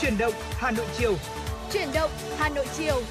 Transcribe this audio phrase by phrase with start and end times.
[0.00, 1.14] Chuyển động Hà Nội chiều.
[1.72, 3.02] Chuyển động Hà Nội chiều.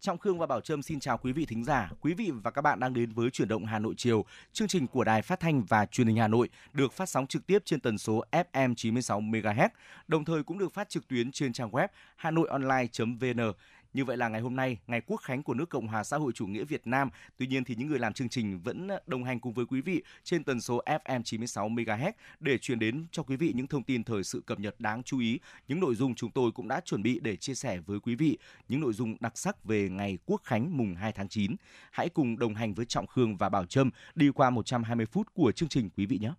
[0.00, 1.90] Trọng Khương và Bảo Trâm xin chào quý vị thính giả.
[2.00, 4.86] Quý vị và các bạn đang đến với Chuyển động Hà Nội chiều, chương trình
[4.86, 7.80] của Đài Phát thanh và Truyền hình Hà Nội được phát sóng trực tiếp trên
[7.80, 9.68] tần số FM 96 MHz,
[10.08, 13.52] đồng thời cũng được phát trực tuyến trên trang web hanoionline.vn.
[13.96, 16.32] Như vậy là ngày hôm nay, ngày quốc khánh của nước Cộng hòa xã hội
[16.34, 17.10] chủ nghĩa Việt Nam.
[17.36, 20.02] Tuy nhiên thì những người làm chương trình vẫn đồng hành cùng với quý vị
[20.24, 24.04] trên tần số FM 96 MHz để truyền đến cho quý vị những thông tin
[24.04, 27.02] thời sự cập nhật đáng chú ý, những nội dung chúng tôi cũng đã chuẩn
[27.02, 30.40] bị để chia sẻ với quý vị, những nội dung đặc sắc về ngày quốc
[30.44, 31.56] khánh mùng 2 tháng 9.
[31.90, 35.52] Hãy cùng đồng hành với Trọng Khương và Bảo Trâm đi qua 120 phút của
[35.52, 36.30] chương trình quý vị nhé.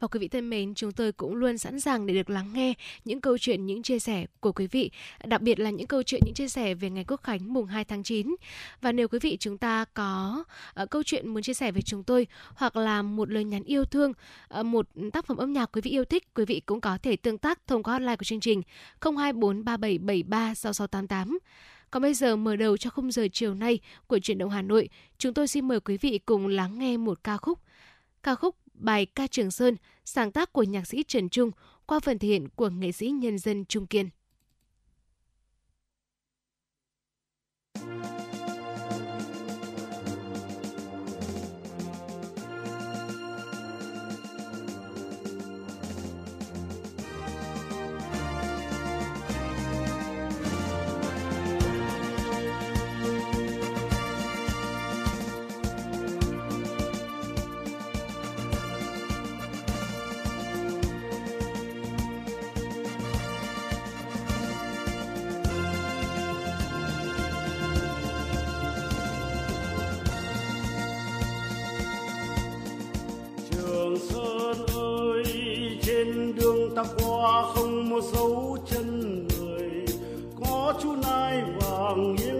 [0.00, 2.74] Và quý vị thân mến, chúng tôi cũng luôn sẵn sàng để được lắng nghe
[3.04, 4.90] những câu chuyện, những chia sẻ của quý vị,
[5.24, 7.84] đặc biệt là những câu chuyện, những chia sẻ về ngày Quốc khánh mùng 2
[7.84, 8.34] tháng 9.
[8.80, 10.44] Và nếu quý vị chúng ta có
[10.82, 13.84] uh, câu chuyện muốn chia sẻ với chúng tôi hoặc là một lời nhắn yêu
[13.84, 14.12] thương,
[14.60, 17.16] uh, một tác phẩm âm nhạc quý vị yêu thích, quý vị cũng có thể
[17.16, 18.62] tương tác thông qua hotline của chương trình
[19.00, 21.38] 02437736688.
[21.90, 24.88] Còn bây giờ mở đầu cho khung giờ chiều nay của chuyển động Hà Nội,
[25.18, 27.58] chúng tôi xin mời quý vị cùng lắng nghe một ca khúc.
[28.22, 31.50] Ca khúc bài ca Trường Sơn, sáng tác của nhạc sĩ Trần Trung
[31.86, 34.08] qua phần thể hiện của nghệ sĩ nhân dân Trung Kiên.
[76.82, 79.86] Ta qua không một dấu chân người.
[80.40, 82.39] Có chú nai vàng nghiêng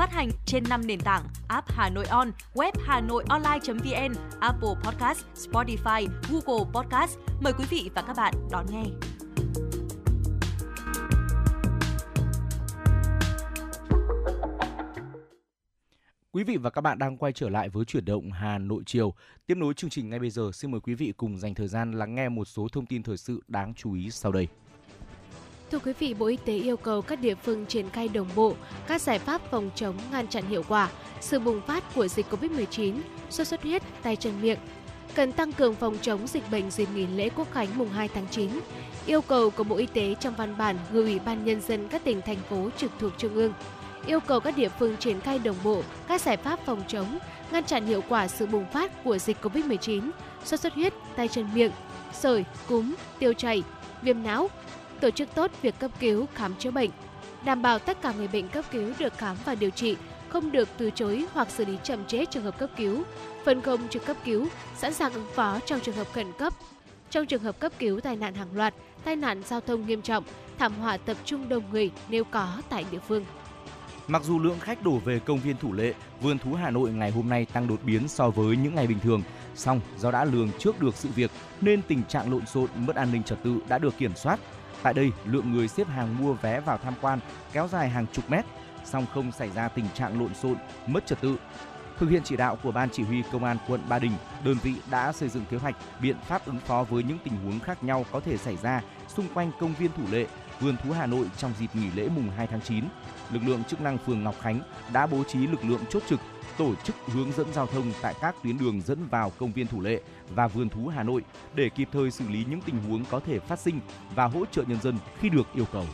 [0.00, 4.68] Phát hành trên 5 nền tảng app Hà Nội On, web Hà Nội Online.vn, Apple
[4.84, 7.18] Podcast, Spotify, Google Podcast.
[7.40, 8.84] Mời quý vị và các bạn đón nghe.
[16.32, 19.14] Quý vị và các bạn đang quay trở lại với chuyển động Hà Nội chiều.
[19.46, 21.92] Tiếp nối chương trình ngay bây giờ, xin mời quý vị cùng dành thời gian
[21.92, 24.48] lắng nghe một số thông tin thời sự đáng chú ý sau đây.
[25.70, 28.54] Thưa quý vị, Bộ Y tế yêu cầu các địa phương triển khai đồng bộ
[28.86, 30.90] các giải pháp phòng chống ngăn chặn hiệu quả
[31.20, 32.94] sự bùng phát của dịch COVID-19,
[33.30, 34.58] sốt xuất huyết, tay chân miệng.
[35.14, 38.26] Cần tăng cường phòng chống dịch bệnh dịp nghỉ lễ Quốc khánh mùng 2 tháng
[38.30, 38.50] 9.
[39.06, 42.04] Yêu cầu của Bộ Y tế trong văn bản gửi Ủy ban Nhân dân các
[42.04, 43.52] tỉnh, thành phố trực thuộc Trung ương
[44.06, 47.18] yêu cầu các địa phương triển khai đồng bộ các giải pháp phòng chống,
[47.52, 50.10] ngăn chặn hiệu quả sự bùng phát của dịch COVID-19,
[50.44, 51.72] sốt xuất huyết, tay chân miệng,
[52.12, 53.62] sởi, cúm, tiêu chảy,
[54.02, 54.50] viêm não,
[55.00, 56.90] tổ chức tốt việc cấp cứu, khám chữa bệnh,
[57.44, 59.96] đảm bảo tất cả người bệnh cấp cứu được khám và điều trị,
[60.28, 63.02] không được từ chối hoặc xử lý chậm trễ trường hợp cấp cứu,
[63.44, 66.52] phân công trực cấp cứu, sẵn sàng ứng phó trong trường hợp khẩn cấp.
[67.10, 70.24] Trong trường hợp cấp cứu tai nạn hàng loạt, tai nạn giao thông nghiêm trọng,
[70.58, 73.24] thảm họa tập trung đông người nếu có tại địa phương.
[74.08, 77.10] Mặc dù lượng khách đổ về công viên Thủ Lệ, vườn thú Hà Nội ngày
[77.10, 79.22] hôm nay tăng đột biến so với những ngày bình thường,
[79.54, 81.30] song do đã lường trước được sự việc
[81.60, 84.40] nên tình trạng lộn xộn mất an ninh trật tự đã được kiểm soát.
[84.82, 87.18] Tại đây, lượng người xếp hàng mua vé vào tham quan
[87.52, 88.44] kéo dài hàng chục mét,
[88.84, 90.56] song không xảy ra tình trạng lộn xộn,
[90.86, 91.36] mất trật tự.
[91.98, 94.12] Thực hiện chỉ đạo của Ban Chỉ huy Công an quận Ba Đình,
[94.44, 97.60] đơn vị đã xây dựng kế hoạch, biện pháp ứng phó với những tình huống
[97.60, 100.26] khác nhau có thể xảy ra xung quanh công viên Thủ Lệ,
[100.60, 102.84] vườn thú Hà Nội trong dịp nghỉ lễ mùng 2 tháng 9
[103.32, 104.60] lực lượng chức năng phường Ngọc Khánh
[104.92, 106.20] đã bố trí lực lượng chốt trực,
[106.60, 109.80] tổ chức hướng dẫn giao thông tại các tuyến đường dẫn vào công viên Thủ
[109.80, 110.00] Lệ
[110.34, 111.22] và vườn thú Hà Nội
[111.54, 113.80] để kịp thời xử lý những tình huống có thể phát sinh
[114.14, 115.84] và hỗ trợ nhân dân khi được yêu cầu.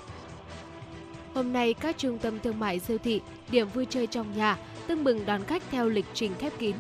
[1.35, 3.21] Hôm nay, các trung tâm thương mại siêu thị,
[3.51, 6.77] điểm vui chơi trong nhà tưng bừng đón khách theo lịch trình khép kín.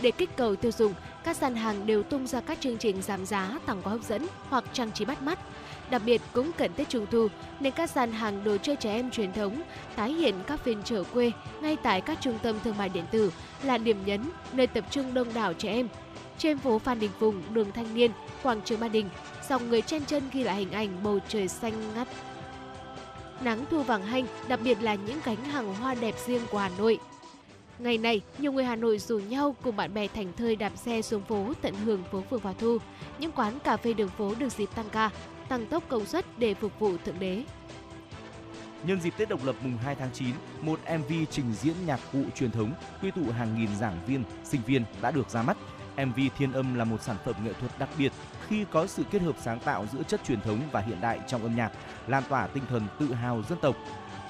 [0.00, 3.26] Để kích cầu tiêu dùng, các gian hàng đều tung ra các chương trình giảm
[3.26, 5.38] giá, tặng quà hấp dẫn hoặc trang trí bắt mắt–
[5.90, 7.28] Đặc biệt cũng cận Tết Trung Thu
[7.60, 9.62] nên các gian hàng đồ chơi trẻ em truyền thống
[9.96, 13.32] tái hiện các phiên chợ quê ngay tại các trung tâm thương mại điện tử
[13.62, 15.88] là điểm nhấn nơi tập trung đông đảo trẻ em.
[16.38, 18.10] Trên phố Phan Đình Phùng, đường Thanh Niên,
[18.42, 19.08] quảng trường Ba Đình,
[19.48, 22.08] dòng người chen chân ghi lại hình ảnh bầu trời xanh ngắt.
[23.40, 26.70] Nắng thu vàng hanh, đặc biệt là những cánh hàng hoa đẹp riêng của Hà
[26.78, 26.98] Nội.
[27.78, 31.02] Ngày này, nhiều người Hà Nội rủ nhau cùng bạn bè thành thơi đạp xe
[31.02, 32.78] xuống phố tận hưởng phố phường Hòa Thu.
[33.18, 35.10] Những quán cà phê đường phố được dịp tăng ca,
[35.52, 37.44] tăng tốc công suất để phục vụ thượng đế.
[38.84, 42.24] Nhân dịp Tết độc lập mùng 2 tháng 9, một MV trình diễn nhạc cụ
[42.34, 45.56] truyền thống quy tụ hàng nghìn giảng viên, sinh viên đã được ra mắt.
[45.96, 48.12] MV Thiên Âm là một sản phẩm nghệ thuật đặc biệt
[48.48, 51.42] khi có sự kết hợp sáng tạo giữa chất truyền thống và hiện đại trong
[51.42, 51.72] âm nhạc,
[52.06, 53.76] lan tỏa tinh thần tự hào dân tộc.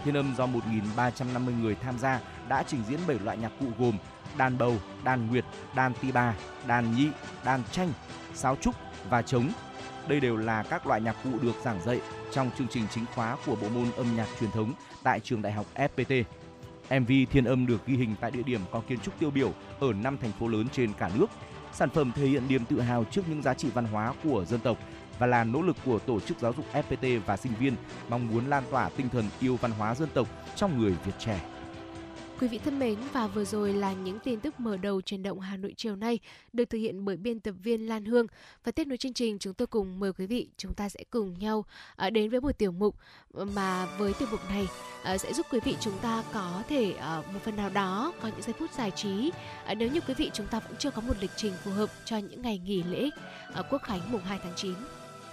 [0.05, 3.97] Thiên Âm do 1.350 người tham gia đã trình diễn 7 loại nhạc cụ gồm
[4.37, 6.35] đàn bầu, đàn nguyệt, đàn ti bà,
[6.67, 7.09] đàn nhị,
[7.45, 7.93] đàn tranh,
[8.35, 8.75] sáo trúc
[9.11, 9.49] và trống
[10.09, 12.01] đây đều là các loại nhạc cụ được giảng dạy
[12.33, 15.53] trong chương trình chính khóa của bộ môn âm nhạc truyền thống tại trường đại
[15.53, 16.25] học FPT.
[17.01, 19.93] MV Thiên Âm được ghi hình tại địa điểm có kiến trúc tiêu biểu ở
[19.93, 21.27] năm thành phố lớn trên cả nước.
[21.73, 24.61] Sản phẩm thể hiện niềm tự hào trước những giá trị văn hóa của dân
[24.61, 24.79] tộc
[25.19, 27.75] và là nỗ lực của tổ chức giáo dục FPT và sinh viên
[28.09, 31.41] mong muốn lan tỏa tinh thần yêu văn hóa dân tộc trong người Việt trẻ.
[32.41, 35.41] Quý vị thân mến, và vừa rồi là những tin tức mở đầu truyền động
[35.41, 36.19] Hà Nội chiều nay,
[36.53, 38.27] được thực hiện bởi biên tập viên Lan Hương
[38.65, 41.39] và tiếp nối chương trình, chúng tôi cùng mời quý vị, chúng ta sẽ cùng
[41.39, 41.65] nhau
[41.97, 42.97] à, đến với một tiểu mục
[43.33, 44.67] mà với tiểu mục này
[45.03, 48.29] à, sẽ giúp quý vị chúng ta có thể à, một phần nào đó có
[48.29, 49.31] những giây phút giải trí
[49.79, 52.17] nếu như quý vị chúng ta vẫn chưa có một lịch trình phù hợp cho
[52.17, 53.11] những ngày nghỉ lễ
[53.71, 54.75] Quốc khánh mùng 2 tháng 9.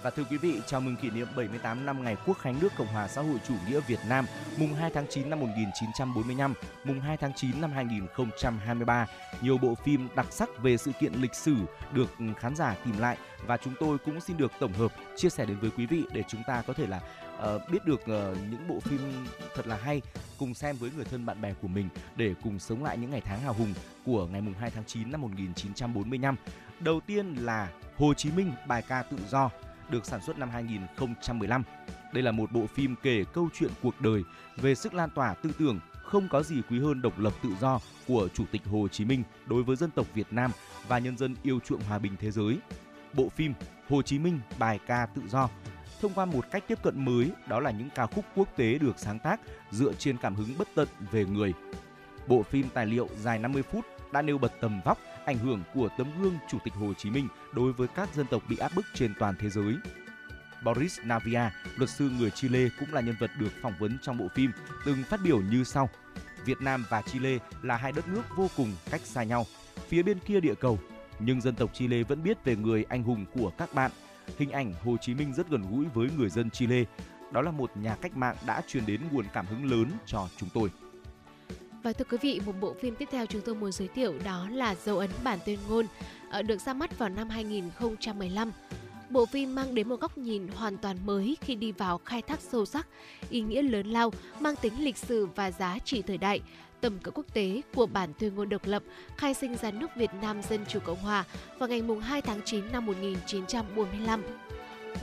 [0.02, 2.86] Và thưa quý vị, chào mừng kỷ niệm 78 năm ngày Quốc khánh nước Cộng
[2.86, 4.26] hòa xã hội chủ nghĩa Việt Nam,
[4.56, 6.54] mùng 2 tháng 9 năm 1945,
[6.84, 9.06] mùng 2 tháng 9 năm 2023.
[9.42, 11.56] Nhiều bộ phim đặc sắc về sự kiện lịch sử
[11.92, 13.16] được khán giả tìm lại
[13.46, 16.22] và chúng tôi cũng xin được tổng hợp chia sẻ đến với quý vị để
[16.28, 17.00] chúng ta có thể là
[17.38, 20.02] uh, biết được uh, những bộ phim thật là hay
[20.38, 23.22] cùng xem với người thân bạn bè của mình để cùng sống lại những ngày
[23.24, 23.74] tháng hào hùng
[24.06, 26.36] của ngày mùng 2 tháng 9 năm 1945.
[26.80, 29.50] Đầu tiên là Hồ Chí Minh bài ca tự do
[29.90, 31.62] được sản xuất năm 2015.
[32.12, 34.22] Đây là một bộ phim kể câu chuyện cuộc đời
[34.56, 37.80] về sức lan tỏa tư tưởng không có gì quý hơn độc lập tự do
[38.06, 40.50] của Chủ tịch Hồ Chí Minh đối với dân tộc Việt Nam
[40.88, 42.58] và nhân dân yêu chuộng hòa bình thế giới.
[43.12, 43.54] Bộ phim
[43.88, 45.48] Hồ Chí Minh bài ca tự do
[46.00, 48.98] thông qua một cách tiếp cận mới đó là những ca khúc quốc tế được
[48.98, 51.52] sáng tác dựa trên cảm hứng bất tận về người.
[52.26, 54.98] Bộ phim tài liệu dài 50 phút đã nêu bật tầm vóc,
[55.30, 58.42] ảnh hưởng của tấm gương Chủ tịch Hồ Chí Minh đối với các dân tộc
[58.48, 59.74] bị áp bức trên toàn thế giới.
[60.64, 64.28] Boris Navia, luật sư người Chile cũng là nhân vật được phỏng vấn trong bộ
[64.34, 64.50] phim,
[64.86, 65.88] từng phát biểu như sau.
[66.44, 69.46] Việt Nam và Chile là hai đất nước vô cùng cách xa nhau,
[69.88, 70.78] phía bên kia địa cầu,
[71.18, 73.90] nhưng dân tộc Chile vẫn biết về người anh hùng của các bạn.
[74.38, 76.84] Hình ảnh Hồ Chí Minh rất gần gũi với người dân Chile.
[77.32, 80.48] Đó là một nhà cách mạng đã truyền đến nguồn cảm hứng lớn cho chúng
[80.54, 80.70] tôi.
[81.82, 84.48] Và thưa quý vị, một bộ phim tiếp theo chúng tôi muốn giới thiệu đó
[84.52, 85.86] là Dấu ấn bản tuyên ngôn,
[86.30, 88.52] ờ, được ra mắt vào năm 2015.
[89.10, 92.40] Bộ phim mang đến một góc nhìn hoàn toàn mới khi đi vào khai thác
[92.40, 92.86] sâu sắc,
[93.30, 96.40] ý nghĩa lớn lao, mang tính lịch sử và giá trị thời đại,
[96.80, 98.82] tầm cỡ quốc tế của bản tuyên ngôn độc lập
[99.16, 101.24] khai sinh ra nước Việt Nam Dân Chủ Cộng Hòa
[101.58, 104.22] vào ngày 2 tháng 9 năm 1945.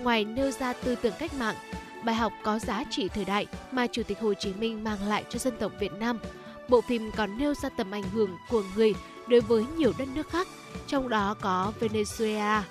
[0.04, 1.56] Ngoài nêu ra tư tưởng cách mạng,
[2.04, 5.24] bài học có giá trị thời đại mà Chủ tịch Hồ Chí Minh mang lại
[5.30, 6.20] cho dân tộc Việt Nam–
[6.70, 8.94] bộ phim còn nêu ra tầm ảnh hưởng của người
[9.28, 10.48] đối với nhiều đất nước khác,
[10.88, 12.62] trong đó có Venezuela.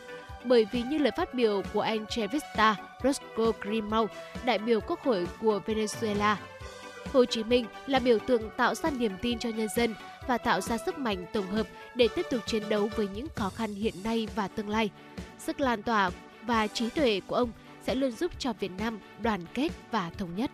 [0.44, 4.08] Bởi vì như lời phát biểu của anh Chevista Rosco Grimau,
[4.44, 6.36] đại biểu quốc hội của Venezuela,
[7.12, 9.94] Hồ Chí Minh là biểu tượng tạo ra niềm tin cho nhân dân
[10.26, 13.50] và tạo ra sức mạnh tổng hợp để tiếp tục chiến đấu với những khó
[13.50, 14.90] khăn hiện nay và tương lai.
[15.38, 16.10] Sức lan tỏa
[16.42, 17.50] và trí tuệ của ông
[17.82, 20.50] sẽ luôn giúp cho Việt Nam đoàn kết và thống nhất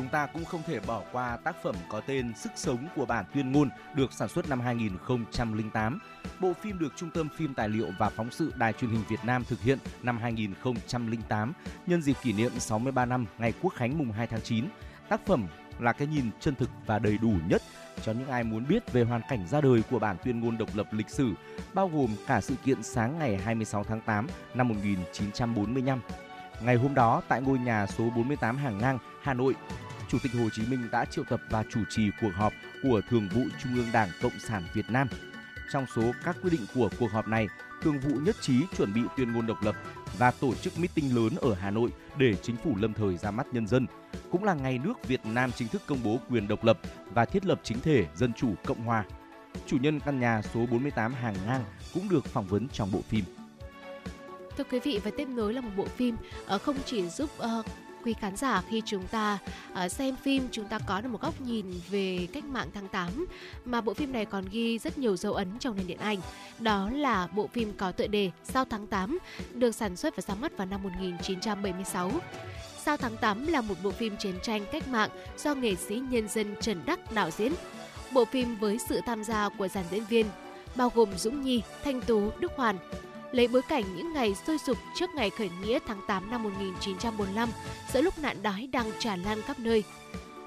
[0.00, 3.24] chúng ta cũng không thể bỏ qua tác phẩm có tên Sức sống của bản
[3.34, 5.98] tuyên ngôn được sản xuất năm 2008.
[6.40, 9.24] Bộ phim được Trung tâm Phim Tài liệu và Phóng sự Đài truyền hình Việt
[9.24, 11.52] Nam thực hiện năm 2008
[11.86, 14.64] nhân dịp kỷ niệm 63 năm ngày Quốc khánh mùng 2 tháng 9.
[15.08, 15.46] Tác phẩm
[15.78, 17.62] là cái nhìn chân thực và đầy đủ nhất
[18.02, 20.68] cho những ai muốn biết về hoàn cảnh ra đời của bản tuyên ngôn độc
[20.74, 21.32] lập lịch sử,
[21.74, 26.00] bao gồm cả sự kiện sáng ngày 26 tháng 8 năm 1945
[26.64, 29.54] Ngày hôm đó, tại ngôi nhà số 48 Hàng Ngang, Hà Nội,
[30.10, 32.52] Chủ tịch Hồ Chí Minh đã triệu tập và chủ trì cuộc họp
[32.82, 35.08] của Thường vụ Trung ương Đảng Cộng sản Việt Nam.
[35.72, 37.46] Trong số các quyết định của cuộc họp này,
[37.82, 39.76] Thường vụ nhất trí chuẩn bị tuyên ngôn độc lập
[40.18, 43.46] và tổ chức meeting lớn ở Hà Nội để chính phủ lâm thời ra mắt
[43.52, 43.86] nhân dân.
[44.30, 46.80] Cũng là ngày nước Việt Nam chính thức công bố quyền độc lập
[47.14, 49.04] và thiết lập chính thể Dân chủ Cộng hòa.
[49.66, 51.64] Chủ nhân căn nhà số 48 Hàng Ngang
[51.94, 53.24] cũng được phỏng vấn trong bộ phim.
[54.56, 57.62] Thưa quý vị và tiếp nối là một bộ phim ờ, không chỉ giúp ờ,
[58.04, 59.38] quý khán giả khi chúng ta
[59.84, 63.26] uh, xem phim chúng ta có được một góc nhìn về cách mạng tháng 8
[63.64, 66.18] mà bộ phim này còn ghi rất nhiều dấu ấn trong nền điện ảnh.
[66.58, 69.18] Đó là bộ phim có tựa đề Sao tháng 8
[69.54, 72.10] được sản xuất và ra mắt vào năm 1976.
[72.84, 76.28] Sao tháng 8 là một bộ phim chiến tranh cách mạng do nghệ sĩ nhân
[76.28, 77.52] dân Trần Đắc đạo diễn.
[78.12, 80.26] Bộ phim với sự tham gia của dàn diễn viên
[80.76, 82.78] bao gồm Dũng Nhi, Thanh Tú, Đức Hoàn,
[83.32, 87.48] lấy bối cảnh những ngày sôi sục trước ngày khởi nghĩa tháng 8 năm 1945,
[87.92, 89.84] giữa lúc nạn đói đang tràn lan khắp nơi.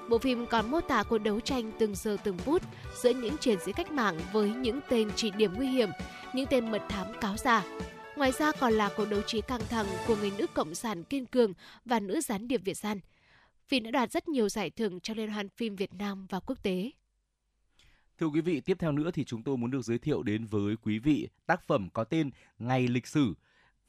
[0.08, 2.62] Bộ phim còn mô tả cuộc đấu tranh từng giờ từng phút
[3.02, 5.88] giữa những chiến sĩ cách mạng với những tên chỉ điểm nguy hiểm,
[6.34, 7.62] những tên mật thám cáo già.
[8.16, 11.26] Ngoài ra còn là cuộc đấu trí căng thẳng của người nữ cộng sản kiên
[11.26, 11.52] cường
[11.84, 13.00] và nữ gián điệp Việt Gian.
[13.68, 16.62] Phim đã đoạt rất nhiều giải thưởng cho Liên hoan phim Việt Nam và quốc
[16.62, 16.90] tế.
[18.20, 20.76] Thưa quý vị, tiếp theo nữa thì chúng tôi muốn được giới thiệu đến với
[20.82, 23.34] quý vị tác phẩm có tên Ngày lịch sử.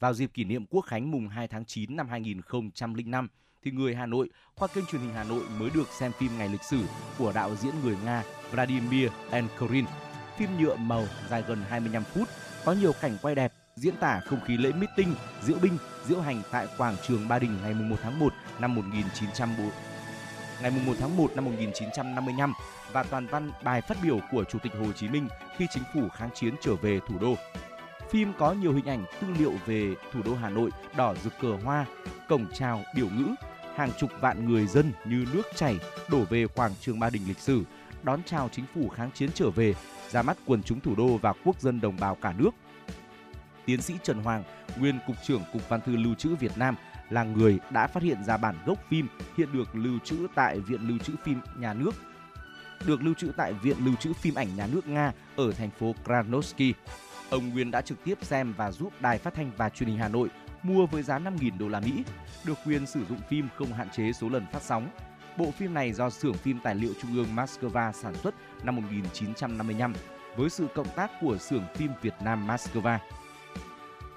[0.00, 3.28] Vào dịp kỷ niệm Quốc khánh mùng 2 tháng 9 năm 2005,
[3.62, 6.48] thì người Hà Nội qua kênh truyền hình Hà Nội mới được xem phim Ngày
[6.48, 6.80] lịch sử
[7.18, 9.84] của đạo diễn người Nga Vladimir Enkorin.
[10.38, 12.28] Phim nhựa màu dài gần 25 phút,
[12.64, 16.42] có nhiều cảnh quay đẹp, diễn tả không khí lễ meeting, diễu binh, diễu hành
[16.50, 19.70] tại quảng trường Ba Đình ngày 1 tháng 1 năm 1940
[20.62, 22.52] ngày 1 tháng 1 năm 1955
[22.92, 26.08] và toàn văn bài phát biểu của Chủ tịch Hồ Chí Minh khi chính phủ
[26.08, 27.34] kháng chiến trở về thủ đô.
[28.10, 31.56] Phim có nhiều hình ảnh tư liệu về thủ đô Hà Nội đỏ rực cờ
[31.64, 31.86] hoa,
[32.28, 33.34] cổng chào biểu ngữ,
[33.76, 37.38] hàng chục vạn người dân như nước chảy đổ về quảng trường Ba Đình lịch
[37.38, 37.62] sử,
[38.02, 39.74] đón chào chính phủ kháng chiến trở về,
[40.10, 42.50] ra mắt quần chúng thủ đô và quốc dân đồng bào cả nước.
[43.64, 44.42] tiến sĩ Trần Hoàng,
[44.78, 46.76] nguyên cục trưởng Cục Văn thư Lưu trữ Việt Nam
[47.10, 50.80] là người đã phát hiện ra bản gốc phim hiện được lưu trữ tại Viện
[50.88, 51.94] Lưu trữ phim Nhà nước
[52.86, 55.94] được lưu trữ tại Viện Lưu trữ phim ảnh nhà nước Nga ở thành phố
[56.04, 56.74] Kranovsky.
[57.30, 60.08] Ông Nguyên đã trực tiếp xem và giúp Đài Phát thanh và Truyền hình Hà
[60.08, 60.28] Nội
[60.62, 62.04] mua với giá 5.000 đô la Mỹ,
[62.44, 64.88] được quyền sử dụng phim không hạn chế số lần phát sóng.
[65.38, 69.92] Bộ phim này do xưởng phim tài liệu Trung ương Moscow sản xuất năm 1955
[70.36, 72.98] với sự cộng tác của xưởng phim Việt Nam Moscow.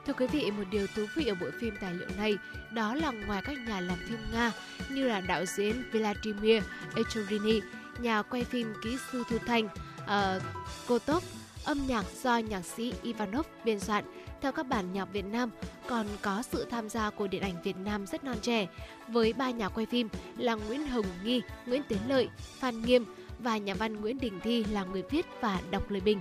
[0.09, 2.37] Thưa quý vị, một điều thú vị ở bộ phim tài liệu này
[2.71, 4.51] đó là ngoài các nhà làm phim Nga
[4.89, 6.63] như là đạo diễn Vladimir
[6.95, 7.59] Echorini,
[8.01, 9.67] nhà quay phim kỹ sư thu thanh
[10.05, 11.23] ờ, uh, Kotov,
[11.65, 14.03] âm nhạc do nhạc sĩ Ivanov biên soạn
[14.41, 15.49] theo các bản nhạc Việt Nam
[15.87, 18.67] còn có sự tham gia của điện ảnh Việt Nam rất non trẻ
[19.07, 22.27] với ba nhà quay phim là Nguyễn Hồng Nghi, Nguyễn Tiến Lợi,
[22.59, 23.05] Phan Nghiêm
[23.39, 26.19] và nhà văn Nguyễn Đình Thi là người viết và đọc lời bình.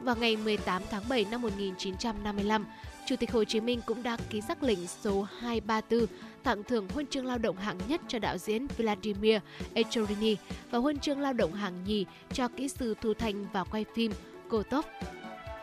[0.00, 2.66] Vào ngày 18 tháng 7 năm 1955,
[3.12, 6.06] Chủ tịch Hồ Chí Minh cũng đã ký sắc lệnh số 234
[6.42, 9.36] tặng thưởng huân chương lao động hạng nhất cho đạo diễn Vladimir
[9.74, 10.36] Echorini
[10.70, 14.12] và huân chương lao động hạng nhì cho kỹ sư thu thanh và quay phim
[14.48, 14.84] Kotov.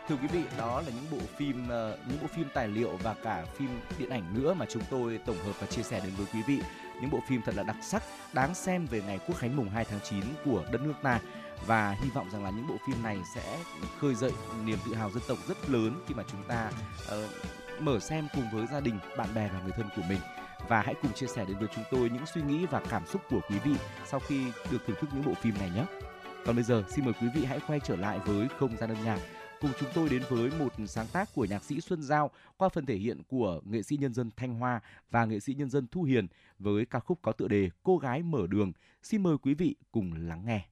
[0.08, 3.14] Thưa quý vị, đó là những bộ phim ờ, những bộ phim tài liệu và
[3.14, 6.26] cả phim điện ảnh nữa mà chúng tôi tổng hợp và chia sẻ đến với
[6.34, 6.60] quý vị.
[7.00, 9.84] Những bộ phim thật là đặc sắc, đáng xem về ngày Quốc khánh mùng 2
[9.84, 11.20] tháng 9 của đất nước ta
[11.66, 13.58] và hy vọng rằng là những bộ phim này sẽ
[13.98, 14.32] khơi dậy
[14.64, 16.72] niềm tự hào dân tộc rất lớn khi mà chúng ta
[17.06, 20.20] uh, mở xem cùng với gia đình, bạn bè và người thân của mình
[20.68, 23.22] và hãy cùng chia sẻ đến với chúng tôi những suy nghĩ và cảm xúc
[23.30, 23.74] của quý vị
[24.06, 25.84] sau khi được thưởng thức những bộ phim này nhé.
[26.46, 29.04] Còn bây giờ xin mời quý vị hãy quay trở lại với không gian âm
[29.04, 29.18] nhạc
[29.60, 32.86] cùng chúng tôi đến với một sáng tác của nhạc sĩ Xuân Giao qua phần
[32.86, 36.02] thể hiện của nghệ sĩ nhân dân Thanh Hoa và nghệ sĩ nhân dân Thu
[36.02, 36.26] Hiền
[36.58, 38.72] với ca khúc có tựa đề Cô gái mở đường.
[39.02, 40.69] Xin mời quý vị cùng lắng nghe.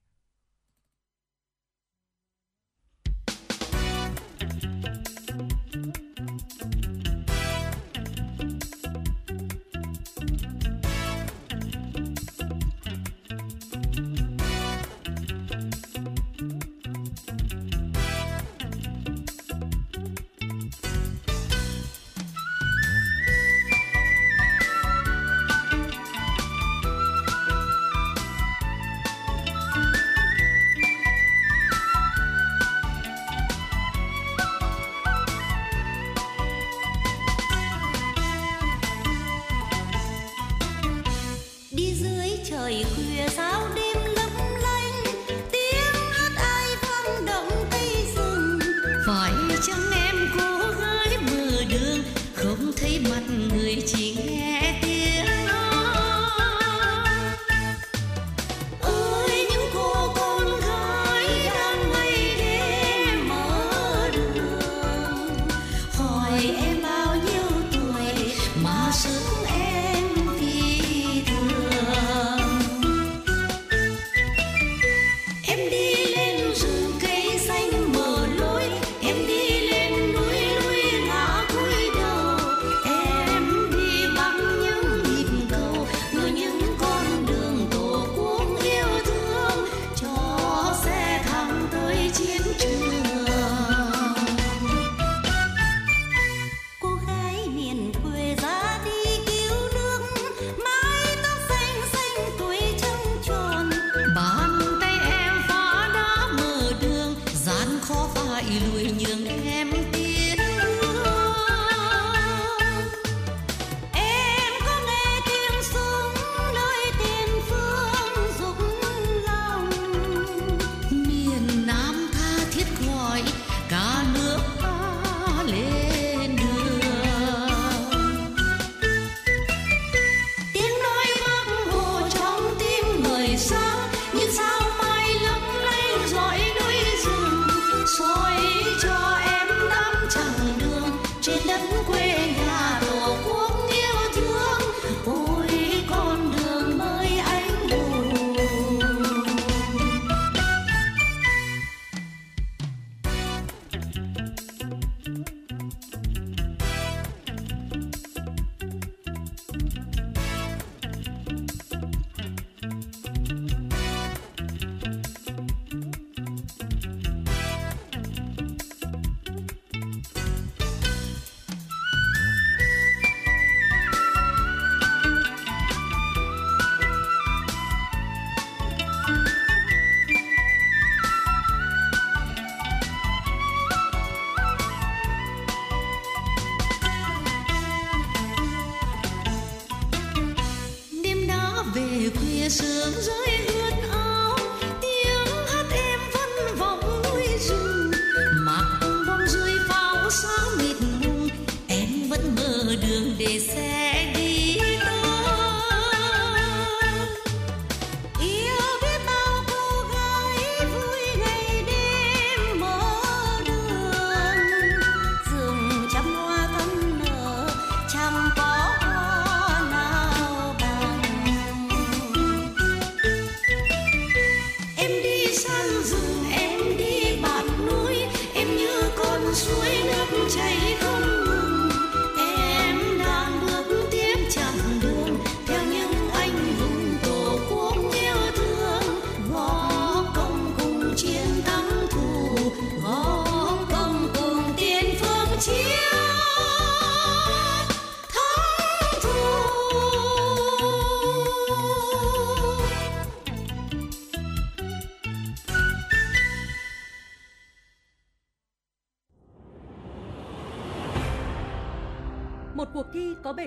[42.49, 43.43] 瞧，伊干啥
[43.75, 43.78] 呢？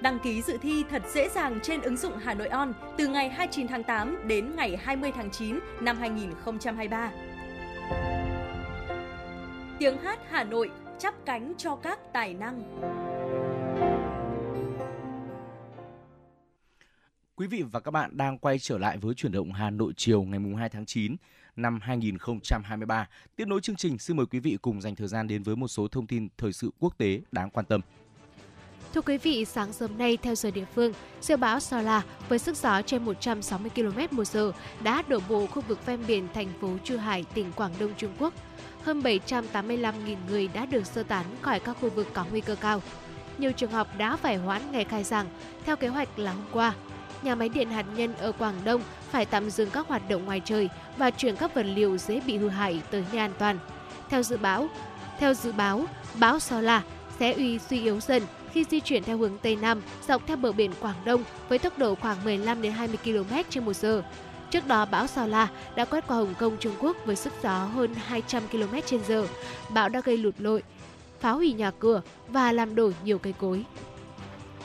[0.00, 3.28] Đăng ký dự thi thật dễ dàng trên ứng dụng Hà Nội On từ ngày
[3.28, 7.12] 29 tháng 8 đến ngày 20 tháng 9 năm 2023.
[9.78, 12.62] Tiếng hát Hà Nội chắp cánh cho các tài năng.
[17.36, 20.22] Quý vị và các bạn đang quay trở lại với chuyển động Hà Nội chiều
[20.22, 21.16] ngày 2 tháng 9
[21.56, 23.08] năm 2023.
[23.36, 25.68] Tiếp nối chương trình, xin mời quý vị cùng dành thời gian đến với một
[25.68, 27.80] số thông tin thời sự quốc tế đáng quan tâm.
[28.96, 32.56] Thưa quý vị, sáng sớm nay theo giờ địa phương, siêu bão Sola với sức
[32.56, 36.68] gió trên 160 km một giờ đã đổ bộ khu vực ven biển thành phố
[36.84, 38.34] Chu Hải, tỉnh Quảng Đông Trung Quốc.
[38.82, 42.82] Hơn 785.000 người đã được sơ tán khỏi các khu vực có nguy cơ cao.
[43.38, 45.26] Nhiều trường học đã phải hoãn ngày khai giảng
[45.64, 46.74] theo kế hoạch là hôm qua.
[47.22, 50.42] Nhà máy điện hạt nhân ở Quảng Đông phải tạm dừng các hoạt động ngoài
[50.44, 53.58] trời và chuyển các vật liệu dễ bị hư hại tới nơi an toàn.
[54.08, 54.68] Theo dự báo,
[55.18, 55.84] theo dự báo,
[56.20, 56.82] bão Sola
[57.18, 58.22] sẽ uy suy yếu dần
[58.56, 61.78] khi di chuyển theo hướng Tây Nam dọc theo bờ biển Quảng Đông với tốc
[61.78, 64.02] độ khoảng 15 đến 20 km trên một giờ.
[64.50, 67.64] Trước đó, bão Sao La đã quét qua Hồng Kông, Trung Quốc với sức gió
[67.64, 69.26] hơn 200 km trên giờ.
[69.70, 70.62] Bão đã gây lụt lội,
[71.20, 73.64] phá hủy nhà cửa và làm đổ nhiều cây cối.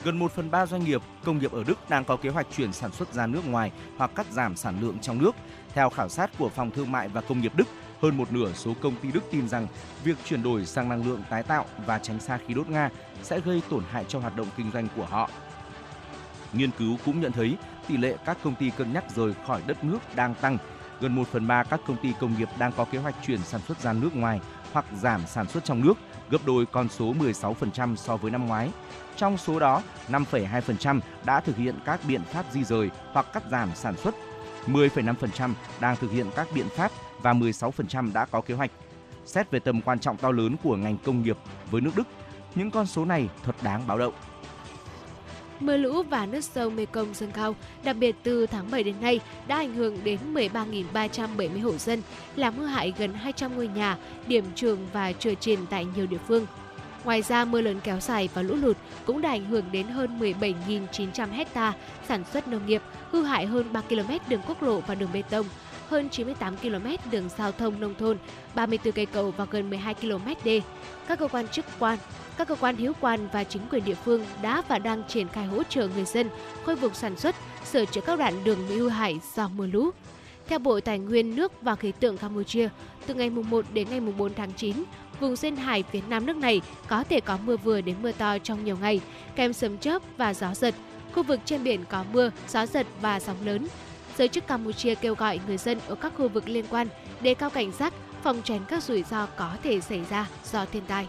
[0.03, 2.73] Gần 1 phần 3 doanh nghiệp, công nghiệp ở Đức đang có kế hoạch chuyển
[2.73, 5.35] sản xuất ra nước ngoài hoặc cắt giảm sản lượng trong nước.
[5.73, 7.67] Theo khảo sát của Phòng Thương mại và Công nghiệp Đức,
[8.01, 9.67] hơn một nửa số công ty Đức tin rằng
[10.03, 12.89] việc chuyển đổi sang năng lượng tái tạo và tránh xa khí đốt Nga
[13.23, 15.29] sẽ gây tổn hại cho hoạt động kinh doanh của họ.
[16.53, 17.57] Nghiên cứu cũng nhận thấy
[17.87, 20.57] tỷ lệ các công ty cân nhắc rời khỏi đất nước đang tăng.
[20.99, 23.61] Gần 1 phần 3 các công ty công nghiệp đang có kế hoạch chuyển sản
[23.61, 24.39] xuất ra nước ngoài
[24.71, 25.93] hoặc giảm sản xuất trong nước,
[26.29, 28.71] gấp đôi con số 16% so với năm ngoái.
[29.15, 33.69] Trong số đó, 5,2% đã thực hiện các biện pháp di rời hoặc cắt giảm
[33.75, 34.15] sản xuất,
[34.67, 38.71] 10,5% đang thực hiện các biện pháp và 16% đã có kế hoạch.
[39.25, 41.37] Xét về tầm quan trọng to lớn của ngành công nghiệp
[41.71, 42.07] với nước Đức,
[42.55, 44.13] những con số này thật đáng báo động.
[45.59, 49.19] Mưa lũ và nước sâu Mekong dâng cao, đặc biệt từ tháng 7 đến nay
[49.47, 52.01] đã ảnh hưởng đến 13.370 hộ dân,
[52.35, 56.17] làm hư hại gần 200 ngôi nhà, điểm trường và chùa chiền tại nhiều địa
[56.27, 56.45] phương.
[57.03, 60.19] Ngoài ra, mưa lớn kéo dài và lũ lụt cũng đã ảnh hưởng đến hơn
[60.19, 61.73] 17.900 hecta
[62.07, 65.21] sản xuất nông nghiệp, hư hại hơn 3 km đường quốc lộ và đường bê
[65.29, 65.45] tông,
[65.89, 68.17] hơn 98 km đường giao thông nông thôn,
[68.55, 70.61] 34 cây cầu và gần 12 km đê.
[71.07, 71.97] Các cơ quan chức quan,
[72.37, 75.45] các cơ quan hữu quan và chính quyền địa phương đã và đang triển khai
[75.45, 76.29] hỗ trợ người dân
[76.65, 79.89] khôi phục sản xuất, sửa chữa các đoạn đường bị hư hại do mưa lũ.
[80.47, 82.69] Theo Bộ Tài nguyên nước và Khí tượng Campuchia,
[83.05, 84.83] từ ngày 1 đến ngày 4 tháng 9,
[85.19, 88.37] vùng duyên hải phía nam nước này có thể có mưa vừa đến mưa to
[88.37, 89.01] trong nhiều ngày,
[89.35, 90.75] kèm sấm chớp và gió giật.
[91.13, 93.67] Khu vực trên biển có mưa, gió giật và sóng lớn,
[94.17, 96.87] Giới chức Campuchia kêu gọi người dân ở các khu vực liên quan
[97.21, 100.83] đề cao cảnh giác, phòng tránh các rủi ro có thể xảy ra do thiên
[100.87, 101.07] tai.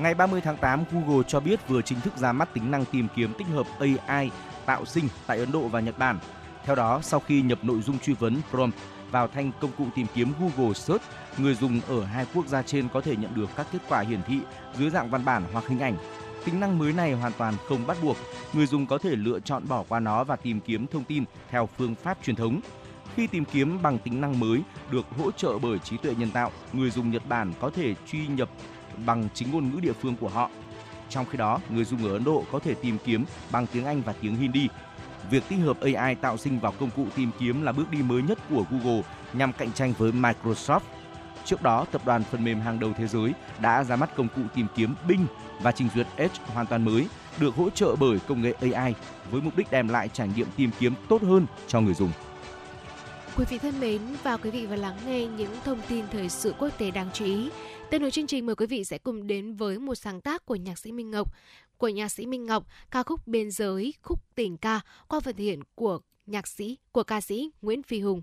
[0.00, 3.08] Ngày 30 tháng 8, Google cho biết vừa chính thức ra mắt tính năng tìm
[3.16, 4.30] kiếm tích hợp AI
[4.66, 6.18] tạo sinh tại Ấn Độ và Nhật Bản.
[6.64, 8.76] Theo đó, sau khi nhập nội dung truy vấn prompt
[9.10, 11.02] vào thanh công cụ tìm kiếm Google Search,
[11.38, 14.22] người dùng ở hai quốc gia trên có thể nhận được các kết quả hiển
[14.26, 14.40] thị
[14.78, 15.96] dưới dạng văn bản hoặc hình ảnh
[16.44, 18.16] Tính năng mới này hoàn toàn không bắt buộc,
[18.52, 21.68] người dùng có thể lựa chọn bỏ qua nó và tìm kiếm thông tin theo
[21.78, 22.60] phương pháp truyền thống.
[23.14, 26.52] Khi tìm kiếm bằng tính năng mới được hỗ trợ bởi trí tuệ nhân tạo,
[26.72, 28.48] người dùng Nhật Bản có thể truy nhập
[29.06, 30.50] bằng chính ngôn ngữ địa phương của họ.
[31.08, 34.02] Trong khi đó, người dùng ở Ấn Độ có thể tìm kiếm bằng tiếng Anh
[34.02, 34.68] và tiếng Hindi.
[35.30, 38.22] Việc tích hợp AI tạo sinh vào công cụ tìm kiếm là bước đi mới
[38.22, 40.80] nhất của Google nhằm cạnh tranh với Microsoft.
[41.44, 44.42] Trước đó, tập đoàn phần mềm hàng đầu thế giới đã ra mắt công cụ
[44.54, 45.26] tìm kiếm Bing
[45.62, 47.06] và trình duyệt Edge hoàn toàn mới,
[47.40, 48.94] được hỗ trợ bởi công nghệ AI
[49.30, 52.10] với mục đích đem lại trải nghiệm tìm kiếm tốt hơn cho người dùng.
[53.36, 56.54] Quý vị thân mến, và quý vị vừa lắng nghe những thông tin thời sự
[56.58, 57.50] quốc tế đáng chú ý.
[57.90, 60.54] Tiếp nối chương trình mời quý vị sẽ cùng đến với một sáng tác của
[60.56, 61.34] nhạc sĩ Minh Ngọc.
[61.76, 65.60] Của nhạc sĩ Minh Ngọc, ca khúc Biên giới, khúc tình ca qua phần hiện
[65.74, 68.22] của nhạc sĩ, của ca sĩ Nguyễn Phi Hùng.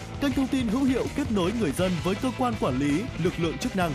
[0.21, 3.33] kênh thông tin hữu hiệu kết nối người dân với cơ quan quản lý, lực
[3.39, 3.91] lượng chức năng.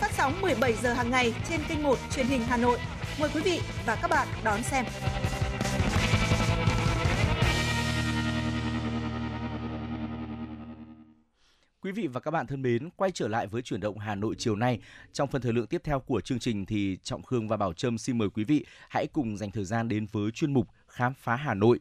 [0.00, 2.78] Phát sóng 17 giờ hàng ngày trên kênh 1 truyền hình Hà Nội.
[3.20, 4.84] Mời quý vị và các bạn đón xem.
[11.82, 14.34] Quý vị và các bạn thân mến, quay trở lại với chuyển động Hà Nội
[14.38, 14.80] chiều nay.
[15.12, 17.98] Trong phần thời lượng tiếp theo của chương trình thì Trọng Khương và Bảo Trâm
[17.98, 21.36] xin mời quý vị hãy cùng dành thời gian đến với chuyên mục Khám phá
[21.36, 21.80] Hà Nội.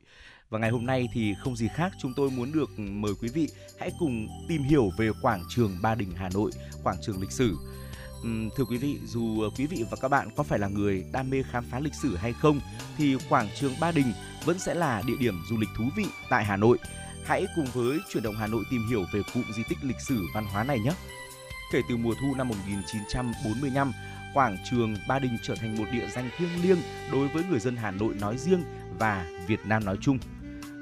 [0.49, 3.49] Và ngày hôm nay thì không gì khác, chúng tôi muốn được mời quý vị
[3.79, 6.51] hãy cùng tìm hiểu về quảng trường Ba Đình Hà Nội,
[6.84, 7.57] quảng trường lịch sử.
[8.57, 11.43] Thưa quý vị, dù quý vị và các bạn có phải là người đam mê
[11.51, 12.59] khám phá lịch sử hay không,
[12.97, 14.13] thì quảng trường Ba Đình
[14.45, 16.78] vẫn sẽ là địa điểm du lịch thú vị tại Hà Nội.
[17.26, 20.26] Hãy cùng với chuyển động Hà Nội tìm hiểu về cụm di tích lịch sử
[20.34, 20.91] văn hóa này nhé.
[21.74, 23.91] Kể từ mùa thu năm 1945,
[24.34, 26.80] quảng trường Ba Đình trở thành một địa danh thiêng liêng
[27.11, 28.63] đối với người dân Hà Nội nói riêng
[28.99, 30.17] và Việt Nam nói chung.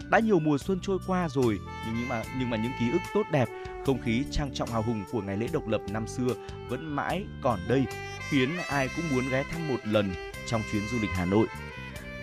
[0.09, 3.23] Đã nhiều mùa xuân trôi qua rồi, nhưng mà nhưng mà những ký ức tốt
[3.31, 3.49] đẹp,
[3.85, 6.27] không khí trang trọng hào hùng của ngày lễ độc lập năm xưa
[6.69, 7.85] vẫn mãi còn đây,
[8.29, 10.13] khiến ai cũng muốn ghé thăm một lần
[10.47, 11.47] trong chuyến du lịch Hà Nội.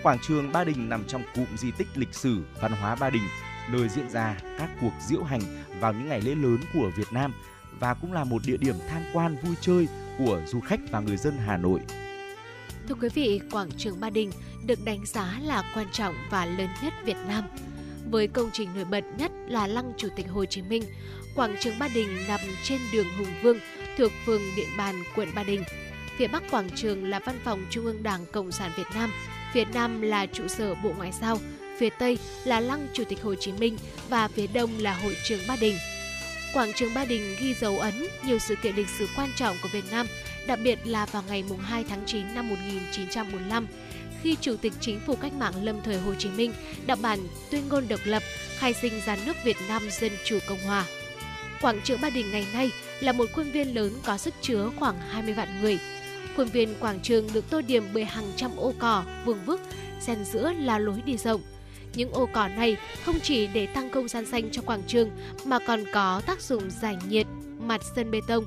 [0.03, 3.23] Quảng trường Ba Đình nằm trong cụm di tích lịch sử văn hóa Ba Đình,
[3.71, 5.41] nơi diễn ra các cuộc diễu hành
[5.81, 7.33] vào những ngày lễ lớn của Việt Nam
[7.81, 11.17] và cũng là một địa điểm tham quan vui chơi của du khách và người
[11.17, 11.81] dân Hà Nội.
[12.89, 14.31] Thưa quý vị, quảng trường Ba Đình
[14.67, 17.45] được đánh giá là quan trọng và lớn nhất Việt Nam.
[18.11, 20.83] Với công trình nổi bật nhất là Lăng Chủ tịch Hồ Chí Minh,
[21.35, 23.59] quảng trường Ba Đình nằm trên đường Hùng Vương
[23.99, 25.63] thuộc phường Điện Bàn, quận Ba Đình.
[26.19, 29.11] Phía bắc quảng trường là văn phòng Trung ương Đảng Cộng sản Việt Nam,
[29.55, 31.39] phía nam là trụ sở Bộ Ngoại giao,
[31.79, 33.77] phía tây là Lăng Chủ tịch Hồ Chí Minh
[34.09, 35.77] và phía đông là Hội trường Ba Đình.
[36.55, 39.69] Quảng trường Ba Đình ghi dấu ấn nhiều sự kiện lịch sử quan trọng của
[39.73, 40.07] Việt Nam,
[40.47, 43.67] đặc biệt là vào ngày 2 tháng 9 năm 1945,
[44.25, 46.53] khi Chủ tịch Chính phủ Cách mạng lâm thời Hồ Chí Minh
[46.87, 47.19] đọc bản
[47.51, 48.23] tuyên ngôn độc lập
[48.57, 50.85] khai sinh ra nước Việt Nam Dân Chủ Cộng Hòa.
[51.61, 52.71] Quảng trường Ba Đình ngày nay
[53.01, 55.79] là một khuôn viên lớn có sức chứa khoảng 20 vạn người.
[56.37, 59.61] Khuôn viên quảng trường được tô điểm bởi hàng trăm ô cỏ, vương vức,
[60.01, 61.43] xen giữa là lối đi rộng.
[61.95, 65.11] Những ô cỏ này không chỉ để tăng không gian xanh cho quảng trường
[65.45, 67.27] mà còn có tác dụng giải nhiệt
[67.61, 68.45] mặt sân bê tông.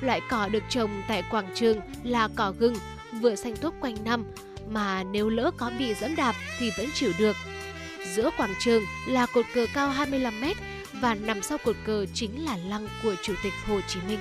[0.00, 2.74] Loại cỏ được trồng tại quảng trường là cỏ gừng,
[3.20, 4.24] vừa xanh tốt quanh năm,
[4.70, 7.36] mà nếu lỡ có bị dẫm đạp thì vẫn chịu được.
[8.14, 10.56] Giữa quảng trường là cột cờ cao 25 mét
[10.92, 14.18] và nằm sau cột cờ chính là lăng của Chủ tịch Hồ Chí Minh.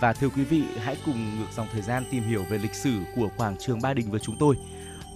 [0.00, 2.92] Và thưa quý vị, hãy cùng ngược dòng thời gian tìm hiểu về lịch sử
[3.16, 4.56] của quảng trường Ba Đình với chúng tôi.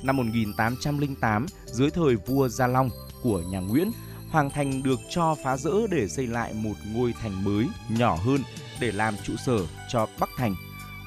[0.02, 2.90] Năm 1808, dưới thời vua Gia Long
[3.22, 3.90] của nhà Nguyễn,
[4.30, 8.40] Hoàng Thành được cho phá rỡ để xây lại một ngôi thành mới nhỏ hơn
[8.80, 10.54] để làm trụ sở cho Bắc Thành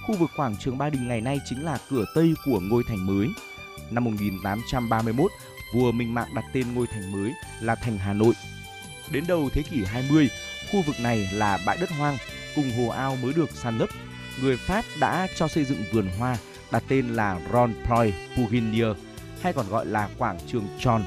[0.08, 3.06] khu vực quảng trường Ba Đình ngày nay chính là cửa Tây của ngôi thành
[3.06, 3.28] mới.
[3.92, 5.32] Năm 1831,
[5.74, 8.34] vua Minh Mạng đặt tên ngôi thành mới là thành Hà Nội.
[9.12, 10.30] Đến đầu thế kỷ 20,
[10.72, 12.18] khu vực này là bãi đất hoang
[12.56, 13.90] cùng hồ ao mới được san lấp.
[14.42, 16.38] Người Pháp đã cho xây dựng vườn hoa
[16.72, 18.98] đặt tên là Ron Proy Puginier
[19.42, 21.04] hay còn gọi là quảng trường tròn.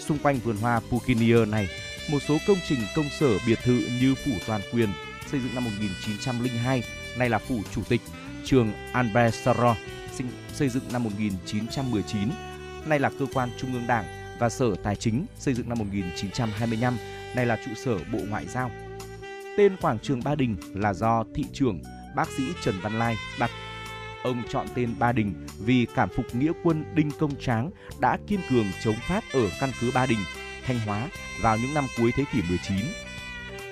[0.00, 1.68] Xung quanh vườn hoa Puginier này,
[2.10, 4.88] một số công trình công sở biệt thự như phủ toàn quyền
[5.30, 6.82] xây dựng năm 1902,
[7.18, 8.00] nay là phủ chủ tịch
[8.48, 9.76] trường Albert Sarro,
[10.52, 12.28] xây dựng năm 1919,
[12.86, 14.04] nay là cơ quan trung ương đảng
[14.38, 16.96] và sở tài chính xây dựng năm 1925,
[17.36, 18.70] nay là trụ sở Bộ Ngoại giao.
[19.56, 21.82] Tên quảng trường Ba Đình là do thị trưởng
[22.16, 23.50] bác sĩ Trần Văn Lai đặt.
[24.22, 27.70] Ông chọn tên Ba Đình vì cảm phục nghĩa quân Đinh Công Tráng
[28.00, 30.20] đã kiên cường chống Pháp ở căn cứ Ba Đình,
[30.66, 31.08] Thanh Hóa
[31.42, 32.76] vào những năm cuối thế kỷ 19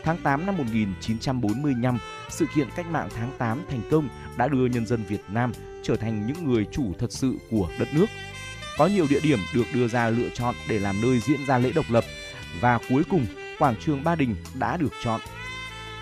[0.06, 1.98] Tháng 8 năm 1945,
[2.30, 5.52] sự kiện cách mạng tháng 8 thành công đã đưa nhân dân Việt Nam
[5.82, 8.06] trở thành những người chủ thật sự của đất nước.
[8.78, 11.72] Có nhiều địa điểm được đưa ra lựa chọn để làm nơi diễn ra lễ
[11.74, 12.04] độc lập
[12.60, 13.26] và cuối cùng
[13.58, 15.20] quảng trường Ba Đình đã được chọn.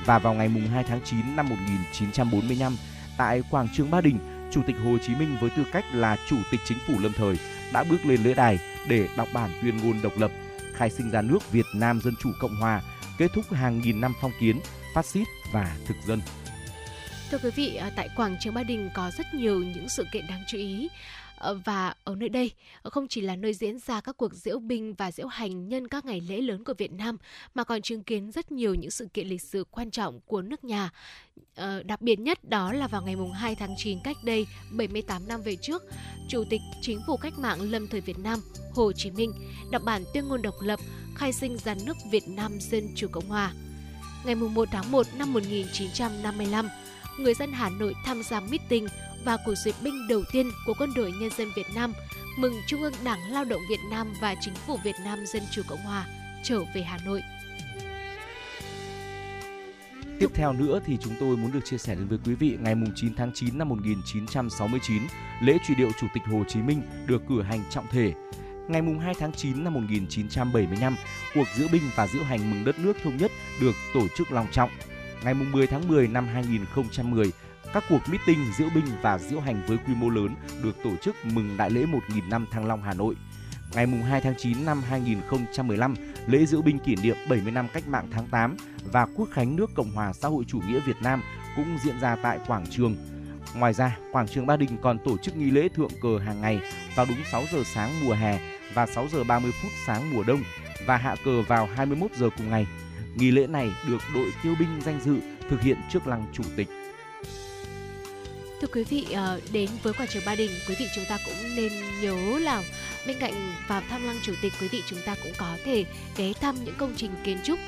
[0.06, 2.76] Và vào ngày 2 tháng 9 năm 1945,
[3.16, 4.18] tại quảng trường Ba Đình,
[4.50, 7.38] Chủ tịch Hồ Chí Minh với tư cách là Chủ tịch Chính phủ lâm thời
[7.72, 10.30] đã bước lên lễ đài để đọc bản tuyên ngôn độc lập,
[10.74, 12.82] khai sinh ra nước Việt Nam Dân Chủ Cộng Hòa
[13.18, 14.60] kết thúc hàng nghìn năm phong kiến,
[14.94, 16.20] phát xít và thực dân.
[17.30, 20.26] Thưa quý vị, à, tại quảng trường Ba Đình có rất nhiều những sự kiện
[20.28, 20.88] đáng chú ý.
[21.44, 22.50] Ờ, và ở nơi đây
[22.82, 25.88] ờ, không chỉ là nơi diễn ra các cuộc diễu binh và diễu hành nhân
[25.88, 27.16] các ngày lễ lớn của Việt Nam
[27.54, 30.64] mà còn chứng kiến rất nhiều những sự kiện lịch sử quan trọng của nước
[30.64, 30.90] nhà.
[31.54, 35.42] Ờ, đặc biệt nhất đó là vào ngày 2 tháng 9 cách đây 78 năm
[35.42, 35.82] về trước,
[36.28, 38.38] Chủ tịch Chính phủ Cách mạng Lâm thời Việt Nam
[38.72, 39.32] Hồ Chí Minh
[39.70, 40.80] đọc bản tuyên ngôn độc lập
[41.14, 43.52] khai sinh ra nước Việt Nam Dân Chủ Cộng Hòa.
[44.24, 46.68] Ngày 1 tháng 1 năm 1955,
[47.18, 48.86] người dân Hà Nội tham gia meeting
[49.24, 51.92] và cuộc duyệt binh đầu tiên của Quân đội Nhân dân Việt Nam
[52.38, 55.62] mừng Trung ương Đảng Lao động Việt Nam và Chính phủ Việt Nam Dân Chủ
[55.68, 56.06] Cộng Hòa
[56.42, 57.22] trở về Hà Nội.
[60.20, 62.74] Tiếp theo nữa thì chúng tôi muốn được chia sẻ đến với quý vị ngày
[62.94, 65.02] 9 tháng 9 năm 1969,
[65.42, 68.12] lễ truy điệu Chủ tịch Hồ Chí Minh được cử hành trọng thể.
[68.68, 70.96] Ngày 2 tháng 9 năm 1975,
[71.34, 74.46] cuộc diễu binh và diễu hành mừng đất nước thống nhất được tổ chức long
[74.52, 74.70] trọng.
[75.24, 77.32] Ngày 10 tháng 10 năm 2010,
[77.72, 81.16] các cuộc meeting, diễu binh và diễu hành với quy mô lớn được tổ chức
[81.24, 83.14] mừng đại lễ 1.000 năm Thăng Long Hà Nội.
[83.74, 85.94] Ngày 2 tháng 9 năm 2015,
[86.26, 88.56] lễ diễu binh kỷ niệm 70 năm cách mạng tháng 8
[88.92, 91.22] và quốc khánh nước Cộng hòa xã hội chủ nghĩa Việt Nam
[91.56, 92.96] cũng diễn ra tại quảng trường.
[93.54, 96.60] Ngoài ra, quảng trường Ba Đình còn tổ chức nghi lễ thượng cờ hàng ngày
[96.94, 98.38] vào đúng 6 giờ sáng mùa hè
[98.74, 100.42] và 6 giờ 30 phút sáng mùa đông
[100.86, 102.66] và hạ cờ vào 21 giờ cùng ngày.
[103.14, 105.16] Nghi lễ này được đội tiêu binh danh dự
[105.50, 106.68] thực hiện trước lăng chủ tịch.
[108.60, 111.56] Thưa quý vị, ờ, đến với quảng trường Ba Đình, quý vị chúng ta cũng
[111.56, 112.62] nên nhớ là
[113.06, 113.34] bên cạnh
[113.68, 115.84] vào thăm lăng chủ tịch, quý vị chúng ta cũng có thể
[116.16, 117.58] ghé thăm những công trình kiến trúc.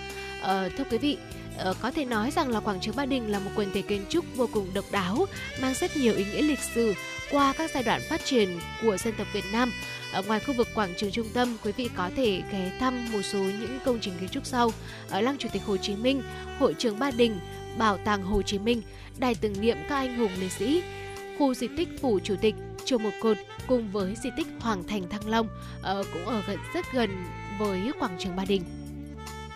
[0.40, 1.18] Ờ, thưa quý vị,
[1.58, 4.04] ờ, có thể nói rằng là quảng trường Ba Đình là một quần thể kiến
[4.08, 5.26] trúc vô cùng độc đáo,
[5.60, 6.94] mang rất nhiều ý nghĩa lịch sử
[7.30, 9.72] qua các giai đoạn phát triển của dân tộc Việt Nam.
[10.12, 13.22] Ở ngoài khu vực quảng trường trung tâm, quý vị có thể ghé thăm một
[13.22, 14.70] số những công trình kiến trúc sau:
[15.08, 16.22] ở lăng Chủ tịch Hồ Chí Minh,
[16.58, 17.38] hội trường Ba Đình,
[17.78, 18.82] bảo tàng Hồ Chí Minh,
[19.18, 20.82] đài tưởng niệm các anh hùng liệt sĩ,
[21.38, 22.54] khu di tích phủ chủ tịch,
[22.84, 23.36] chùa một cột
[23.66, 25.48] cùng với di tích Hoàng Thành Thăng Long
[25.78, 27.10] uh, cũng ở gần rất gần
[27.58, 28.62] với quảng trường Ba Đình.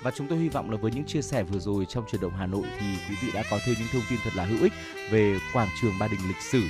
[0.02, 2.32] Và chúng tôi hy vọng là với những chia sẻ vừa rồi trong chuyển động
[2.32, 4.72] Hà Nội thì quý vị đã có thêm những thông tin thật là hữu ích
[5.10, 6.62] về quảng trường Ba Đình lịch sử.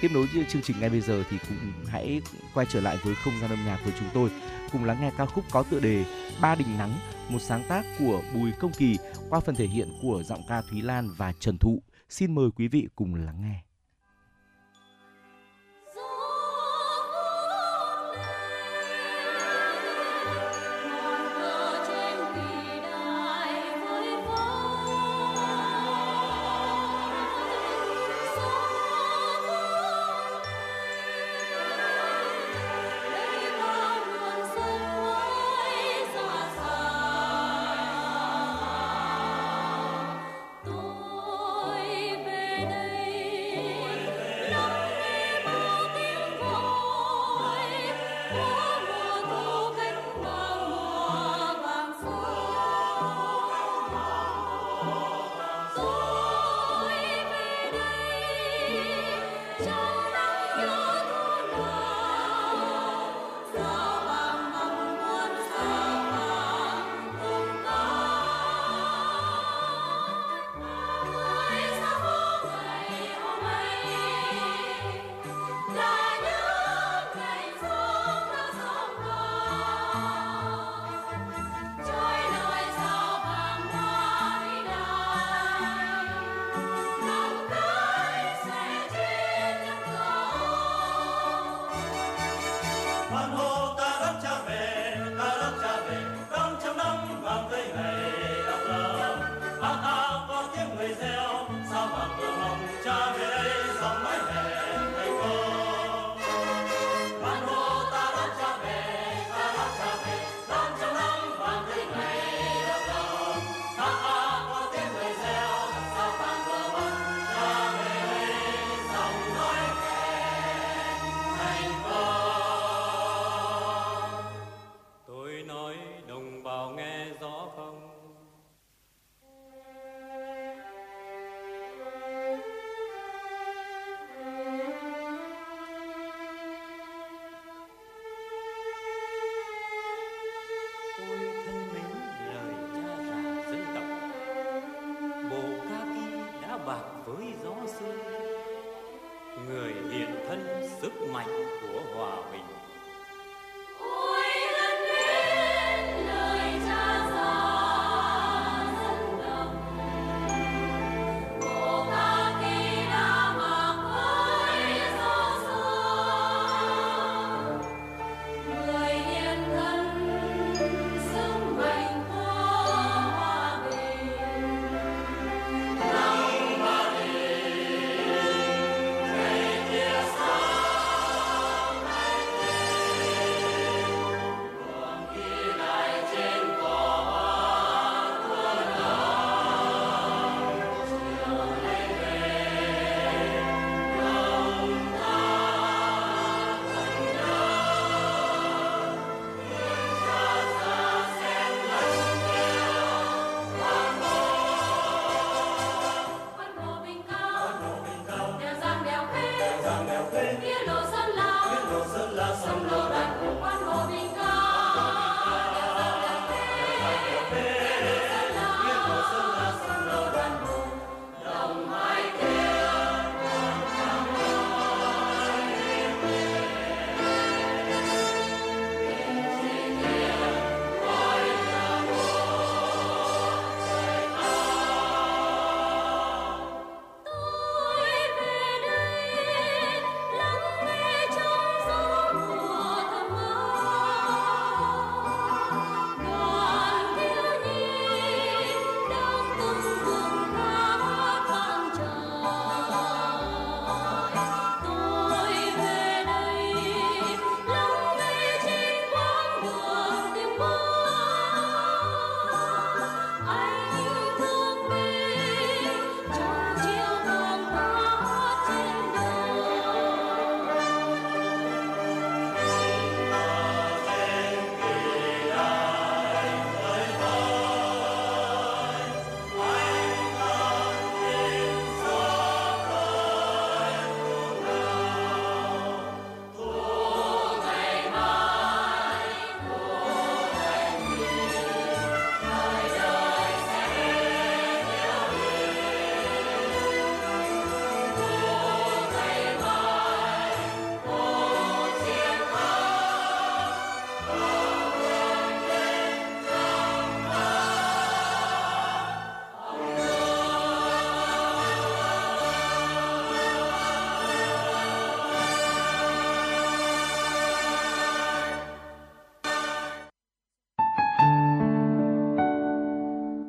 [0.00, 2.22] Tiếp nối chương trình ngay bây giờ thì cũng hãy
[2.54, 4.30] quay trở lại với không gian âm nhạc của chúng tôi,
[4.72, 6.04] cùng lắng nghe ca khúc có tựa đề
[6.40, 6.94] Ba Đình Nắng,
[7.28, 8.96] một sáng tác của Bùi Công Kỳ
[9.28, 11.82] qua phần thể hiện của giọng ca Thúy Lan và Trần Thụ.
[12.08, 13.71] Xin mời quý vị cùng lắng nghe.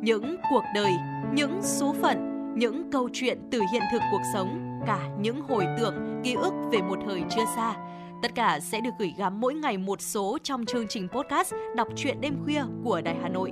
[0.04, 0.93] Những cuộc đời,
[1.34, 2.18] những số phận,
[2.56, 6.82] những câu chuyện từ hiện thực cuộc sống, cả những hồi tưởng, ký ức về
[6.82, 7.76] một thời chưa xa.
[8.22, 11.88] Tất cả sẽ được gửi gắm mỗi ngày một số trong chương trình podcast Đọc
[11.95, 13.51] truyện đêm khuya của Đài Hà Nội.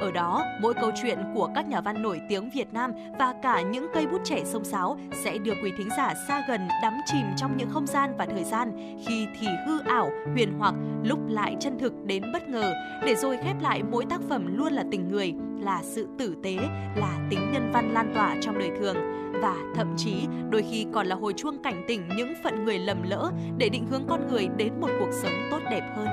[0.00, 3.60] Ở đó, mỗi câu chuyện của các nhà văn nổi tiếng Việt Nam và cả
[3.60, 7.26] những cây bút trẻ sông sáo sẽ đưa quý thính giả xa gần đắm chìm
[7.36, 11.56] trong những không gian và thời gian khi thì hư ảo, huyền hoặc, lúc lại
[11.60, 12.72] chân thực đến bất ngờ,
[13.06, 15.34] để rồi khép lại mỗi tác phẩm luôn là tình người,
[15.64, 16.56] là sự tử tế,
[16.96, 18.96] là tính nhân văn lan tỏa trong đời thường
[19.42, 23.02] và thậm chí đôi khi còn là hồi chuông cảnh tỉnh những phận người lầm
[23.02, 26.08] lỡ để định hướng con người đến một cuộc sống tốt đẹp hơn.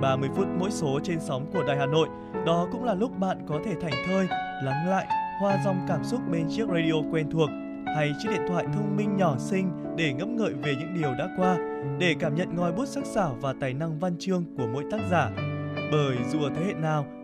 [0.00, 2.08] 30 phút mỗi số trên sóng của Đài Hà Nội.
[2.46, 4.26] Đó cũng là lúc bạn có thể thành thơi,
[4.64, 5.06] lắng lại,
[5.40, 7.50] hoa dòng cảm xúc bên chiếc radio quen thuộc
[7.96, 11.28] hay chiếc điện thoại thông minh nhỏ xinh để ngẫm ngợi về những điều đã
[11.36, 11.56] qua,
[11.98, 15.00] để cảm nhận ngòi bút sắc sảo và tài năng văn chương của mỗi tác
[15.10, 15.30] giả.
[15.92, 17.06] Bởi dù ở thế hệ nào,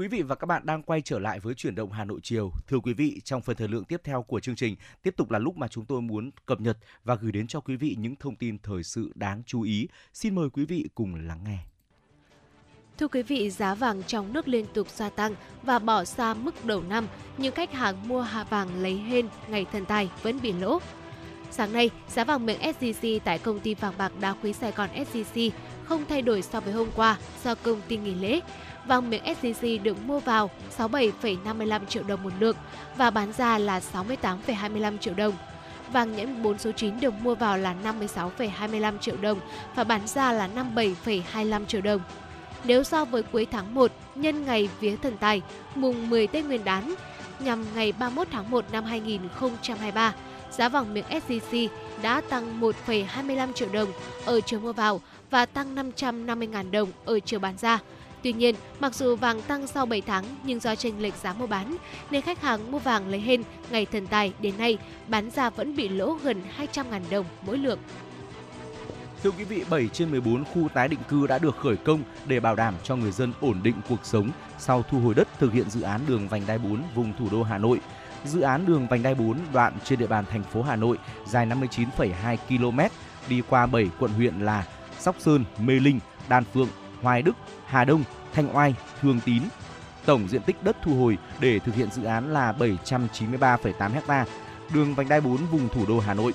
[0.00, 2.52] Quý vị và các bạn đang quay trở lại với chuyển động Hà Nội chiều.
[2.68, 5.38] Thưa quý vị, trong phần thời lượng tiếp theo của chương trình, tiếp tục là
[5.38, 8.36] lúc mà chúng tôi muốn cập nhật và gửi đến cho quý vị những thông
[8.36, 9.88] tin thời sự đáng chú ý.
[10.12, 11.58] Xin mời quý vị cùng lắng nghe.
[12.98, 16.64] Thưa quý vị, giá vàng trong nước liên tục gia tăng và bỏ xa mức
[16.64, 17.06] đầu năm,
[17.38, 20.78] nhưng khách hàng mua hạ vàng lấy hên ngày thần tài vẫn bị lỗ.
[21.50, 24.90] Sáng nay, giá vàng miếng SJC tại công ty vàng bạc đá quý Sài Gòn
[24.94, 25.50] SJC
[25.84, 28.40] không thay đổi so với hôm qua do công ty nghỉ lễ.
[28.90, 32.56] Vàng miếng SJC được mua vào 67,55 triệu đồng một lượng
[32.96, 35.34] và bán ra là 68,25 triệu đồng.
[35.92, 39.40] Vàng nhẫn 4 số 9 được mua vào là 56,25 triệu đồng
[39.74, 42.00] và bán ra là 57,25 triệu đồng.
[42.64, 45.42] Nếu so với cuối tháng 1 nhân ngày vía thần tài
[45.74, 46.94] mùng 10 Tết Nguyên đán
[47.38, 50.14] nhằm ngày 31 tháng 1 năm 2023,
[50.50, 51.68] giá vàng miếng SJC
[52.02, 53.88] đã tăng 1,25 triệu đồng
[54.24, 57.78] ở chiều mua vào và tăng 550.000 đồng ở chiều bán ra.
[58.22, 61.46] Tuy nhiên, mặc dù vàng tăng sau 7 tháng nhưng do chênh lệch giá mua
[61.46, 61.76] bán
[62.10, 65.76] nên khách hàng mua vàng lấy hên ngày thần tài đến nay bán ra vẫn
[65.76, 66.42] bị lỗ gần
[66.74, 67.78] 200.000 đồng mỗi lượng.
[69.22, 72.40] Thưa quý vị, 7 trên 14 khu tái định cư đã được khởi công để
[72.40, 75.70] bảo đảm cho người dân ổn định cuộc sống sau thu hồi đất thực hiện
[75.70, 77.80] dự án đường vành đai 4 vùng thủ đô Hà Nội.
[78.24, 81.46] Dự án đường vành đai 4 đoạn trên địa bàn thành phố Hà Nội dài
[81.46, 82.80] 59,2 km
[83.28, 84.66] đi qua 7 quận huyện là
[84.98, 86.68] Sóc Sơn, Mê Linh, Đan Phượng,
[87.02, 87.36] Hoài Đức,
[87.66, 89.42] Hà Đông, Thanh Oai, Thường Tín.
[90.06, 94.24] Tổng diện tích đất thu hồi để thực hiện dự án là 793,8 ha,
[94.74, 96.32] đường vành đai 4 vùng thủ đô Hà Nội.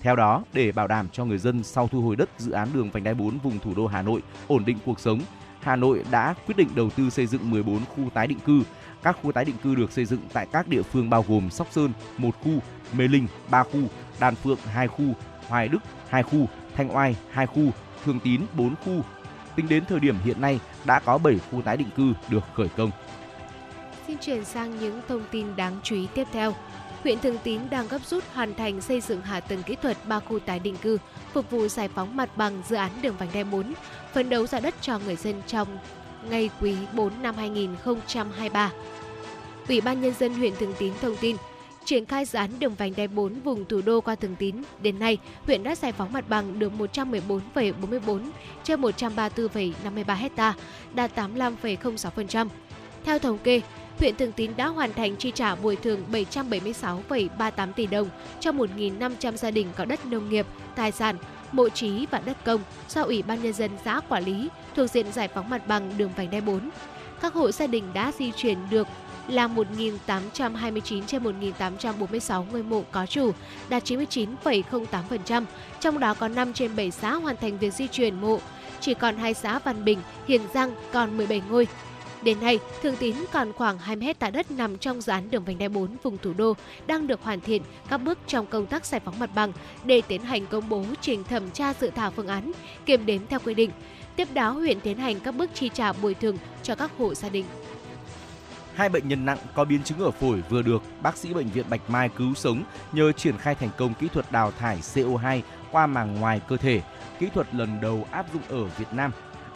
[0.00, 2.90] Theo đó, để bảo đảm cho người dân sau thu hồi đất dự án đường
[2.90, 5.20] vành đai 4 vùng thủ đô Hà Nội ổn định cuộc sống,
[5.60, 8.62] Hà Nội đã quyết định đầu tư xây dựng 14 khu tái định cư.
[9.02, 11.68] Các khu tái định cư được xây dựng tại các địa phương bao gồm Sóc
[11.70, 12.52] Sơn, một khu,
[12.92, 13.80] Mê Linh, ba khu,
[14.20, 15.04] Đan Phượng, hai khu,
[15.48, 15.78] Hoài Đức,
[16.08, 17.70] hai khu, Thanh Oai, hai khu,
[18.04, 19.02] Thường Tín, 4 khu.
[19.56, 22.68] Tính đến thời điểm hiện nay, đã có 7 khu tái định cư được khởi
[22.68, 22.90] công.
[24.06, 26.54] Xin chuyển sang những thông tin đáng chú ý tiếp theo.
[27.02, 30.20] Huyện Thường Tín đang gấp rút hoàn thành xây dựng hạ tầng kỹ thuật 3
[30.20, 30.98] khu tái định cư,
[31.32, 33.72] phục vụ giải phóng mặt bằng dự án đường vành đai 4,
[34.12, 35.78] phấn đấu ra đất cho người dân trong
[36.30, 38.70] ngày quý 4 năm 2023.
[39.68, 41.36] Ủy ban Nhân dân huyện Thường Tín thông tin,
[41.84, 44.56] triển khai dự án đường vành đai 4 vùng thủ đô qua Thường Tín.
[44.82, 48.20] Đến nay, huyện đã giải phóng mặt bằng được 114,44
[48.64, 50.54] trên 134,53 hecta,
[50.94, 52.48] đạt 85,06%.
[53.04, 53.60] Theo thống kê,
[53.98, 58.08] huyện Thường Tín đã hoàn thành chi trả bồi thường 776,38 tỷ đồng
[58.40, 61.16] cho 1.500 gia đình có đất nông nghiệp, tài sản,
[61.52, 65.12] mộ trí và đất công do Ủy ban Nhân dân xã quản lý thuộc diện
[65.12, 66.70] giải phóng mặt bằng đường vành đai 4.
[67.20, 68.86] Các hộ gia đình đã di chuyển được
[69.28, 73.30] là 1.829 trên 1.846 ngôi mộ có chủ,
[73.68, 75.44] đạt 99,08%,
[75.80, 78.38] trong đó có 5 trên 7 xã hoàn thành việc di chuyển mộ,
[78.80, 79.98] chỉ còn hai xã Văn Bình,
[80.28, 81.66] Hiền Giang còn 17 ngôi.
[82.22, 85.58] Đến nay, Thường Tín còn khoảng 20 hecta đất nằm trong dự án đường vành
[85.58, 86.54] đai 4 vùng thủ đô
[86.86, 89.52] đang được hoàn thiện các bước trong công tác giải phóng mặt bằng
[89.84, 92.52] để tiến hành công bố trình thẩm tra dự thảo phương án,
[92.86, 93.70] kiểm đếm theo quy định.
[94.16, 97.28] Tiếp đó, huyện tiến hành các bước chi trả bồi thường cho các hộ gia
[97.28, 97.44] đình.
[98.74, 101.66] Hai bệnh nhân nặng có biến chứng ở phổi vừa được bác sĩ bệnh viện
[101.70, 102.62] Bạch Mai cứu sống
[102.92, 106.82] nhờ triển khai thành công kỹ thuật đào thải CO2 qua màng ngoài cơ thể,
[107.18, 109.12] kỹ thuật lần đầu áp dụng ở Việt Nam.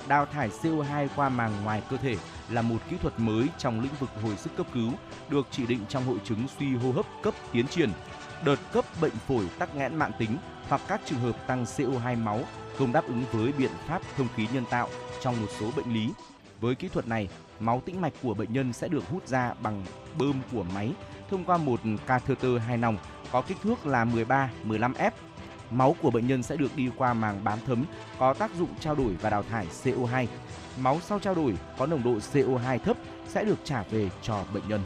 [0.08, 2.16] Đào thải CO2 qua màng ngoài cơ thể
[2.50, 4.92] là một kỹ thuật mới trong lĩnh vực hồi sức cấp cứu,
[5.28, 7.90] được chỉ định trong hội chứng suy hô hấp cấp tiến triển,
[8.44, 10.36] đợt cấp bệnh phổi tắc nghẽn mạng tính
[10.68, 12.44] hoặc các trường hợp tăng CO2 máu
[12.78, 14.88] không đáp ứng với biện pháp thông khí nhân tạo
[15.22, 16.10] trong một số bệnh lý.
[16.60, 17.28] Với kỹ thuật này,
[17.60, 19.84] máu tĩnh mạch của bệnh nhân sẽ được hút ra bằng
[20.18, 20.92] bơm của máy
[21.30, 22.98] thông qua một catheter hai nòng
[23.32, 24.48] có kích thước là 13-15
[24.92, 25.10] f.
[25.70, 27.84] Máu của bệnh nhân sẽ được đi qua màng bám thấm
[28.18, 30.26] có tác dụng trao đổi và đào thải CO2.
[30.78, 32.96] Máu sau trao đổi có nồng độ CO2 thấp
[33.28, 34.80] sẽ được trả về cho bệnh nhân.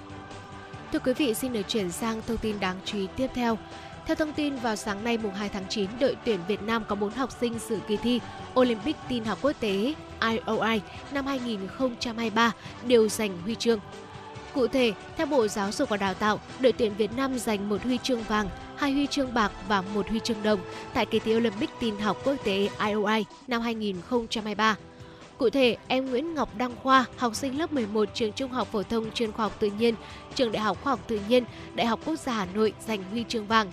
[0.92, 3.58] Thưa quý vị, xin được chuyển sang thông tin đáng chú ý tiếp theo.
[4.06, 6.94] Theo thông tin vào sáng nay mùng 2 tháng 9, đội tuyển Việt Nam có
[6.96, 8.20] 4 học sinh dự kỳ thi
[8.60, 9.94] Olympic tin học quốc tế
[10.30, 10.80] IOI
[11.12, 12.52] năm 2023
[12.86, 13.78] đều giành huy chương.
[14.54, 17.82] Cụ thể, theo Bộ Giáo dục và Đào tạo, đội tuyển Việt Nam giành một
[17.82, 20.60] huy chương vàng, hai huy chương bạc và một huy chương đồng
[20.94, 24.76] tại kỳ thi Olympic tin học quốc tế IOI năm 2023.
[25.38, 28.82] Cụ thể, em Nguyễn Ngọc Đăng Khoa, học sinh lớp 11 trường Trung học phổ
[28.82, 29.94] thông chuyên khoa học tự nhiên,
[30.34, 31.44] trường Đại học Khoa học Tự nhiên,
[31.74, 33.70] Đại học Quốc gia Hà Nội giành huy chương vàng.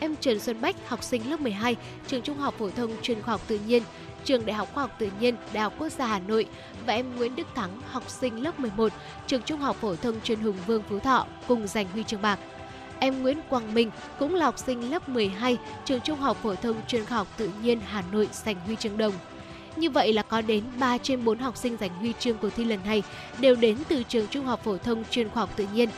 [0.00, 1.76] Em Trần Xuân Bách, học sinh lớp 12,
[2.06, 3.82] trường Trung học phổ thông chuyên khoa học tự nhiên,
[4.24, 6.46] trường Đại học Khoa học Tự nhiên, Đại học Quốc gia Hà Nội
[6.86, 8.92] và em Nguyễn Đức Thắng, học sinh lớp 11,
[9.26, 12.38] trường Trung học phổ thông chuyên Hùng Vương Phú Thọ cùng giành huy chương bạc.
[12.98, 16.76] Em Nguyễn Quang Minh cũng là học sinh lớp 12, trường Trung học phổ thông
[16.88, 19.12] chuyên khoa học tự nhiên Hà Nội giành huy chương đồng.
[19.76, 22.64] Như vậy là có đến 3 trên 4 học sinh giành huy chương cuộc thi
[22.64, 23.02] lần này
[23.38, 25.88] đều đến từ trường Trung học phổ thông chuyên khoa học tự nhiên.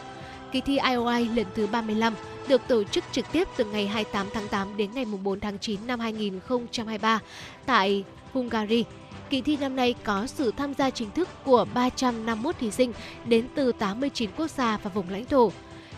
[0.53, 2.15] Kỳ thi IOI lần thứ 35
[2.49, 5.87] được tổ chức trực tiếp từ ngày 28 tháng 8 đến ngày 4 tháng 9
[5.87, 7.21] năm 2023
[7.67, 8.85] tại Hungary.
[9.31, 12.93] Kỳ thi năm nay có sự tham gia chính thức của 351 thí sinh
[13.25, 15.53] đến từ 89 quốc gia và vùng lãnh thổ.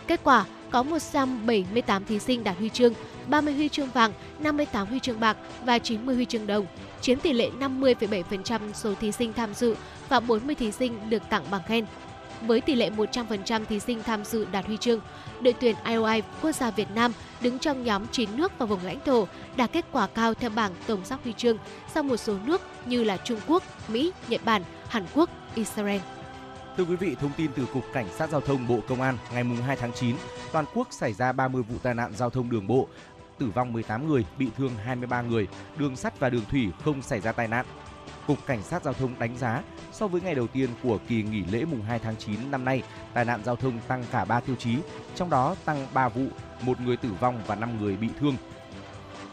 [0.07, 2.93] Kết quả có 178 thí sinh đạt huy chương,
[3.27, 6.65] 30 huy chương vàng, 58 huy chương bạc và 90 huy chương đồng,
[7.01, 9.75] chiếm tỷ lệ 50,7% số thí sinh tham dự
[10.09, 11.85] và 40 thí sinh được tặng bằng khen.
[12.41, 14.99] Với tỷ lệ 100% thí sinh tham dự đạt huy chương,
[15.41, 18.99] đội tuyển IOI quốc gia Việt Nam đứng trong nhóm 9 nước và vùng lãnh
[19.05, 21.57] thổ đạt kết quả cao theo bảng tổng sắp huy chương
[21.93, 26.01] sau một số nước như là Trung Quốc, Mỹ, Nhật Bản, Hàn Quốc, Israel.
[26.77, 29.43] Thưa quý vị, thông tin từ Cục Cảnh sát Giao thông Bộ Công an ngày
[29.43, 30.15] 2 tháng 9,
[30.51, 32.87] toàn quốc xảy ra 30 vụ tai nạn giao thông đường bộ,
[33.37, 37.21] tử vong 18 người, bị thương 23 người, đường sắt và đường thủy không xảy
[37.21, 37.65] ra tai nạn.
[38.27, 41.43] Cục Cảnh sát Giao thông đánh giá, so với ngày đầu tiên của kỳ nghỉ
[41.51, 44.55] lễ mùng 2 tháng 9 năm nay, tai nạn giao thông tăng cả 3 tiêu
[44.55, 44.77] chí,
[45.15, 46.25] trong đó tăng 3 vụ,
[46.61, 48.35] một người tử vong và 5 người bị thương.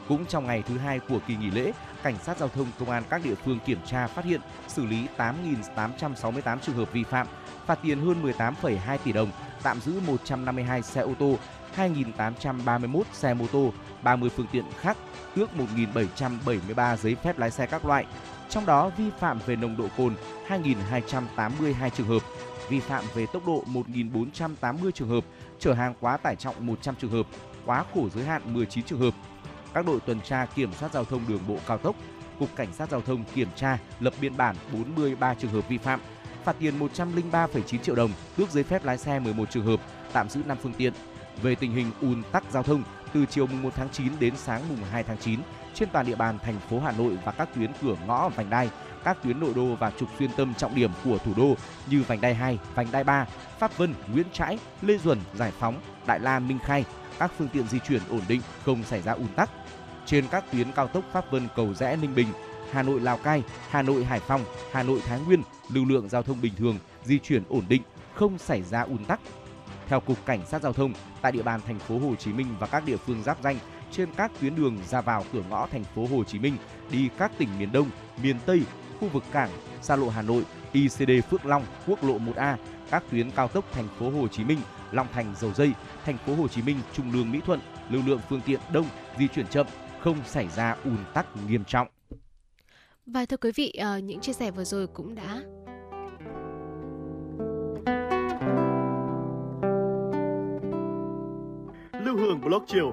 [0.09, 1.73] Cũng trong ngày thứ hai của kỳ nghỉ lễ,
[2.03, 5.07] Cảnh sát Giao thông Công an các địa phương kiểm tra phát hiện, xử lý
[5.17, 7.27] 8.868 trường hợp vi phạm,
[7.67, 9.31] phạt tiền hơn 18,2 tỷ đồng,
[9.63, 11.39] tạm giữ 152 xe ô tô,
[11.77, 13.73] 2.831 xe mô tô,
[14.03, 14.97] 30 phương tiện khác,
[15.35, 18.07] tước 1.773 giấy phép lái xe các loại.
[18.53, 20.15] Trong đó vi phạm về nồng độ cồn
[20.49, 22.23] 2.282 trường hợp,
[22.69, 25.25] vi phạm về tốc độ 1.480 trường hợp,
[25.59, 27.27] chở hàng quá tải trọng 100 trường hợp,
[27.67, 29.15] quá khổ giới hạn 19 trường hợp.
[29.75, 31.97] Các đội tuần tra kiểm soát giao thông đường bộ cao tốc,
[32.39, 36.01] Cục Cảnh sát Giao thông kiểm tra, lập biên bản 43 trường hợp vi phạm,
[36.45, 39.81] phạt tiền 103,9 triệu đồng, tước giấy phép lái xe 11 trường hợp,
[40.13, 40.93] tạm giữ 5 phương tiện.
[41.43, 42.83] Về tình hình ùn tắc giao thông
[43.13, 45.41] từ chiều mùng 1 tháng 9 đến sáng mùng 2 tháng 9
[45.75, 48.71] trên toàn địa bàn thành phố Hà Nội và các tuyến cửa ngõ vành đai,
[49.05, 51.55] các tuyến nội đô và trục xuyên tâm trọng điểm của thủ đô
[51.91, 53.27] như vành đai 2, vành đai 3,
[53.59, 56.85] Pháp Vân, Nguyễn Trãi, Lê Duẩn, Giải Phóng, Đại La, Minh Khai,
[57.19, 59.51] các phương tiện di chuyển ổn định, không xảy ra ùn tắc.
[60.07, 62.29] Trên các tuyến cao tốc Pháp Vân Cầu Rẽ Ninh Bình,
[62.73, 65.43] Hà Nội Lào Cai, Hà Nội Hải Phòng, Hà Nội Thái Nguyên,
[65.73, 67.83] lưu lượng giao thông bình thường, di chuyển ổn định,
[68.15, 69.21] không xảy ra ùn tắc.
[69.89, 70.93] Theo Cục Cảnh sát Giao thông,
[71.23, 73.57] tại địa bàn thành phố Hồ Chí Minh và các địa phương giáp danh,
[73.93, 76.57] trên các tuyến đường ra vào cửa ngõ thành phố Hồ Chí Minh
[76.91, 77.91] đi các tỉnh miền Đông,
[78.23, 78.63] miền Tây,
[79.01, 79.51] khu vực cảng,
[79.83, 82.57] xa lộ Hà Nội, ICD Phước Long, quốc lộ 1A,
[82.91, 84.59] các tuyến cao tốc thành phố Hồ Chí Minh,
[84.93, 85.73] Long Thành Dầu Dây,
[86.05, 88.87] thành phố Hồ Chí Minh Trung Lương Mỹ Thuận, lưu lượng phương tiện đông,
[89.19, 89.67] di chuyển chậm,
[90.01, 91.89] không xảy ra ùn tắc nghiêm trọng.
[93.07, 95.43] Và thưa quý vị, uh, những chia sẻ vừa rồi cũng đã
[102.05, 102.93] Lưu Hương Blog chiều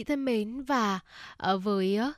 [0.00, 1.00] Vị thân mến và
[1.52, 2.14] uh, với uh,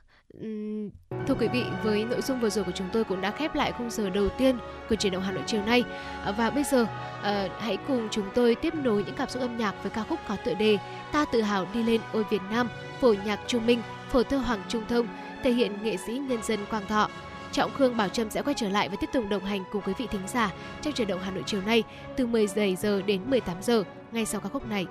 [1.27, 3.71] Thưa quý vị, với nội dung vừa rồi của chúng tôi cũng đã khép lại
[3.71, 4.57] khung giờ đầu tiên
[4.89, 5.83] của truyền động Hà Nội chiều nay.
[6.23, 6.87] Ờ, và bây giờ,
[7.21, 10.19] ờ, hãy cùng chúng tôi tiếp nối những cảm xúc âm nhạc với ca khúc
[10.27, 10.77] có tựa đề
[11.11, 12.69] Ta tự hào đi lên ôi Việt Nam,
[13.01, 15.07] phổ nhạc Trung Minh, phổ thơ Hoàng Trung Thông,
[15.43, 17.09] thể hiện nghệ sĩ nhân dân Quang Thọ.
[17.51, 19.93] Trọng Khương Bảo Trâm sẽ quay trở lại và tiếp tục đồng hành cùng quý
[19.97, 21.83] vị thính giả trong truyền động Hà Nội chiều nay
[22.17, 24.87] từ 10 giờ đến 18 giờ ngay sau ca khúc này.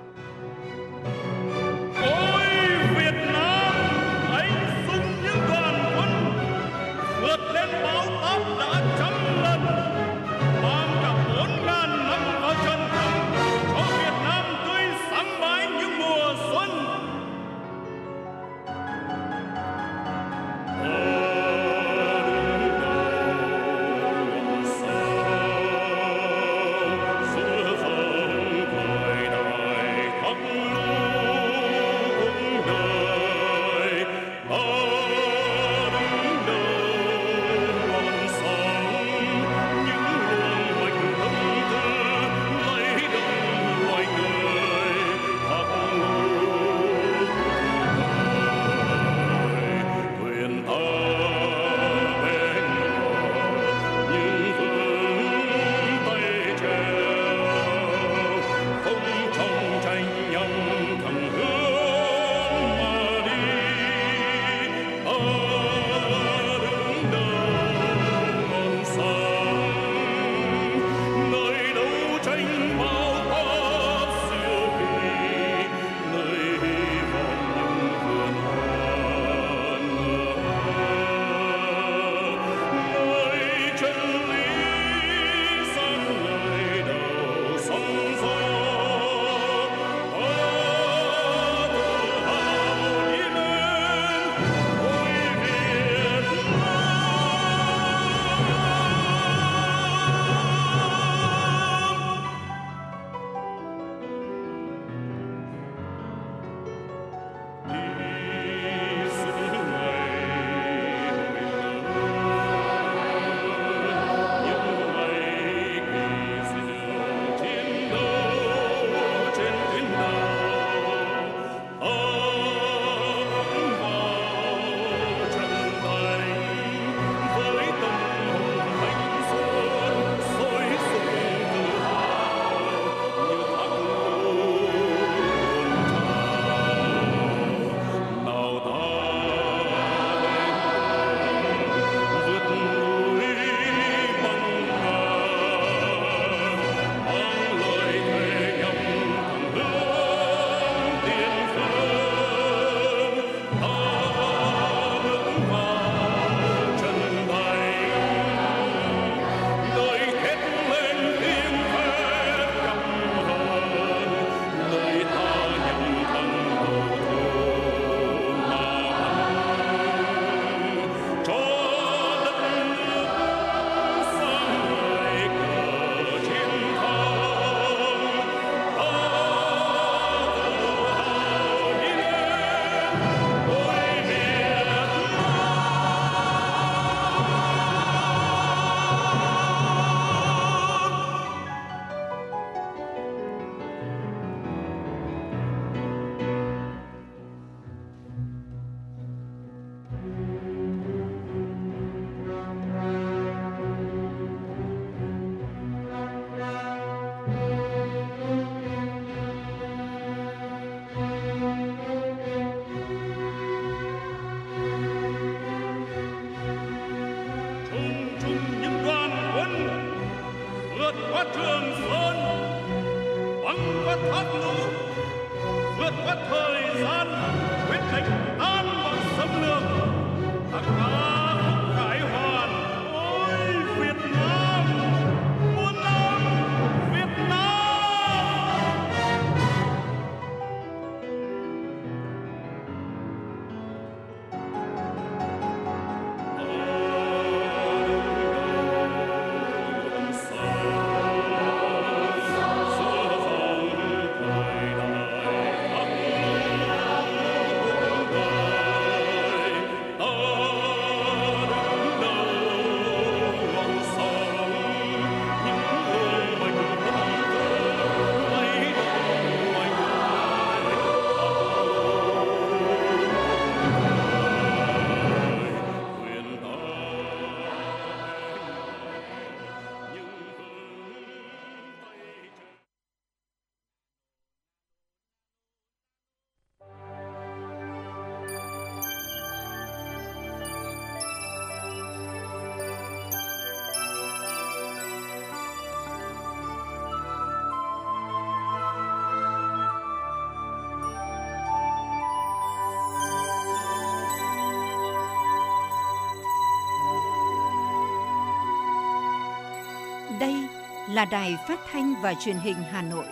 [310.93, 313.05] Là đài phát thanh và truyền hình Hà Nội.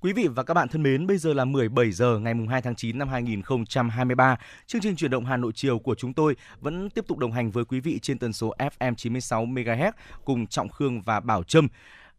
[0.00, 2.74] Quý vị và các bạn thân mến, bây giờ là 17 giờ ngày 2 tháng
[2.74, 4.36] 9 năm 2023.
[4.66, 7.50] Chương trình chuyển động Hà Nội chiều của chúng tôi vẫn tiếp tục đồng hành
[7.50, 9.92] với quý vị trên tần số FM 96 MHz
[10.24, 11.68] cùng Trọng Khương và Bảo Trâm.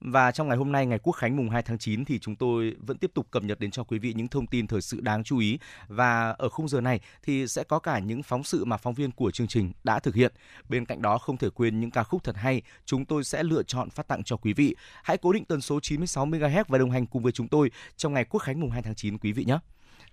[0.01, 2.75] Và trong ngày hôm nay, ngày Quốc khánh mùng 2 tháng 9 thì chúng tôi
[2.79, 5.23] vẫn tiếp tục cập nhật đến cho quý vị những thông tin thời sự đáng
[5.23, 5.59] chú ý.
[5.87, 9.11] Và ở khung giờ này thì sẽ có cả những phóng sự mà phóng viên
[9.11, 10.33] của chương trình đã thực hiện.
[10.69, 13.63] Bên cạnh đó không thể quên những ca khúc thật hay chúng tôi sẽ lựa
[13.63, 14.75] chọn phát tặng cho quý vị.
[15.03, 18.13] Hãy cố định tần số 96 MHz và đồng hành cùng với chúng tôi trong
[18.13, 19.57] ngày Quốc khánh mùng 2 tháng 9 quý vị nhé.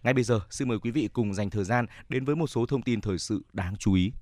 [0.02, 2.66] Ngay bây giờ, xin mời quý vị cùng dành thời gian đến với một số
[2.66, 4.12] thông tin thời sự đáng chú ý.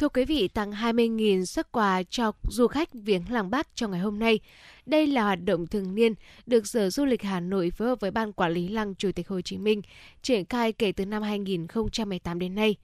[0.00, 4.00] Thưa quý vị, tặng 20.000 xuất quà cho du khách viếng làng Bác trong ngày
[4.00, 4.40] hôm nay.
[4.86, 6.14] Đây là hoạt động thường niên
[6.46, 9.28] được Sở Du lịch Hà Nội phối hợp với Ban Quản lý Lăng Chủ tịch
[9.28, 9.82] Hồ Chí Minh
[10.22, 12.76] triển khai kể từ năm 2018 đến nay.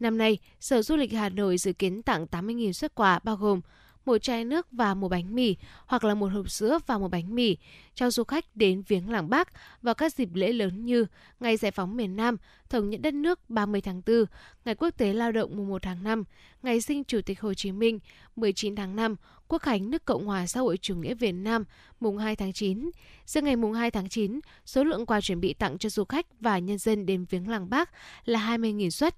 [0.00, 3.60] Năm nay, Sở Du lịch Hà Nội dự kiến tặng 80.000 xuất quà bao gồm
[4.06, 7.34] một chai nước và một bánh mì hoặc là một hộp sữa và một bánh
[7.34, 7.56] mì
[7.94, 9.48] cho du khách đến viếng làng Bác
[9.82, 11.06] vào các dịp lễ lớn như
[11.40, 12.36] Ngày Giải phóng miền Nam,
[12.70, 14.24] Thống nhất đất nước 30 tháng 4,
[14.64, 16.24] Ngày Quốc tế Lao động mùng 1 tháng 5,
[16.62, 17.98] Ngày sinh Chủ tịch Hồ Chí Minh
[18.36, 19.16] 19 tháng 5,
[19.48, 21.64] Quốc khánh nước Cộng hòa xã hội chủ nghĩa Việt Nam
[22.00, 22.90] mùng 2 tháng 9.
[23.26, 26.26] Giữa ngày mùng 2 tháng 9, số lượng quà chuẩn bị tặng cho du khách
[26.40, 27.90] và nhân dân đến viếng làng Bác
[28.24, 29.14] là 20.000 suất.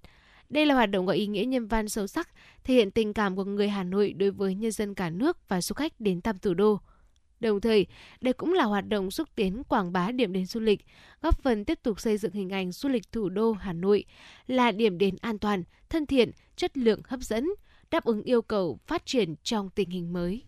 [0.50, 2.28] Đây là hoạt động có ý nghĩa nhân văn sâu sắc,
[2.64, 5.62] thể hiện tình cảm của người Hà Nội đối với nhân dân cả nước và
[5.62, 6.80] du khách đến thăm thủ đô.
[7.40, 7.86] Đồng thời,
[8.20, 10.84] đây cũng là hoạt động xúc tiến quảng bá điểm đến du lịch,
[11.22, 14.04] góp phần tiếp tục xây dựng hình ảnh du lịch thủ đô Hà Nội
[14.46, 17.48] là điểm đến an toàn, thân thiện, chất lượng hấp dẫn,
[17.90, 20.42] đáp ứng yêu cầu phát triển trong tình hình mới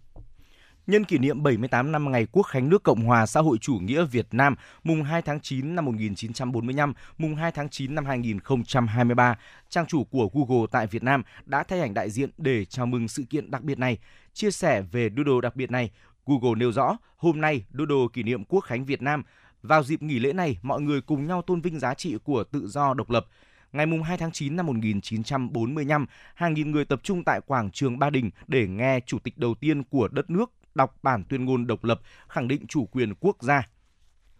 [0.90, 4.04] nhân kỷ niệm 78 năm ngày Quốc khánh nước Cộng hòa xã hội chủ nghĩa
[4.04, 9.38] Việt Nam, mùng 2 tháng 9 năm 1945, mùng 2 tháng 9 năm 2023,
[9.68, 13.08] trang chủ của Google tại Việt Nam đã thay ảnh đại diện để chào mừng
[13.08, 13.98] sự kiện đặc biệt này.
[14.32, 15.90] Chia sẻ về doodle đặc biệt này,
[16.26, 19.22] Google nêu rõ, hôm nay doodle kỷ niệm Quốc khánh Việt Nam.
[19.62, 22.66] Vào dịp nghỉ lễ này, mọi người cùng nhau tôn vinh giá trị của tự
[22.66, 23.26] do độc lập,
[23.72, 28.10] ngày 2 tháng 9 năm 1945, hàng nghìn người tập trung tại quảng trường Ba
[28.10, 31.84] Đình để nghe chủ tịch đầu tiên của đất nước đọc bản tuyên ngôn độc
[31.84, 33.68] lập, khẳng định chủ quyền quốc gia.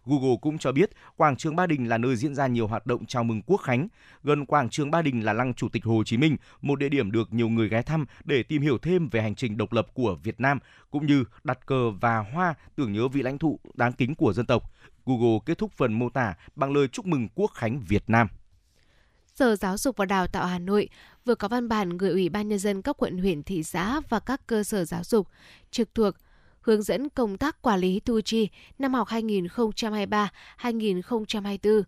[0.05, 3.05] Google cũng cho biết quảng trường Ba Đình là nơi diễn ra nhiều hoạt động
[3.05, 3.87] chào mừng quốc khánh.
[4.23, 7.11] Gần quảng trường Ba Đình là lăng Chủ tịch Hồ Chí Minh, một địa điểm
[7.11, 10.15] được nhiều người ghé thăm để tìm hiểu thêm về hành trình độc lập của
[10.23, 10.59] Việt Nam,
[10.91, 14.45] cũng như đặt cờ và hoa tưởng nhớ vị lãnh tụ đáng kính của dân
[14.45, 14.71] tộc.
[15.05, 18.27] Google kết thúc phần mô tả bằng lời chúc mừng quốc khánh Việt Nam.
[19.35, 20.89] Sở Giáo dục và Đào tạo Hà Nội
[21.25, 24.19] vừa có văn bản gửi Ủy ban Nhân dân các quận huyện thị xã và
[24.19, 25.27] các cơ sở giáo dục
[25.71, 26.15] trực thuộc
[26.61, 28.49] hướng dẫn công tác quản lý thu chi
[28.79, 31.81] năm học 2023-2024.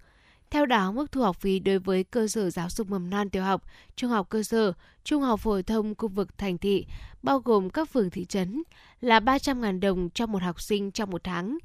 [0.49, 3.43] Theo đó, mức thu học phí đối với cơ sở giáo dục mầm non tiểu
[3.43, 3.63] học,
[3.95, 4.73] trung học cơ sở,
[5.03, 6.85] trung học phổ thông khu vực thành thị,
[7.23, 8.63] bao gồm các phường thị trấn,
[9.01, 11.57] là 300.000 đồng cho một học sinh trong một tháng.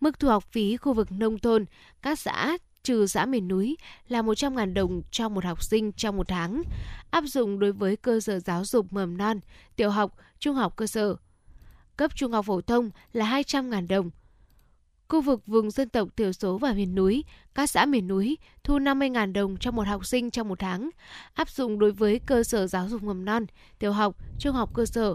[0.00, 1.64] Mức thu học phí khu vực nông thôn,
[2.02, 3.76] các xã, trừ xã miền núi
[4.08, 6.62] là 100.000 đồng cho một học sinh trong một tháng,
[7.10, 9.40] áp dụng đối với cơ sở giáo dục mầm non,
[9.76, 11.16] tiểu học, trung học cơ sở.
[11.96, 14.10] Cấp trung học phổ thông là 200.000 đồng.
[15.08, 17.24] Khu vực vùng dân tộc thiểu số và miền núi,
[17.54, 20.90] các xã miền núi thu 50.000 đồng cho một học sinh trong một tháng,
[21.34, 23.46] áp dụng đối với cơ sở giáo dục mầm non,
[23.78, 25.14] tiểu học, trung học cơ sở.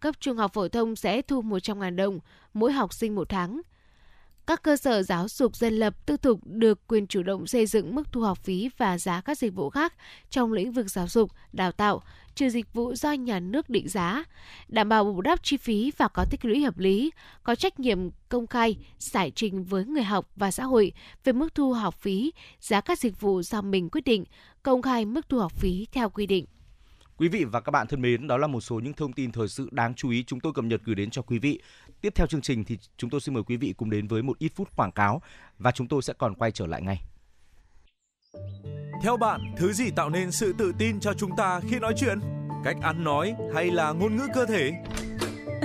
[0.00, 2.18] Cấp trung học phổ thông sẽ thu 100.000 đồng
[2.54, 3.60] mỗi học sinh một tháng–
[4.46, 7.94] các cơ sở giáo dục dân lập tư thục được quyền chủ động xây dựng
[7.94, 9.94] mức thu học phí và giá các dịch vụ khác
[10.30, 12.02] trong lĩnh vực giáo dục, đào tạo,
[12.34, 14.24] trừ dịch vụ do nhà nước định giá,
[14.68, 17.10] đảm bảo bù đắp chi phí và có tích lũy hợp lý,
[17.42, 20.92] có trách nhiệm công khai, giải trình với người học và xã hội
[21.24, 24.24] về mức thu học phí, giá các dịch vụ do mình quyết định,
[24.62, 26.46] công khai mức thu học phí theo quy định.
[27.22, 29.48] Quý vị và các bạn thân mến, đó là một số những thông tin thời
[29.48, 31.60] sự đáng chú ý chúng tôi cập nhật gửi đến cho quý vị.
[32.00, 34.38] Tiếp theo chương trình thì chúng tôi xin mời quý vị cùng đến với một
[34.38, 35.22] ít phút quảng cáo
[35.58, 37.02] và chúng tôi sẽ còn quay trở lại ngay.
[39.02, 42.18] Theo bạn, thứ gì tạo nên sự tự tin cho chúng ta khi nói chuyện?
[42.64, 44.72] Cách ăn nói hay là ngôn ngữ cơ thể?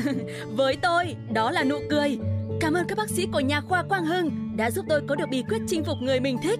[0.58, 2.18] Với tôi, đó là nụ cười.
[2.62, 5.30] Cảm ơn các bác sĩ của nhà khoa Quang Hưng đã giúp tôi có được
[5.30, 6.60] bí quyết chinh phục người mình thích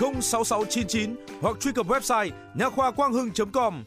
[0.00, 3.84] 06699 hoặc truy cập website nha khoa quang hưng.com.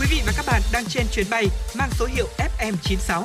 [0.00, 3.22] Quý vị và các bạn đang trên chuyến bay mang số hiệu FM96.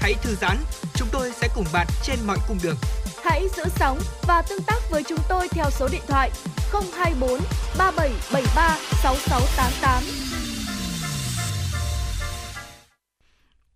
[0.00, 0.56] Hãy thư giãn,
[0.94, 2.76] chúng tôi sẽ cùng bạn trên mọi cung đường.
[3.24, 6.30] Hãy giữ sóng và tương tác với chúng tôi theo số điện thoại
[6.72, 7.40] 024
[7.78, 10.45] 3773 6688.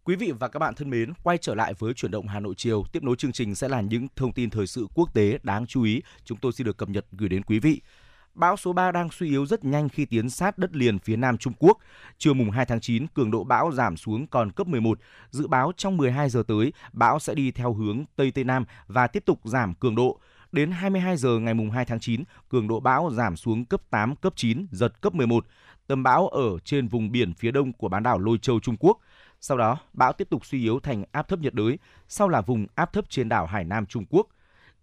[0.04, 2.54] Quý vị và các bạn thân mến, quay trở lại với chuyển động Hà Nội
[2.56, 5.66] chiều, tiếp nối chương trình sẽ là những thông tin thời sự quốc tế đáng
[5.66, 7.80] chú ý chúng tôi xin được cập nhật gửi đến quý vị.
[8.34, 11.38] Bão số 3 đang suy yếu rất nhanh khi tiến sát đất liền phía nam
[11.38, 11.78] Trung Quốc.
[12.18, 14.98] Trưa mùng 2 tháng 9, cường độ bão giảm xuống còn cấp 11.
[15.30, 19.06] Dự báo trong 12 giờ tới, bão sẽ đi theo hướng Tây Tây Nam và
[19.06, 20.20] tiếp tục giảm cường độ.
[20.52, 24.16] Đến 22 giờ ngày mùng 2 tháng 9, cường độ bão giảm xuống cấp 8,
[24.16, 25.46] cấp 9, giật cấp 11.
[25.86, 28.98] Tâm bão ở trên vùng biển phía đông của bán đảo Lôi Châu Trung Quốc.
[29.40, 31.78] Sau đó, bão tiếp tục suy yếu thành áp thấp nhiệt đới,
[32.08, 34.26] sau là vùng áp thấp trên đảo Hải Nam Trung Quốc.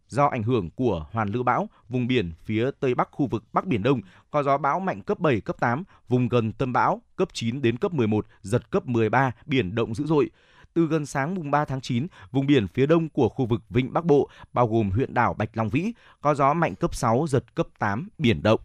[0.07, 3.65] Do ảnh hưởng của hoàn lưu bão, vùng biển phía tây bắc khu vực Bắc
[3.65, 4.01] Biển Đông
[4.31, 7.77] có gió bão mạnh cấp 7, cấp 8, vùng gần tâm bão cấp 9 đến
[7.77, 10.29] cấp 11, giật cấp 13, biển động dữ dội.
[10.73, 13.93] Từ gần sáng mùng 3 tháng 9, vùng biển phía đông của khu vực Vịnh
[13.93, 15.91] Bắc Bộ, bao gồm huyện đảo Bạch Long Vĩ,
[16.21, 18.59] có gió mạnh cấp 6, giật cấp 8, biển động.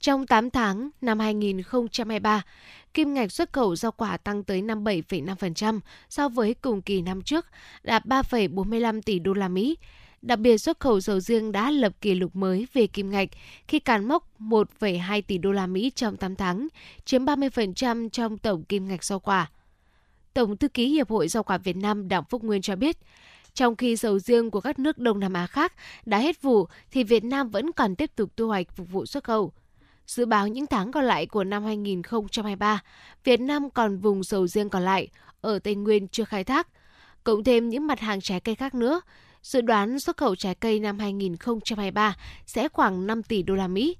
[0.00, 2.42] Trong 8 tháng năm 2023,
[2.94, 7.46] kim ngạch xuất khẩu rau quả tăng tới 57,5% so với cùng kỳ năm trước,
[7.82, 9.76] đạt 3,45 tỷ đô la Mỹ.
[10.22, 13.28] Đặc biệt xuất khẩu sầu riêng đã lập kỷ lục mới về kim ngạch
[13.68, 16.68] khi cán mốc 1,2 tỷ đô la Mỹ trong 8 tháng,
[17.04, 19.50] chiếm 30% trong tổng kim ngạch rau quả.
[20.34, 22.96] Tổng thư ký Hiệp hội Rau quả Việt Nam Đặng Phúc Nguyên cho biết,
[23.54, 25.72] trong khi sầu riêng của các nước Đông Nam Á khác
[26.06, 29.24] đã hết vụ thì Việt Nam vẫn còn tiếp tục thu hoạch phục vụ xuất
[29.24, 29.52] khẩu.
[30.08, 32.82] Dự báo những tháng còn lại của năm 2023,
[33.24, 35.08] Việt Nam còn vùng sầu riêng còn lại
[35.40, 36.68] ở Tây Nguyên chưa khai thác,
[37.24, 39.00] cộng thêm những mặt hàng trái cây khác nữa.
[39.42, 42.16] Dự đoán xuất khẩu trái cây năm 2023
[42.46, 43.96] sẽ khoảng 5 tỷ đô la Mỹ.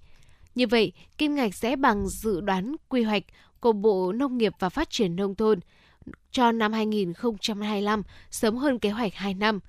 [0.55, 3.24] Như vậy, kim ngạch sẽ bằng dự đoán quy hoạch
[3.60, 5.60] của Bộ Nông nghiệp và Phát triển Nông thôn
[6.30, 9.60] cho năm 2025 sớm hơn kế hoạch 2 năm.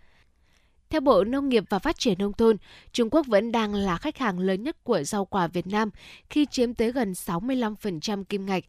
[0.89, 2.57] Theo Bộ Nông nghiệp và Phát triển Nông thôn,
[2.91, 5.89] Trung Quốc vẫn đang là khách hàng lớn nhất của rau quả Việt Nam
[6.29, 8.63] khi chiếm tới gần 65% kim ngạch.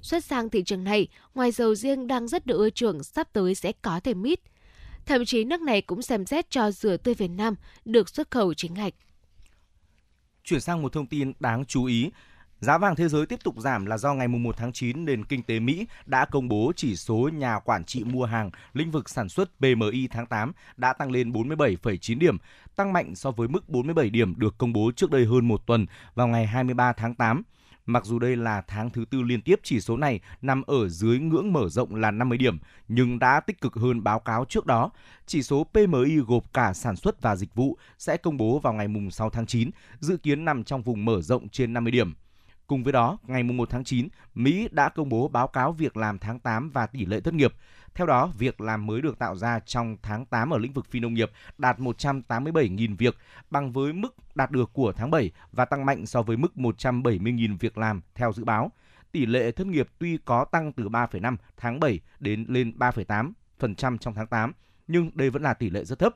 [0.00, 3.54] Xuất sang thị trường này, ngoài dầu riêng đang rất được ưa chuộng, sắp tới
[3.54, 4.40] sẽ có thể mít.
[5.06, 7.54] Thậm chí nước này cũng xem xét cho dừa tươi Việt Nam
[7.84, 8.94] được xuất khẩu chính ngạch.
[10.44, 12.10] Chuyển sang một thông tin đáng chú ý,
[12.62, 15.42] Giá vàng thế giới tiếp tục giảm là do ngày 1 tháng 9 nền kinh
[15.42, 19.28] tế Mỹ đã công bố chỉ số nhà quản trị mua hàng lĩnh vực sản
[19.28, 22.36] xuất PMI tháng 8 đã tăng lên 47,9 điểm,
[22.76, 25.86] tăng mạnh so với mức 47 điểm được công bố trước đây hơn một tuần
[26.14, 27.42] vào ngày 23 tháng 8.
[27.86, 31.18] Mặc dù đây là tháng thứ tư liên tiếp chỉ số này nằm ở dưới
[31.18, 32.58] ngưỡng mở rộng là 50 điểm,
[32.88, 34.90] nhưng đã tích cực hơn báo cáo trước đó.
[35.26, 38.88] Chỉ số PMI gộp cả sản xuất và dịch vụ sẽ công bố vào ngày
[39.10, 39.70] 6 tháng 9,
[40.00, 42.14] dự kiến nằm trong vùng mở rộng trên 50 điểm.
[42.72, 46.18] Cùng với đó, ngày 1 tháng 9, Mỹ đã công bố báo cáo việc làm
[46.18, 47.54] tháng 8 và tỷ lệ thất nghiệp.
[47.94, 51.00] Theo đó, việc làm mới được tạo ra trong tháng 8 ở lĩnh vực phi
[51.00, 53.16] nông nghiệp đạt 187.000 việc,
[53.50, 57.58] bằng với mức đạt được của tháng 7 và tăng mạnh so với mức 170.000
[57.58, 58.72] việc làm theo dự báo.
[59.12, 64.14] Tỷ lệ thất nghiệp tuy có tăng từ 3,5 tháng 7 đến lên 3,8% trong
[64.14, 64.52] tháng 8,
[64.86, 66.14] nhưng đây vẫn là tỷ lệ rất thấp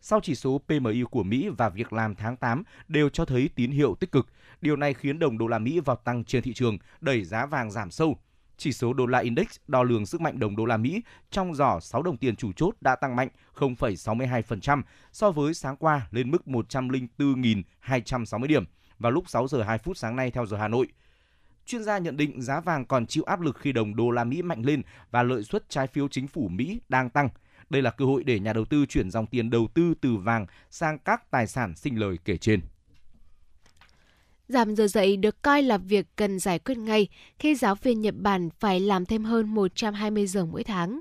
[0.00, 3.70] sau chỉ số PMI của Mỹ và việc làm tháng 8 đều cho thấy tín
[3.70, 4.26] hiệu tích cực.
[4.60, 7.70] Điều này khiến đồng đô la Mỹ vào tăng trên thị trường, đẩy giá vàng
[7.70, 8.18] giảm sâu.
[8.56, 11.80] Chỉ số đô la index đo lường sức mạnh đồng đô la Mỹ trong giỏ
[11.80, 14.82] 6 đồng tiền chủ chốt đã tăng mạnh 0,62%
[15.12, 18.64] so với sáng qua lên mức 104.260 điểm
[18.98, 20.88] vào lúc 6 giờ 2 phút sáng nay theo giờ Hà Nội.
[21.66, 24.42] Chuyên gia nhận định giá vàng còn chịu áp lực khi đồng đô la Mỹ
[24.42, 27.28] mạnh lên và lợi suất trái phiếu chính phủ Mỹ đang tăng–
[27.70, 30.46] đây là cơ hội để nhà đầu tư chuyển dòng tiền đầu tư từ vàng
[30.70, 32.60] sang các tài sản sinh lời kể trên.
[34.48, 38.14] Giảm giờ dạy được coi là việc cần giải quyết ngay khi giáo viên Nhật
[38.18, 41.00] Bản phải làm thêm hơn 120 giờ mỗi tháng.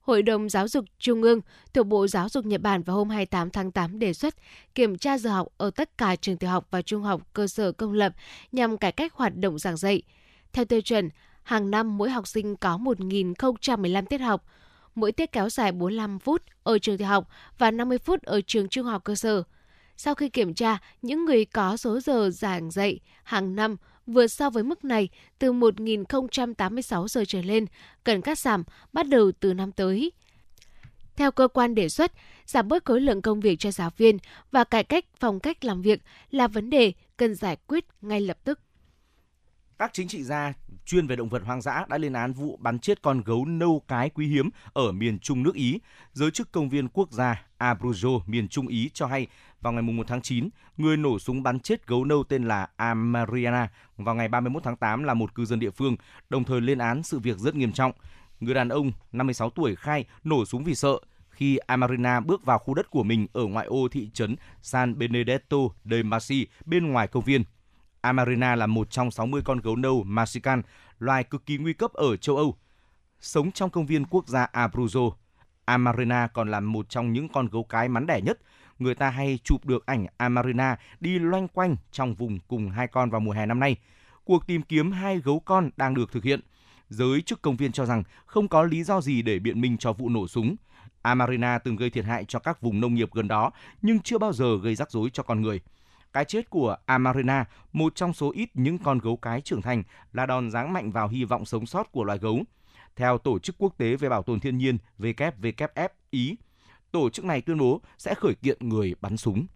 [0.00, 1.40] Hội đồng Giáo dục Trung ương
[1.74, 4.34] thuộc Bộ Giáo dục Nhật Bản vào hôm 28 tháng 8 đề xuất
[4.74, 7.72] kiểm tra giờ học ở tất cả trường tiểu học và trung học cơ sở
[7.72, 8.12] công lập
[8.52, 10.02] nhằm cải cách hoạt động giảng dạy.
[10.52, 11.08] Theo tiêu chuẩn,
[11.42, 14.44] hàng năm mỗi học sinh có 1.015 tiết học,
[15.00, 18.68] mỗi tiết kéo dài 45 phút ở trường tiểu học và 50 phút ở trường
[18.68, 19.42] trung học cơ sở.
[19.96, 23.76] Sau khi kiểm tra, những người có số giờ giảng dạy hàng năm
[24.06, 25.08] vượt so với mức này
[25.38, 27.66] từ 1.086 giờ trở lên
[28.04, 30.12] cần cắt giảm bắt đầu từ năm tới.
[31.16, 32.12] Theo cơ quan đề xuất,
[32.46, 34.18] giảm bớt khối lượng công việc cho giáo viên
[34.50, 36.00] và cải cách phong cách làm việc
[36.30, 38.60] là vấn đề cần giải quyết ngay lập tức.
[39.78, 40.52] Các chính trị gia
[40.88, 43.82] chuyên về động vật hoang dã đã lên án vụ bắn chết con gấu nâu
[43.88, 45.80] cái quý hiếm ở miền Trung nước Ý.
[46.12, 49.26] Giới chức công viên quốc gia Abruzzo, miền Trung Ý cho hay
[49.60, 53.68] vào ngày 1 tháng 9, người nổ súng bắn chết gấu nâu tên là Amariana
[53.96, 55.96] vào ngày 31 tháng 8 là một cư dân địa phương,
[56.30, 57.92] đồng thời lên án sự việc rất nghiêm trọng.
[58.40, 60.98] Người đàn ông 56 tuổi khai nổ súng vì sợ
[61.30, 65.58] khi Amarina bước vào khu đất của mình ở ngoại ô thị trấn San Benedetto
[65.84, 67.44] de Masi bên ngoài công viên.
[68.00, 70.62] Amarina là một trong 60 con gấu nâu Marsican,
[70.98, 72.56] loài cực kỳ nguy cấp ở châu Âu.
[73.20, 75.10] Sống trong công viên quốc gia Abruzzo,
[75.64, 78.38] Amarina còn là một trong những con gấu cái mắn đẻ nhất.
[78.78, 83.10] Người ta hay chụp được ảnh Amarina đi loanh quanh trong vùng cùng hai con
[83.10, 83.76] vào mùa hè năm nay.
[84.24, 86.40] Cuộc tìm kiếm hai gấu con đang được thực hiện.
[86.88, 89.92] Giới chức công viên cho rằng không có lý do gì để biện minh cho
[89.92, 90.56] vụ nổ súng.
[91.02, 93.50] Amarina từng gây thiệt hại cho các vùng nông nghiệp gần đó,
[93.82, 95.60] nhưng chưa bao giờ gây rắc rối cho con người.
[96.12, 99.82] Cái chết của Amarina, một trong số ít những con gấu cái trưởng thành,
[100.12, 102.42] là đòn giáng mạnh vào hy vọng sống sót của loài gấu.
[102.96, 106.36] Theo Tổ chức Quốc tế về Bảo tồn Thiên nhiên WWF Ý,
[106.92, 109.46] tổ chức này tuyên bố sẽ khởi kiện người bắn súng.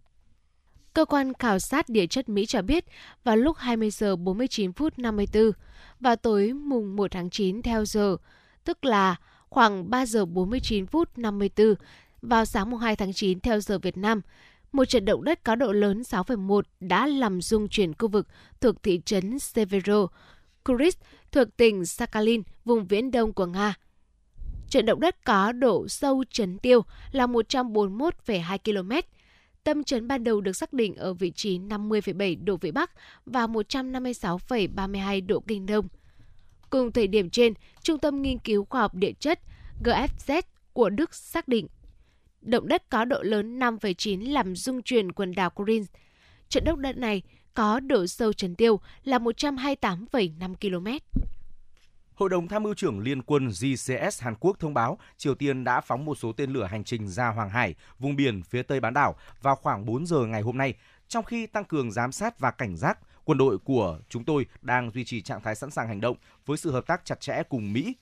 [0.93, 2.85] Cơ quan khảo sát địa chất Mỹ cho biết
[3.23, 5.51] vào lúc 20 giờ 49 phút 54
[5.99, 8.17] và tối mùng 1 tháng 9 theo giờ,
[8.63, 9.15] tức là
[9.49, 11.75] khoảng 3 giờ 49 phút 54
[12.21, 14.21] vào sáng mùng 2 tháng 9 theo giờ Việt Nam,
[14.73, 18.27] một trận động đất có độ lớn 6,1 đã làm rung chuyển khu vực
[18.61, 20.07] thuộc thị trấn Severo,
[20.63, 20.97] Kuris
[21.31, 23.73] thuộc tỉnh Sakhalin, vùng viễn đông của Nga.
[24.69, 26.81] Trận động đất có độ sâu chấn tiêu
[27.11, 28.91] là 141,2 km.
[29.63, 32.91] Tâm chấn ban đầu được xác định ở vị trí 50,7 độ Vĩ Bắc
[33.25, 35.87] và 156,32 độ Kinh Đông.
[36.69, 39.39] Cùng thời điểm trên, Trung tâm Nghiên cứu Khoa học Địa chất
[39.83, 40.41] GFZ
[40.73, 41.67] của Đức xác định
[42.45, 45.89] động đất có độ lớn 5,9 làm rung chuyển quần đảo Corinth.
[46.49, 47.21] Trận động đất này
[47.53, 50.87] có độ sâu trần tiêu là 128,5 km.
[52.13, 55.81] Hội đồng tham mưu trưởng Liên quân GCS Hàn Quốc thông báo Triều Tiên đã
[55.81, 58.93] phóng một số tên lửa hành trình ra Hoàng Hải, vùng biển phía tây bán
[58.93, 60.73] đảo vào khoảng 4 giờ ngày hôm nay,
[61.07, 64.91] trong khi tăng cường giám sát và cảnh giác, quân đội của chúng tôi đang
[64.91, 67.73] duy trì trạng thái sẵn sàng hành động với sự hợp tác chặt chẽ cùng
[67.73, 67.95] Mỹ.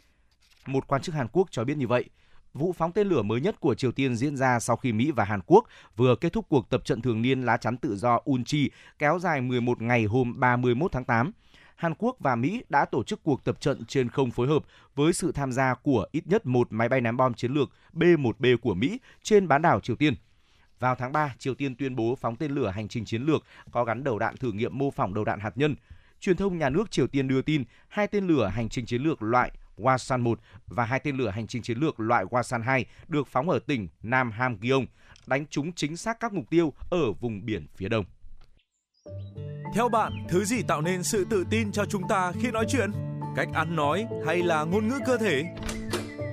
[0.66, 2.10] Một quan chức Hàn Quốc cho biết như vậy.
[2.54, 5.24] Vụ phóng tên lửa mới nhất của Triều Tiên diễn ra sau khi Mỹ và
[5.24, 8.70] Hàn Quốc vừa kết thúc cuộc tập trận thường niên lá chắn tự do Unchi
[9.00, 11.32] kéo dài 11 ngày hôm 31 tháng 8.
[11.76, 14.66] Hàn Quốc và Mỹ đã tổ chức cuộc tập trận trên không phối hợp
[14.96, 18.58] với sự tham gia của ít nhất một máy bay ném bom chiến lược B-1B
[18.58, 20.14] của Mỹ trên bán đảo Triều Tiên.
[20.80, 23.84] Vào tháng 3, Triều Tiên tuyên bố phóng tên lửa hành trình chiến lược có
[23.84, 25.76] gắn đầu đạn thử nghiệm mô phỏng đầu đạn hạt nhân.
[26.20, 29.22] Truyền thông nhà nước Triều Tiên đưa tin hai tên lửa hành trình chiến lược
[29.22, 29.52] loại
[29.82, 33.50] Wasan 1 và hai tên lửa hành trình chiến lược loại Wasan 2 được phóng
[33.50, 34.86] ở tỉnh Nam Hamgyeong,
[35.28, 38.06] đánh trúng chính xác các mục tiêu ở vùng biển phía đông.
[39.76, 42.92] Theo bạn, thứ gì tạo nên sự tự tin cho chúng ta khi nói chuyện?
[43.36, 45.44] Cách ăn nói hay là ngôn ngữ cơ thể?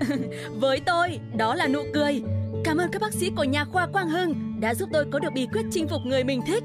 [0.61, 2.23] Với tôi, đó là nụ cười.
[2.65, 5.33] Cảm ơn các bác sĩ của nhà khoa Quang Hưng đã giúp tôi có được
[5.35, 6.65] bí quyết chinh phục người mình thích.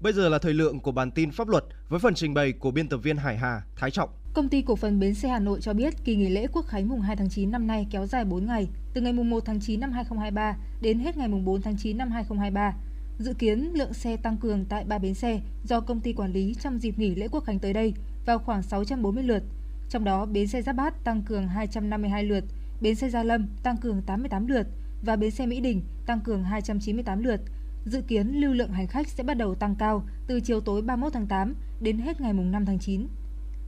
[0.00, 2.70] Bây giờ là thời lượng của bản tin pháp luật với phần trình bày của
[2.70, 4.10] biên tập viên Hải Hà, Thái Trọng.
[4.34, 6.88] Công ty cổ phần Bến xe Hà Nội cho biết kỳ nghỉ lễ Quốc khánh
[6.88, 9.60] mùng 2 tháng 9 năm nay kéo dài 4 ngày, từ ngày mùng 1 tháng
[9.60, 12.74] 9 năm 2023 đến hết ngày mùng 4 tháng 9 năm 2023.
[13.18, 16.54] Dự kiến lượng xe tăng cường tại ba bến xe do công ty quản lý
[16.54, 17.94] trong dịp nghỉ lễ Quốc khánh tới đây
[18.26, 19.42] vào khoảng 640 lượt.
[19.88, 22.44] Trong đó, bến xe Giáp Bát tăng cường 252 lượt,
[22.80, 24.66] bến xe Gia Lâm tăng cường 88 lượt
[25.02, 27.40] và bến xe Mỹ Đình tăng cường 298 lượt.
[27.84, 31.12] Dự kiến lưu lượng hành khách sẽ bắt đầu tăng cao từ chiều tối 31
[31.12, 33.06] tháng 8 đến hết ngày mùng 5 tháng 9.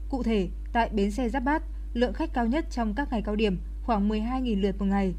[0.09, 1.63] Cụ thể, tại bến xe Giáp Bát,
[1.93, 5.13] lượng khách cao nhất trong các ngày cao điểm khoảng 12.000 lượt một ngày,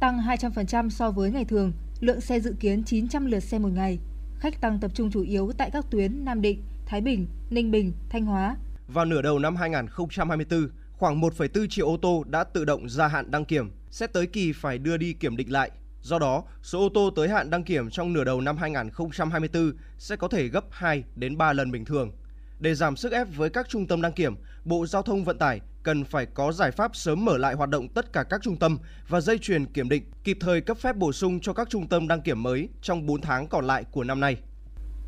[0.00, 3.98] tăng 200% so với ngày thường, lượng xe dự kiến 900 lượt xe một ngày.
[4.38, 7.92] Khách tăng tập trung chủ yếu tại các tuyến Nam Định, Thái Bình, Ninh Bình,
[8.08, 8.56] Thanh Hóa.
[8.88, 13.30] Vào nửa đầu năm 2024, khoảng 1,4 triệu ô tô đã tự động gia hạn
[13.30, 15.70] đăng kiểm, sẽ tới kỳ phải đưa đi kiểm định lại.
[16.02, 20.16] Do đó, số ô tô tới hạn đăng kiểm trong nửa đầu năm 2024 sẽ
[20.16, 22.12] có thể gấp 2 đến 3 lần bình thường.
[22.60, 25.60] Để giảm sức ép với các trung tâm đăng kiểm, Bộ Giao thông Vận tải
[25.82, 28.78] cần phải có giải pháp sớm mở lại hoạt động tất cả các trung tâm
[29.08, 32.08] và dây chuyền kiểm định, kịp thời cấp phép bổ sung cho các trung tâm
[32.08, 34.36] đăng kiểm mới trong 4 tháng còn lại của năm nay.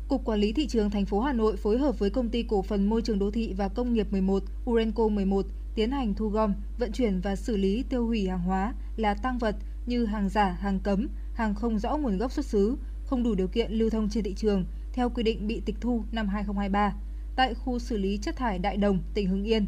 [0.07, 2.61] Cục Quản lý thị trường thành phố Hà Nội phối hợp với công ty cổ
[2.61, 5.45] phần Môi trường đô thị và công nghiệp 11, Urenco 11
[5.75, 9.37] tiến hành thu gom, vận chuyển và xử lý tiêu hủy hàng hóa là tăng
[9.37, 13.35] vật như hàng giả, hàng cấm, hàng không rõ nguồn gốc xuất xứ, không đủ
[13.35, 16.93] điều kiện lưu thông trên thị trường theo quy định bị tịch thu năm 2023
[17.35, 19.67] tại khu xử lý chất thải Đại Đồng, tỉnh Hưng Yên.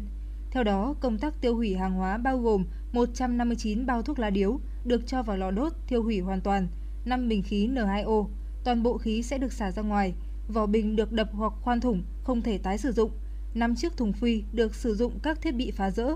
[0.50, 4.60] Theo đó, công tác tiêu hủy hàng hóa bao gồm 159 bao thuốc lá điếu
[4.84, 6.68] được cho vào lò đốt tiêu hủy hoàn toàn,
[7.04, 8.26] 5 bình khí N2O,
[8.64, 10.14] toàn bộ khí sẽ được xả ra ngoài,
[10.48, 13.10] vỏ bình được đập hoặc khoan thủng, không thể tái sử dụng.
[13.54, 16.08] 5 chiếc thùng phi được sử dụng các thiết bị phá rỡ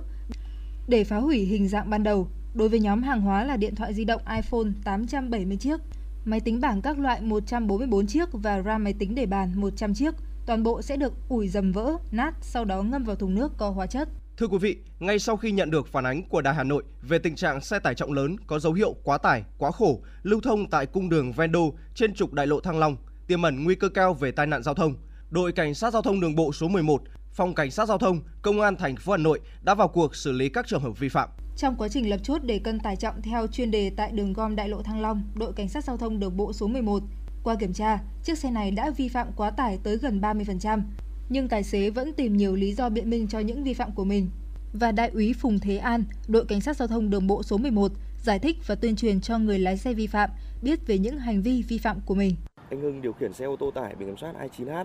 [0.89, 2.29] để phá hủy hình dạng ban đầu.
[2.55, 5.81] Đối với nhóm hàng hóa là điện thoại di động iPhone 870 chiếc,
[6.25, 10.15] máy tính bảng các loại 144 chiếc và RAM máy tính để bàn 100 chiếc,
[10.47, 13.71] toàn bộ sẽ được ủi dầm vỡ, nát, sau đó ngâm vào thùng nước có
[13.71, 14.09] hóa chất.
[14.37, 17.19] Thưa quý vị, ngay sau khi nhận được phản ánh của Đài Hà Nội về
[17.19, 20.71] tình trạng xe tải trọng lớn có dấu hiệu quá tải, quá khổ lưu thông
[20.71, 22.97] tại cung đường ven đô trên trục đại lộ Thăng Long,
[23.27, 24.95] tiềm ẩn nguy cơ cao về tai nạn giao thông,
[25.31, 27.03] đội cảnh sát giao thông đường bộ số 11,
[27.33, 30.33] phòng cảnh sát giao thông, công an thành phố Hà Nội đã vào cuộc xử
[30.33, 31.29] lý các trường hợp vi phạm.
[31.61, 34.57] Trong quá trình lập chốt để cân tải trọng theo chuyên đề tại đường gom
[34.57, 37.03] đại lộ Thăng Long, đội cảnh sát giao thông đường bộ số 11
[37.45, 40.83] qua kiểm tra, chiếc xe này đã vi phạm quá tải tới gần 30%,
[41.29, 44.05] nhưng tài xế vẫn tìm nhiều lý do biện minh cho những vi phạm của
[44.05, 44.31] mình.
[44.73, 47.93] Và đại úy Phùng Thế An, đội cảnh sát giao thông đường bộ số 11
[48.23, 50.31] giải thích và tuyên truyền cho người lái xe vi phạm
[50.63, 52.37] biết về những hành vi vi phạm của mình.
[52.71, 54.85] Anh Hưng điều khiển xe ô tô tải biển kiểm soát 29H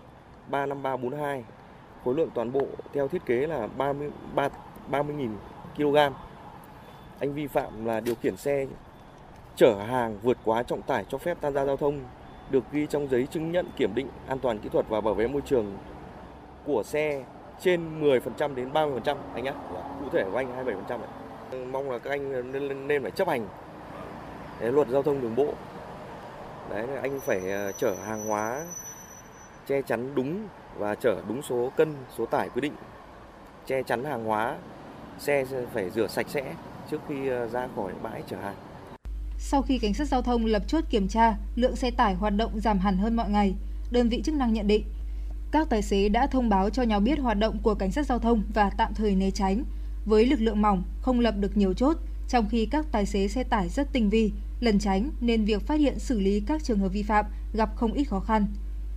[0.49, 1.43] 35342,
[2.03, 4.10] khối lượng toàn bộ theo thiết kế là 30
[4.91, 5.30] 30.000
[5.77, 5.97] kg.
[7.19, 8.65] Anh vi phạm là điều khiển xe
[9.55, 11.99] chở hàng vượt quá trọng tải cho phép tham gia giao thông
[12.49, 15.27] được ghi trong giấy chứng nhận kiểm định an toàn kỹ thuật và bảo vệ
[15.27, 15.77] môi trường
[16.65, 17.23] của xe
[17.61, 19.53] trên 10% đến 30% anh nhé.
[19.99, 20.99] Cụ thể của anh 27% đấy.
[21.51, 23.47] Vâng, mong là các anh nên, nên phải chấp hành
[24.59, 25.53] đấy, luật giao thông đường bộ.
[26.69, 28.65] Đấy anh phải ờ, chở hàng hóa
[29.67, 30.47] che chắn đúng
[30.77, 32.73] và chở đúng số cân, số tải quy định.
[33.65, 34.55] Che chắn hàng hóa,
[35.19, 36.53] xe phải rửa sạch sẽ
[36.91, 38.55] trước khi ờ, ra khỏi bãi chở hàng.
[39.37, 42.59] Sau khi cảnh sát giao thông lập chốt kiểm tra, lượng xe tải hoạt động
[42.59, 43.55] giảm hẳn hơn mọi ngày.
[43.91, 44.83] Đơn vị chức năng nhận định,
[45.51, 48.19] các tài xế đã thông báo cho nhau biết hoạt động của cảnh sát giao
[48.19, 49.63] thông và tạm thời né tránh.
[50.05, 51.97] Với lực lượng mỏng, không lập được nhiều chốt,
[52.29, 55.79] trong khi các tài xế xe tải rất tinh vi, lần tránh nên việc phát
[55.79, 58.47] hiện xử lý các trường hợp vi phạm gặp không ít khó khăn.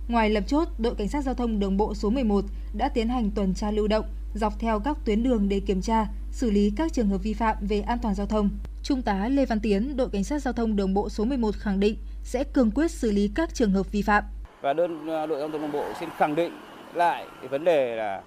[0.07, 3.31] Ngoài lập chốt, đội cảnh sát giao thông đường bộ số 11 đã tiến hành
[3.31, 6.93] tuần tra lưu động dọc theo các tuyến đường để kiểm tra, xử lý các
[6.93, 8.49] trường hợp vi phạm về an toàn giao thông.
[8.83, 11.79] Trung tá Lê Văn Tiến, đội cảnh sát giao thông đường bộ số 11 khẳng
[11.79, 14.23] định sẽ cương quyết xử lý các trường hợp vi phạm.
[14.61, 16.51] Và đơn à, đội giao thông đường bộ xin khẳng định
[16.93, 18.21] lại cái vấn đề là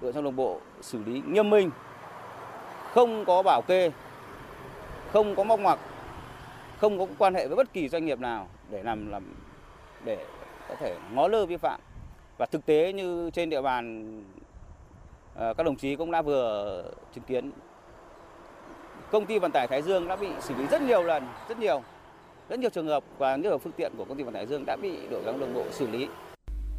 [0.00, 1.70] đội giao thông đường bộ xử lý nghiêm minh,
[2.94, 3.90] không có bảo kê,
[5.12, 5.78] không có móc ngoặc,
[6.78, 9.22] không có quan hệ với bất kỳ doanh nghiệp nào để làm làm
[10.04, 10.26] để
[10.68, 11.80] có thể ngó lơ vi phạm.
[12.38, 14.04] Và thực tế như trên địa bàn
[15.38, 16.84] Ờ, các đồng chí cũng đã vừa
[17.14, 17.50] chứng kiến
[19.10, 21.82] công ty vận tải Thái Dương đã bị xử lý rất nhiều lần, rất nhiều,
[22.48, 24.64] rất nhiều trường hợp và nhiều phương tiện của công ty vận tải Thái Dương
[24.66, 26.06] đã bị đội giao thông đường bộ xử lý.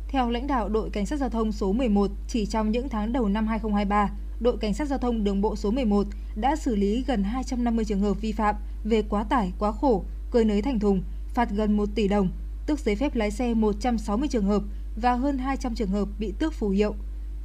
[0.08, 3.28] Theo lãnh đạo đội cảnh sát giao thông số 11, chỉ trong những tháng đầu
[3.28, 4.10] năm 2023,
[4.40, 8.00] đội cảnh sát giao thông đường bộ số 11 đã xử lý gần 250 trường
[8.00, 11.04] hợp vi phạm về quá tải, quá khổ, cơi nới thành thùng,
[11.34, 12.30] phạt gần 1 tỷ đồng,
[12.68, 14.62] tước giấy phép lái xe 160 trường hợp
[15.02, 16.96] và hơn 200 trường hợp bị tước phù hiệu.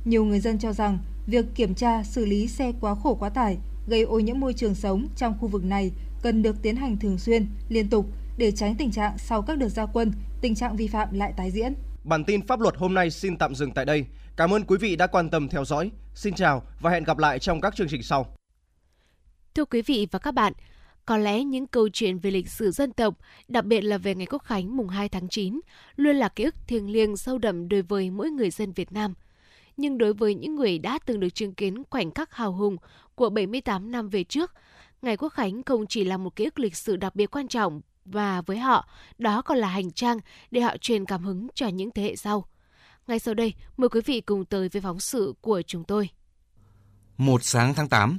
[0.04, 3.58] Nhiều người dân cho rằng việc kiểm tra xử lý xe quá khổ quá tải
[3.86, 7.18] gây ô nhiễm môi trường sống trong khu vực này cần được tiến hành thường
[7.18, 8.06] xuyên, liên tục
[8.38, 11.50] để tránh tình trạng sau các đợt gia quân, tình trạng vi phạm lại tái
[11.50, 11.74] diễn.
[12.04, 14.06] Bản tin pháp luật hôm nay xin tạm dừng tại đây.
[14.36, 15.90] Cảm ơn quý vị đã quan tâm theo dõi.
[16.14, 18.26] Xin chào và hẹn gặp lại trong các chương trình sau.
[19.54, 20.52] Thưa quý vị và các bạn,
[21.06, 23.14] có lẽ những câu chuyện về lịch sử dân tộc,
[23.48, 25.60] đặc biệt là về ngày Quốc khánh mùng 2 tháng 9,
[25.96, 29.14] luôn là ký ức thiêng liêng sâu đậm đối với mỗi người dân Việt Nam.
[29.76, 32.76] Nhưng đối với những người đã từng được chứng kiến khoảnh khắc hào hùng
[33.14, 34.52] của 78 năm về trước,
[35.02, 37.80] ngày Quốc khánh không chỉ là một ký ức lịch sử đặc biệt quan trọng
[38.04, 38.88] và với họ,
[39.18, 40.18] đó còn là hành trang
[40.50, 42.44] để họ truyền cảm hứng cho những thế hệ sau.
[43.06, 46.08] Ngay sau đây, mời quý vị cùng tới với phóng sự của chúng tôi.
[47.16, 48.18] Một sáng tháng 8,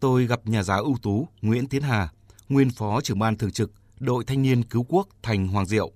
[0.00, 2.08] tôi gặp nhà giáo ưu tú Nguyễn Tiến Hà,
[2.48, 5.92] nguyên phó trưởng ban thường trực đội thanh niên cứu quốc thành Hoàng Diệu.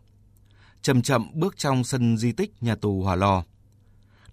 [0.82, 3.44] Chậm chậm bước trong sân di tích nhà tù Hỏa Lò.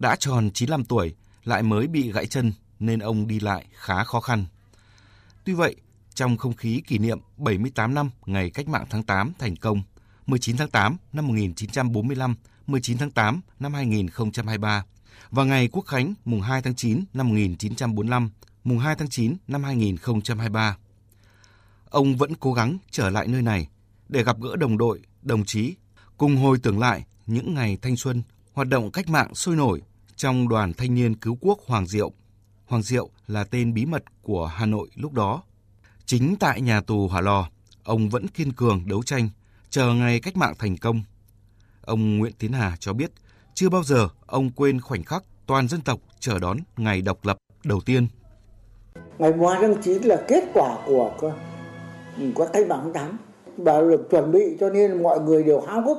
[0.06, 4.20] Đã tròn 95 tuổi, lại mới bị gãy chân nên ông đi lại khá khó
[4.20, 4.46] khăn.
[5.44, 5.76] Tuy vậy,
[6.14, 9.82] trong không khí kỷ niệm 78 năm ngày cách mạng tháng 8 thành công,
[10.26, 12.36] 19 tháng 8 năm 1945,
[12.68, 14.86] 19 tháng 8 năm 2023
[15.32, 18.30] và ngày Quốc khánh mùng 2 tháng 9 năm 1945,
[18.64, 20.78] mùng 2 tháng 9 năm 2023.
[21.90, 23.68] Ông vẫn cố gắng trở lại nơi này
[24.10, 25.76] để gặp gỡ đồng đội, đồng chí,
[26.18, 28.24] cùng hồi tưởng lại những ngày thanh xuân,
[28.54, 29.82] hoạt động cách mạng sôi nổi
[30.16, 32.12] trong đoàn thanh niên cứu quốc Hoàng Diệu.
[32.66, 35.44] Hoàng Diệu là tên bí mật của Hà Nội lúc đó.
[36.06, 37.50] Chính tại nhà tù Hỏa Lò,
[37.84, 39.30] ông vẫn kiên cường đấu tranh,
[39.70, 41.04] chờ ngày cách mạng thành công.
[41.82, 43.12] Ông Nguyễn Tiến Hà cho biết,
[43.54, 47.38] chưa bao giờ ông quên khoảnh khắc toàn dân tộc chờ đón ngày độc lập
[47.64, 48.08] đầu tiên.
[49.18, 51.34] Ngày 3 tháng 9 là kết quả của các
[52.54, 53.18] cách mạng tháng 8
[53.58, 55.98] và được chuẩn bị cho nên mọi người đều háo hức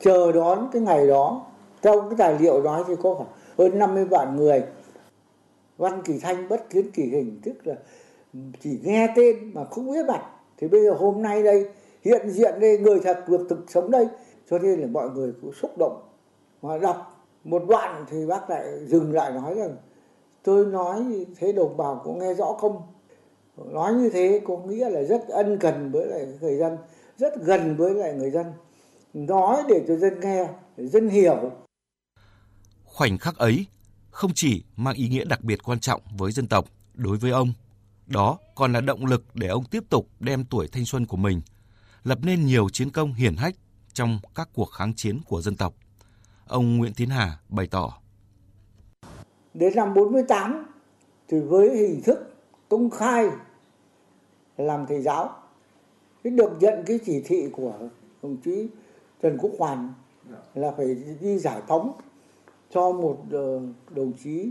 [0.00, 1.46] chờ đón cái ngày đó.
[1.82, 3.30] Trong cái tài liệu nói thì có khoảng
[3.60, 4.62] hơn 50 vạn người.
[5.78, 7.74] Văn Kỳ Thanh bất kiến kỳ hình, tức là
[8.60, 10.22] chỉ nghe tên mà không biết mặt.
[10.58, 11.68] Thì bây giờ hôm nay đây,
[12.02, 14.08] hiện diện đây, người thật việc thực sống đây.
[14.50, 16.02] Cho nên là mọi người cũng xúc động.
[16.62, 19.76] Mà đọc một đoạn thì bác lại dừng lại nói rằng,
[20.42, 22.82] tôi nói thế, đồng bào có nghe rõ không?
[23.56, 26.76] Nói như thế có nghĩa là rất ân cần với lại người dân,
[27.18, 28.46] rất gần với lại người dân.
[29.14, 31.50] Nói để cho dân nghe để dân hiểu
[32.90, 33.66] khoảnh khắc ấy
[34.10, 36.64] không chỉ mang ý nghĩa đặc biệt quan trọng với dân tộc
[36.94, 37.52] đối với ông,
[38.06, 41.40] đó còn là động lực để ông tiếp tục đem tuổi thanh xuân của mình
[42.04, 43.54] lập nên nhiều chiến công hiển hách
[43.92, 45.74] trong các cuộc kháng chiến của dân tộc.
[46.46, 47.98] Ông Nguyễn Tiến Hà bày tỏ.
[49.54, 50.66] Đến năm 48
[51.28, 52.34] thì với hình thức
[52.68, 53.30] công khai
[54.56, 55.36] làm thầy giáo
[56.24, 57.72] được nhận cái chỉ thị của
[58.22, 58.68] đồng chí
[59.22, 59.92] Trần Quốc Hoàn
[60.54, 60.86] là phải
[61.20, 61.92] đi giải phóng
[62.70, 63.60] cho một ờ,
[63.90, 64.50] đồng chí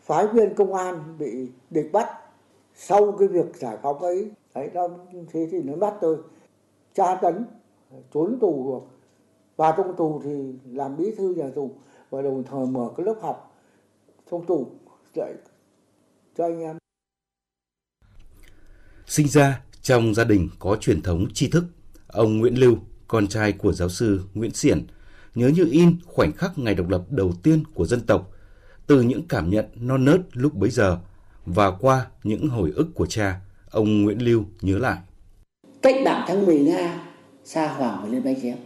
[0.00, 2.08] phái viên công an bị địch bắt
[2.74, 4.30] sau cái việc giải phóng ấy.
[4.54, 4.88] Đấy đó
[5.32, 6.18] thế thì nó bắt tôi
[6.94, 7.44] tra tấn
[8.14, 8.82] trốn tù
[9.56, 11.70] và trong tù thì làm bí thư nhà tù
[12.10, 13.56] và đồng thời mở cái lớp học
[14.30, 14.66] trong tù
[15.14, 15.34] dạy
[16.36, 16.78] cho anh em.
[19.06, 21.64] Sinh ra trong gia đình có truyền thống tri thức,
[22.06, 22.76] ông Nguyễn Lưu,
[23.08, 24.86] con trai của giáo sư Nguyễn Xiển,
[25.36, 28.30] nhớ như in khoảnh khắc ngày độc lập đầu tiên của dân tộc,
[28.86, 30.98] từ những cảm nhận non nớt lúc bấy giờ
[31.46, 33.40] và qua những hồi ức của cha,
[33.70, 34.98] ông Nguyễn Lưu nhớ lại.
[35.82, 37.02] Cách mạng tháng 10 Nga,
[37.44, 38.56] xa hoàng và lên bay chém.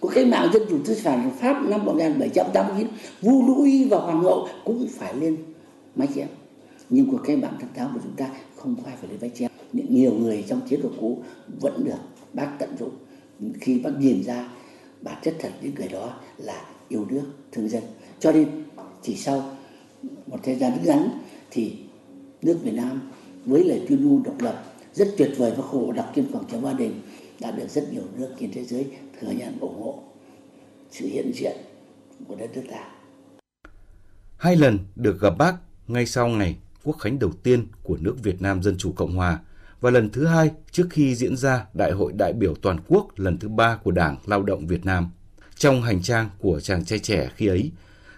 [0.00, 2.88] Cuộc cách mạng dân chủ tư sản Pháp năm 1789,
[3.22, 5.36] vua Lũy và Hoàng hậu cũng phải lên
[5.96, 6.28] máy chém.
[6.90, 9.50] Nhưng cuộc cách mạng tháng 8 của chúng ta không phải phải lên máy chém.
[9.72, 11.22] Nhiều người trong chế độ cũ
[11.60, 11.98] vẫn được
[12.32, 12.90] bác tận dụng
[13.60, 14.48] khi bác nhìn ra
[15.06, 17.82] bản chất thật những người đó là yêu nước, thương dân.
[18.20, 18.64] Cho nên
[19.02, 19.56] chỉ sau
[20.26, 21.08] một thời gian ngắn
[21.50, 21.76] thì
[22.42, 23.10] nước Việt Nam
[23.44, 24.64] với lời tuyên ngôn độc lập
[24.94, 27.00] rất tuyệt vời và khổ đặc trên quảng trường Ba đình
[27.40, 28.86] đã được rất nhiều nước trên thế giới
[29.20, 30.02] thừa nhận ủng hộ
[30.90, 31.56] sự hiện diện
[32.28, 32.88] của đất nước ta.
[34.36, 35.54] Hai lần được gặp bác
[35.86, 39.40] ngay sau ngày quốc khánh đầu tiên của nước Việt Nam Dân Chủ Cộng Hòa
[39.86, 43.38] và lần thứ hai trước khi diễn ra Đại hội đại biểu toàn quốc lần
[43.38, 45.10] thứ ba của Đảng Lao động Việt Nam.
[45.56, 47.70] Trong hành trang của chàng trai trẻ khi ấy,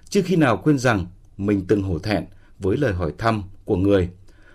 [0.08, 2.24] chưa khi nào quên rằng mình từng hổ thẹn
[2.58, 4.08] với lời hỏi thăm của người.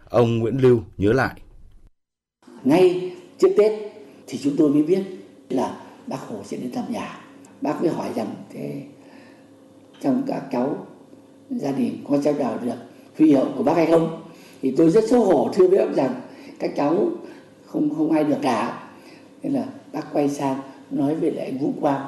[0.10, 1.41] Ông Nguyễn Lưu nhớ lại.
[2.64, 3.72] Ngay trước Tết
[4.27, 5.03] thì chúng tôi mới biết
[5.49, 5.77] là
[6.07, 7.19] bác Hồ sẽ đến thăm nhà.
[7.61, 8.81] Bác mới hỏi rằng thế
[10.02, 10.88] trong các cháu
[11.49, 12.76] gia đình có cháu nào được
[13.18, 14.23] huy hiệu của bác hay không?
[14.61, 16.23] Thì tôi rất xấu hổ thưa với ông rằng
[16.64, 17.10] các cháu
[17.65, 18.90] không không ai được cả.
[19.41, 20.60] Nên là bác quay sang
[20.91, 22.06] nói với lại Vũ Quang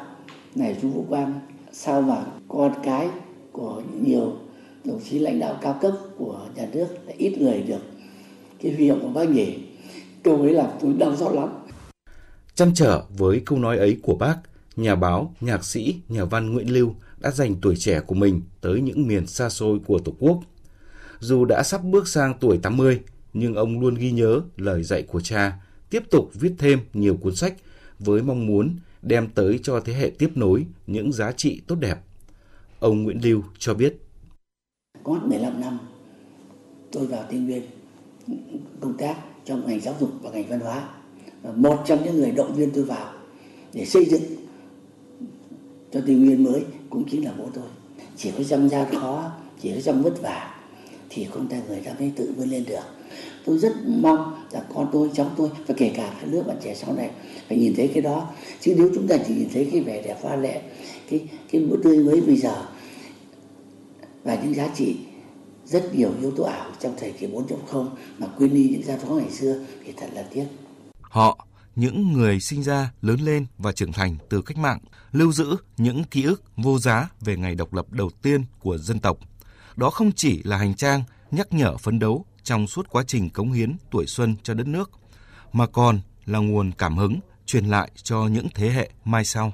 [0.55, 1.39] này chú Vũ Quang
[1.71, 3.09] sao mà con cái
[3.51, 4.33] của nhiều
[4.83, 7.81] đồng chí lãnh đạo cao cấp của nhà nước lại ít người được
[8.61, 9.57] cái huy hiệu của bác nhỉ
[10.23, 11.49] câu ấy làm tôi đau xót lắm
[12.55, 14.37] Chăn trở với câu nói ấy của bác,
[14.75, 18.81] nhà báo, nhạc sĩ, nhà văn Nguyễn Lưu đã dành tuổi trẻ của mình tới
[18.81, 20.39] những miền xa xôi của Tổ quốc.
[21.19, 22.99] Dù đã sắp bước sang tuổi 80,
[23.35, 25.59] nhưng ông luôn ghi nhớ lời dạy của cha,
[25.89, 27.55] tiếp tục viết thêm nhiều cuốn sách
[27.99, 31.95] với mong muốn đem tới cho thế hệ tiếp nối những giá trị tốt đẹp.
[32.79, 33.97] Ông Nguyễn Lưu cho biết.
[35.03, 35.79] Có 15 năm
[36.91, 37.61] tôi vào Tây Nguyên
[38.79, 40.89] công tác trong ngành giáo dục và ngành văn hóa.
[41.41, 43.13] Và một trong những người động viên tôi vào
[43.73, 44.23] để xây dựng
[45.91, 47.67] cho Tây Nguyên mới cũng chính là bố tôi.
[48.17, 49.31] Chỉ có trong gian khó,
[49.61, 50.54] chỉ có trong vất vả
[51.15, 52.83] thì con ta người ta mới tự vươn lên được.
[53.45, 56.75] Tôi rất mong là con tôi, cháu tôi và kể cả các lớp bạn trẻ
[56.75, 57.09] sau này
[57.47, 58.29] phải nhìn thấy cái đó.
[58.61, 60.61] Chứ nếu chúng ta chỉ nhìn thấy cái vẻ đẹp hoa lệ,
[61.09, 62.65] cái cái bữa tươi mới bây giờ
[64.23, 64.95] và những giá trị
[65.65, 69.13] rất nhiều yếu tố ảo trong thời kỳ 4.0 mà quên đi những gia phó
[69.13, 70.45] ngày xưa thì thật là tiếc.
[71.01, 74.79] Họ, những người sinh ra, lớn lên và trưởng thành từ cách mạng,
[75.11, 78.99] lưu giữ những ký ức vô giá về ngày độc lập đầu tiên của dân
[78.99, 79.17] tộc.
[79.75, 83.51] Đó không chỉ là hành trang nhắc nhở phấn đấu trong suốt quá trình cống
[83.51, 84.91] hiến tuổi xuân cho đất nước,
[85.53, 89.53] mà còn là nguồn cảm hứng truyền lại cho những thế hệ mai sau.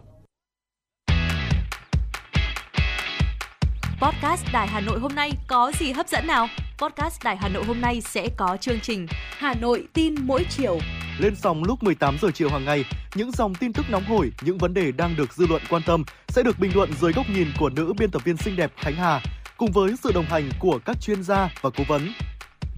[4.01, 6.47] Podcast Đài Hà Nội hôm nay có gì hấp dẫn nào?
[6.77, 9.07] Podcast Đài Hà Nội hôm nay sẽ có chương trình
[9.37, 10.79] Hà Nội tin mỗi chiều.
[11.19, 12.85] Lên sóng lúc 18 giờ chiều hàng ngày,
[13.15, 16.03] những dòng tin tức nóng hổi, những vấn đề đang được dư luận quan tâm
[16.27, 18.95] sẽ được bình luận dưới góc nhìn của nữ biên tập viên xinh đẹp Khánh
[18.95, 19.21] Hà
[19.61, 22.13] cùng với sự đồng hành của các chuyên gia và cố vấn.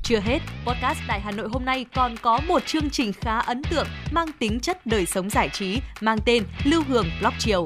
[0.03, 3.61] Chưa hết, podcast đại Hà Nội hôm nay còn có một chương trình khá ấn
[3.63, 7.65] tượng mang tính chất đời sống giải trí mang tên Lưu Hương Blog Chiều.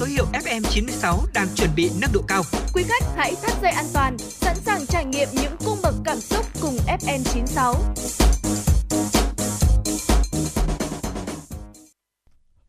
[0.00, 2.42] Số hiệu FM96 đang chuẩn bị nâng độ cao.
[2.74, 6.20] Quý khách hãy thắt dây an toàn, sẵn sàng trải nghiệm những cung bậc cảm
[6.20, 7.74] xúc cùng FN96.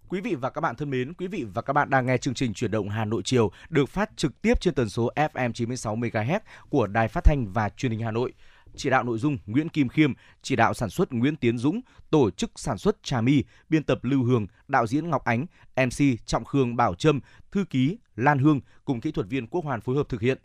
[0.09, 2.33] Quý vị và các bạn thân mến, quý vị và các bạn đang nghe chương
[2.33, 5.95] trình chuyển động Hà Nội chiều được phát trực tiếp trên tần số FM 96
[5.95, 6.39] MHz
[6.69, 8.33] của Đài Phát thanh và Truyền hình Hà Nội.
[8.75, 12.31] Chỉ đạo nội dung Nguyễn Kim Khiêm, chỉ đạo sản xuất Nguyễn Tiến Dũng, tổ
[12.31, 15.45] chức sản xuất Trà My, biên tập Lưu Hương, đạo diễn Ngọc Ánh,
[15.75, 17.19] MC Trọng Khương Bảo Trâm,
[17.51, 20.37] thư ký Lan Hương cùng kỹ thuật viên Quốc Hoàn phối hợp thực hiện.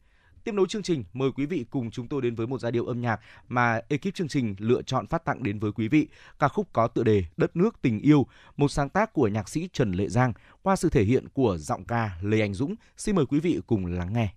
[0.44, 2.86] Tiếp nối chương trình, mời quý vị cùng chúng tôi đến với một giai điệu
[2.86, 6.08] âm nhạc mà ekip chương trình lựa chọn phát tặng đến với quý vị.
[6.38, 8.26] Ca khúc có tựa đề Đất nước tình yêu,
[8.56, 10.32] một sáng tác của nhạc sĩ Trần Lệ Giang
[10.62, 12.74] qua sự thể hiện của giọng ca Lê Anh Dũng.
[12.96, 14.28] Xin mời quý vị cùng lắng nghe.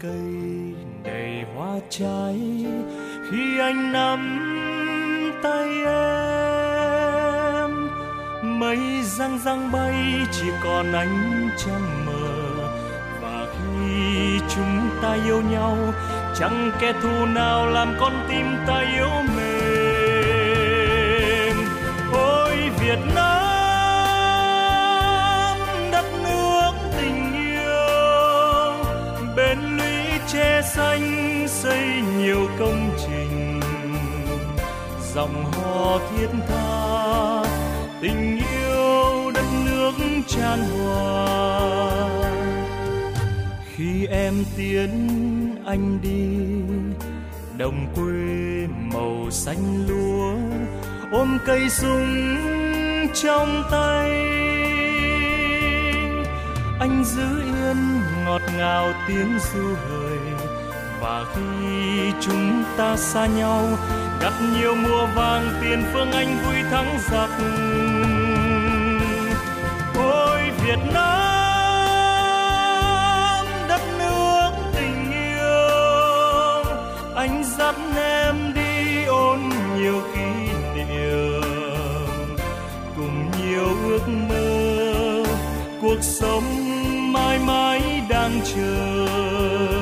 [0.00, 2.66] Cây đầy hoa trái,
[3.30, 4.40] khi anh nắm
[5.42, 5.68] tay
[7.62, 7.90] em,
[8.58, 9.94] mây răng răng bay,
[10.32, 12.68] chỉ còn ánh trăng mờ.
[13.22, 15.76] Và khi chúng ta yêu nhau,
[16.38, 20.36] chẳng kẻ thù nào làm con tim ta yếu mềm.
[22.12, 23.33] Ôi, Việt Nam!
[31.64, 33.60] Xây nhiều công trình.
[35.14, 37.44] Dòng hò thiết tha,
[38.00, 39.92] tình yêu đất nước
[40.26, 42.08] tràn hòa.
[43.76, 44.90] Khi em tiến
[45.66, 46.38] anh đi,
[47.58, 50.34] đồng quê màu xanh lúa,
[51.12, 52.36] ôm cây súng
[53.14, 54.10] trong tay.
[56.80, 57.76] Anh giữ yên
[58.24, 60.03] ngọt ngào tiếng du hời
[61.04, 63.68] và khi chúng ta xa nhau
[64.20, 67.30] gặt nhiều mùa vàng tiền phương anh vui thắng giặc.
[69.98, 71.06] Ôi, việt nam,
[73.68, 76.64] đất nước tình yêu,
[77.14, 79.40] anh dắt em đi ôn
[79.76, 81.42] nhiều kỷ niệm.
[82.96, 85.24] Cùng nhiều ước mơ,
[85.82, 86.44] cuộc sống
[87.12, 89.73] mãi mãi đang chờ.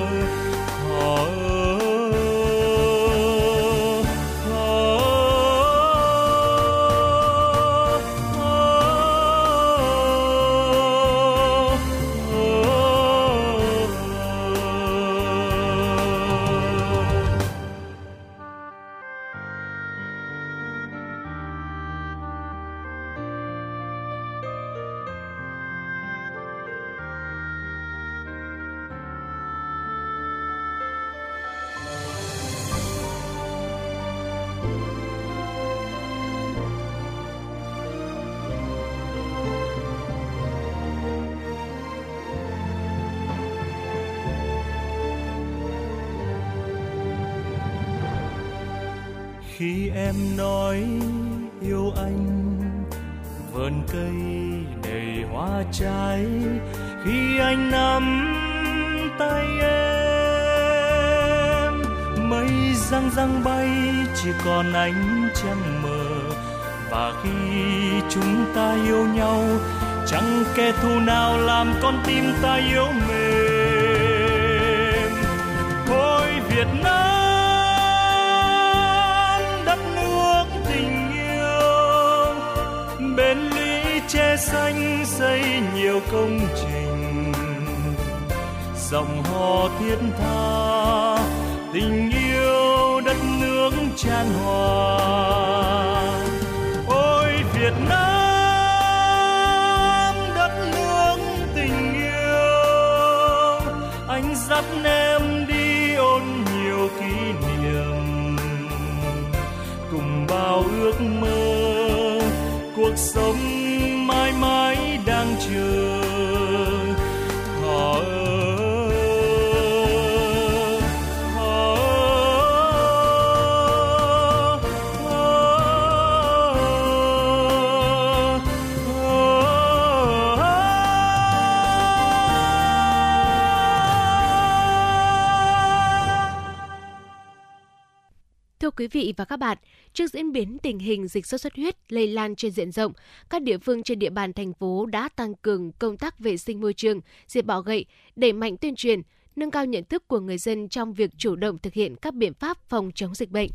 [138.76, 139.58] Quý vị và các bạn,
[139.92, 142.92] trước diễn biến tình hình dịch sốt xuất huyết lây lan trên diện rộng,
[143.30, 146.60] các địa phương trên địa bàn thành phố đã tăng cường công tác vệ sinh
[146.60, 147.84] môi trường, diệt bọ gậy,
[148.16, 149.02] đẩy mạnh tuyên truyền,
[149.36, 152.34] nâng cao nhận thức của người dân trong việc chủ động thực hiện các biện
[152.34, 153.50] pháp phòng chống dịch bệnh.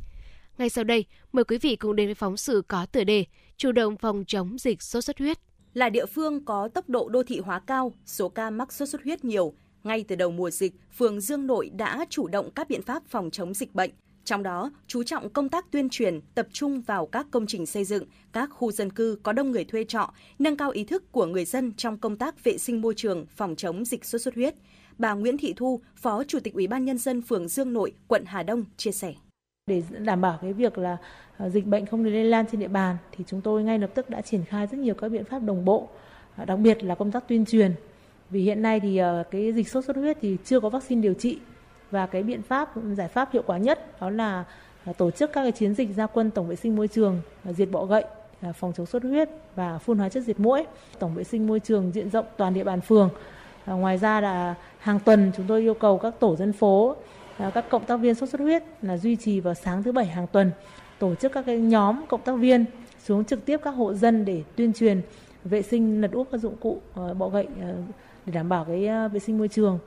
[0.57, 3.25] Ngay sau đây, mời quý vị cùng đến với phóng sự có tựa đề
[3.57, 5.37] Chủ động phòng chống dịch sốt xuất huyết.
[5.73, 9.03] Là địa phương có tốc độ đô thị hóa cao, số ca mắc sốt xuất
[9.03, 9.53] huyết nhiều,
[9.83, 13.31] ngay từ đầu mùa dịch, phường Dương Nội đã chủ động các biện pháp phòng
[13.31, 13.91] chống dịch bệnh.
[14.27, 17.83] Trong đó, chú trọng công tác tuyên truyền, tập trung vào các công trình xây
[17.83, 21.25] dựng, các khu dân cư có đông người thuê trọ, nâng cao ý thức của
[21.25, 24.55] người dân trong công tác vệ sinh môi trường, phòng chống dịch sốt xuất huyết.
[24.97, 28.23] Bà Nguyễn Thị Thu, Phó Chủ tịch Ủy ban nhân dân phường Dương Nội, quận
[28.25, 29.13] Hà Đông chia sẻ.
[29.67, 30.97] để đảm bảo cái việc là
[31.37, 34.09] à, dịch bệnh không lây lan trên địa bàn thì chúng tôi ngay lập tức
[34.09, 35.89] đã triển khai rất nhiều các biện pháp đồng bộ
[36.35, 37.71] à, đặc biệt là công tác tuyên truyền
[38.29, 41.13] vì hiện nay thì à, cái dịch sốt xuất huyết thì chưa có vaccine điều
[41.13, 41.39] trị
[41.91, 44.43] và cái biện pháp, giải pháp hiệu quả nhất đó là
[44.85, 47.53] à, tổ chức các cái chiến dịch gia quân tổng vệ sinh môi trường à,
[47.53, 48.03] diệt bọ gậy
[48.41, 50.65] à, phòng chống sốt huyết và phun hóa chất diệt muỗi
[50.99, 53.09] tổng vệ sinh môi trường diện rộng toàn địa bàn phường.
[53.65, 56.95] Ngoài ra là hàng tuần chúng tôi yêu cầu các tổ dân phố
[57.53, 60.27] các cộng tác viên sốt xuất huyết là duy trì vào sáng thứ bảy hàng
[60.27, 60.51] tuần,
[60.99, 62.65] tổ chức các cái nhóm cộng tác viên
[63.03, 65.01] xuống trực tiếp các hộ dân để tuyên truyền
[65.43, 66.81] vệ sinh lật úp các dụng cụ
[67.17, 67.47] bọ gậy
[68.25, 69.79] để đảm bảo cái vệ sinh môi trường.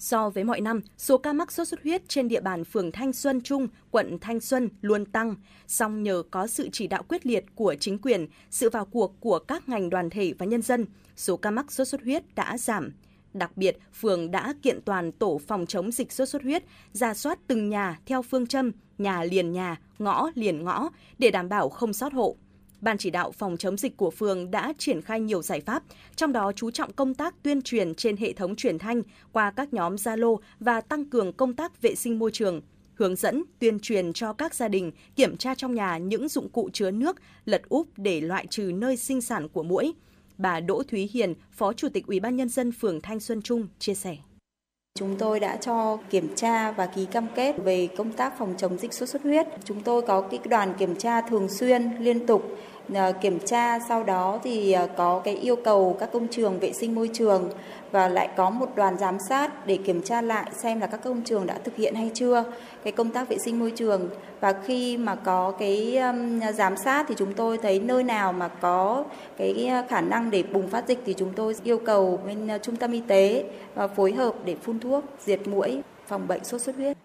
[0.00, 3.12] So với mọi năm, số ca mắc sốt xuất huyết trên địa bàn phường Thanh
[3.12, 5.34] Xuân Trung, quận Thanh Xuân luôn tăng,
[5.66, 9.38] song nhờ có sự chỉ đạo quyết liệt của chính quyền, sự vào cuộc của
[9.38, 10.86] các ngành đoàn thể và nhân dân,
[11.16, 12.92] số ca mắc sốt xuất huyết đã giảm.
[13.34, 17.38] Đặc biệt, phường đã kiện toàn tổ phòng chống dịch sốt xuất huyết, ra soát
[17.46, 21.92] từng nhà theo phương châm nhà liền nhà, ngõ liền ngõ để đảm bảo không
[21.92, 22.36] sót hộ.
[22.80, 25.82] Ban chỉ đạo phòng chống dịch của phường đã triển khai nhiều giải pháp,
[26.16, 29.02] trong đó chú trọng công tác tuyên truyền trên hệ thống truyền thanh
[29.32, 32.60] qua các nhóm Zalo và tăng cường công tác vệ sinh môi trường,
[32.94, 36.70] hướng dẫn tuyên truyền cho các gia đình kiểm tra trong nhà những dụng cụ
[36.72, 39.92] chứa nước, lật úp để loại trừ nơi sinh sản của muỗi.
[40.38, 43.68] Bà Đỗ Thúy Hiền, Phó Chủ tịch Ủy ban nhân dân phường Thanh Xuân Trung
[43.78, 44.16] chia sẻ.
[44.98, 48.78] Chúng tôi đã cho kiểm tra và ký cam kết về công tác phòng chống
[48.78, 49.46] dịch sốt xuất huyết.
[49.64, 52.42] Chúng tôi có cái đoàn kiểm tra thường xuyên, liên tục
[52.94, 56.72] ờ, kiểm tra sau đó thì ờ, có cái yêu cầu các công trường vệ
[56.72, 57.50] sinh môi trường
[57.92, 61.22] và lại có một đoàn giám sát để kiểm tra lại xem là các công
[61.22, 62.44] trường đã thực hiện hay chưa
[62.84, 64.08] cái công tác vệ sinh môi trường.
[64.40, 68.48] Và khi mà có cái um, giám sát thì chúng tôi thấy nơi nào mà
[68.48, 69.04] có
[69.36, 72.76] cái khả năng để bùng phát dịch thì chúng tôi yêu cầu bên uh, trung
[72.76, 73.44] tâm y tế
[73.84, 76.96] uh, phối hợp để phun thuốc diệt muỗi phòng bệnh sốt xuất huyết.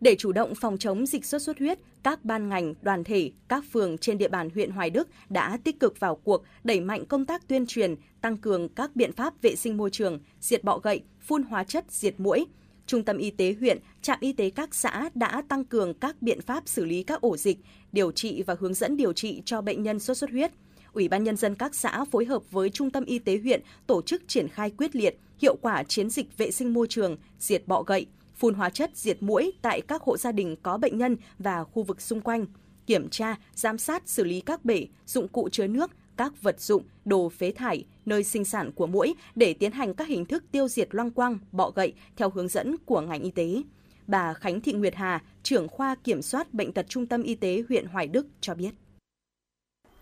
[0.00, 3.64] Để chủ động phòng chống dịch sốt xuất huyết, các ban ngành, đoàn thể, các
[3.72, 7.24] phường trên địa bàn huyện Hoài Đức đã tích cực vào cuộc đẩy mạnh công
[7.24, 7.94] tác tuyên truyền,
[8.24, 11.84] tăng cường các biện pháp vệ sinh môi trường, diệt bọ gậy, phun hóa chất
[11.88, 12.44] diệt muỗi.
[12.86, 16.40] Trung tâm y tế huyện, trạm y tế các xã đã tăng cường các biện
[16.40, 17.58] pháp xử lý các ổ dịch,
[17.92, 20.52] điều trị và hướng dẫn điều trị cho bệnh nhân sốt xuất huyết.
[20.92, 24.02] Ủy ban nhân dân các xã phối hợp với Trung tâm y tế huyện tổ
[24.02, 27.82] chức triển khai quyết liệt, hiệu quả chiến dịch vệ sinh môi trường, diệt bọ
[27.82, 31.64] gậy, phun hóa chất diệt muỗi tại các hộ gia đình có bệnh nhân và
[31.64, 32.46] khu vực xung quanh,
[32.86, 36.82] kiểm tra, giám sát xử lý các bể, dụng cụ chứa nước, các vật dụng,
[37.04, 40.68] đồ phế thải, nơi sinh sản của mũi để tiến hành các hình thức tiêu
[40.68, 43.62] diệt loang quang, bọ gậy theo hướng dẫn của ngành y tế.
[44.06, 47.62] Bà Khánh Thị Nguyệt Hà, trưởng khoa kiểm soát bệnh tật Trung tâm Y tế
[47.68, 48.70] huyện Hoài Đức cho biết.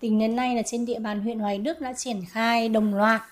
[0.00, 3.22] Tính đến nay là trên địa bàn huyện Hoài Đức đã triển khai đồng loạt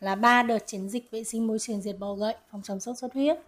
[0.00, 2.98] là ba đợt chiến dịch vệ sinh môi trường diệt bọ gậy phòng chống sốt
[2.98, 3.38] xuất huyết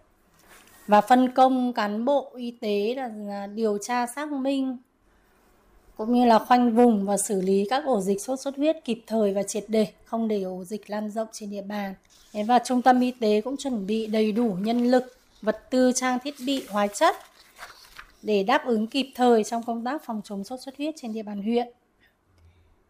[0.87, 4.77] và phân công cán bộ y tế là điều tra xác minh
[5.97, 9.03] cũng như là khoanh vùng và xử lý các ổ dịch sốt xuất huyết kịp
[9.07, 11.93] thời và triệt để, không để ổ dịch lan rộng trên địa bàn.
[12.47, 16.19] Và trung tâm y tế cũng chuẩn bị đầy đủ nhân lực, vật tư, trang
[16.19, 17.15] thiết bị, hóa chất
[18.21, 21.23] để đáp ứng kịp thời trong công tác phòng chống sốt xuất huyết trên địa
[21.23, 21.67] bàn huyện.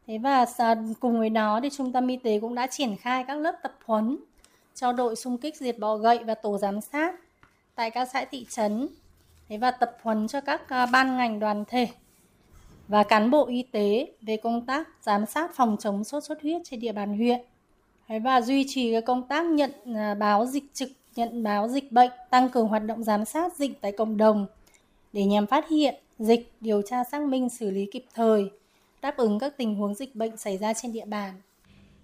[0.07, 0.45] Thế và
[0.99, 3.75] cùng với đó thì trung tâm y tế cũng đã triển khai các lớp tập
[3.85, 4.17] huấn
[4.75, 7.15] cho đội xung kích diệt bọ gậy và tổ giám sát
[7.75, 8.87] tại các xã thị trấn
[9.49, 11.87] thế và tập huấn cho các à, ban ngành đoàn thể
[12.87, 16.61] và cán bộ y tế về công tác giám sát phòng chống sốt xuất huyết
[16.65, 17.41] trên địa bàn huyện.
[18.23, 22.11] Và duy trì cái công tác nhận à, báo dịch trực nhận báo dịch bệnh
[22.29, 24.45] tăng cường hoạt động giám sát dịch tại cộng đồng
[25.13, 28.51] để nhằm phát hiện dịch điều tra xác minh xử lý kịp thời
[29.01, 31.33] đáp ứng các tình huống dịch bệnh xảy ra trên địa bàn.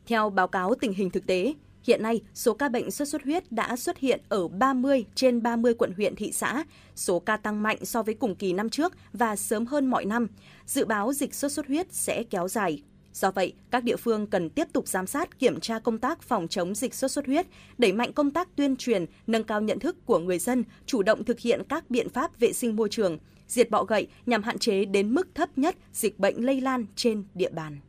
[0.07, 1.53] Theo báo cáo tình hình thực tế,
[1.83, 5.73] Hiện nay, số ca bệnh sốt xuất huyết đã xuất hiện ở 30 trên 30
[5.73, 6.63] quận huyện thị xã,
[6.95, 10.27] số ca tăng mạnh so với cùng kỳ năm trước và sớm hơn mọi năm.
[10.65, 12.83] Dự báo dịch sốt xuất huyết sẽ kéo dài.
[13.13, 16.47] Do vậy, các địa phương cần tiếp tục giám sát, kiểm tra công tác phòng
[16.47, 17.47] chống dịch sốt xuất huyết,
[17.77, 21.23] đẩy mạnh công tác tuyên truyền, nâng cao nhận thức của người dân, chủ động
[21.23, 24.85] thực hiện các biện pháp vệ sinh môi trường, diệt bọ gậy nhằm hạn chế
[24.85, 27.79] đến mức thấp nhất dịch bệnh lây lan trên địa bàn.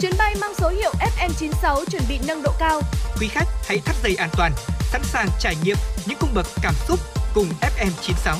[0.00, 2.80] Chuyến bay mang số hiệu FM96 chuẩn bị nâng độ cao.
[3.20, 6.74] Quý khách hãy thắt dây an toàn, sẵn sàng trải nghiệm những cung bậc cảm
[6.74, 7.00] xúc
[7.34, 8.36] cùng FM96.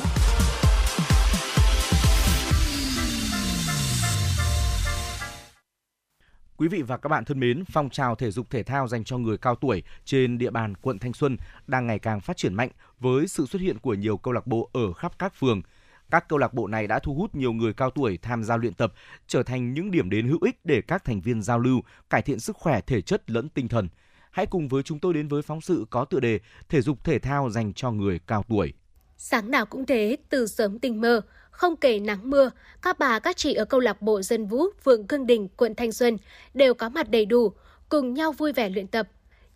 [6.57, 9.19] Quý vị và các bạn thân mến, phong trào thể dục thể thao dành cho
[9.19, 12.71] người cao tuổi trên địa bàn quận Thanh Xuân đang ngày càng phát triển mạnh
[13.01, 15.63] với sự xuất hiện của nhiều câu lạc bộ ở khắp các phường–
[16.11, 18.75] các câu lạc bộ này đã thu hút nhiều người cao tuổi tham gia luyện
[18.75, 18.93] tập,
[19.27, 21.81] trở thành những điểm đến hữu ích để các thành viên giao lưu,
[22.11, 23.89] cải thiện sức khỏe thể chất lẫn tinh thần.
[24.31, 27.19] Hãy cùng với chúng tôi đến với phóng sự có tựa đề Thể dục thể
[27.19, 28.73] thao dành cho người cao tuổi.
[29.17, 31.21] Sáng nào cũng thế, từ sớm tinh mơ,
[31.51, 32.51] không kể nắng mưa,
[32.83, 35.93] các bà các chị ở câu lạc bộ dân vũ phường Cương Đình, quận Thanh
[35.93, 36.17] Xuân
[36.55, 37.53] đều có mặt đầy đủ,
[37.89, 39.09] cùng nhau vui vẻ luyện tập.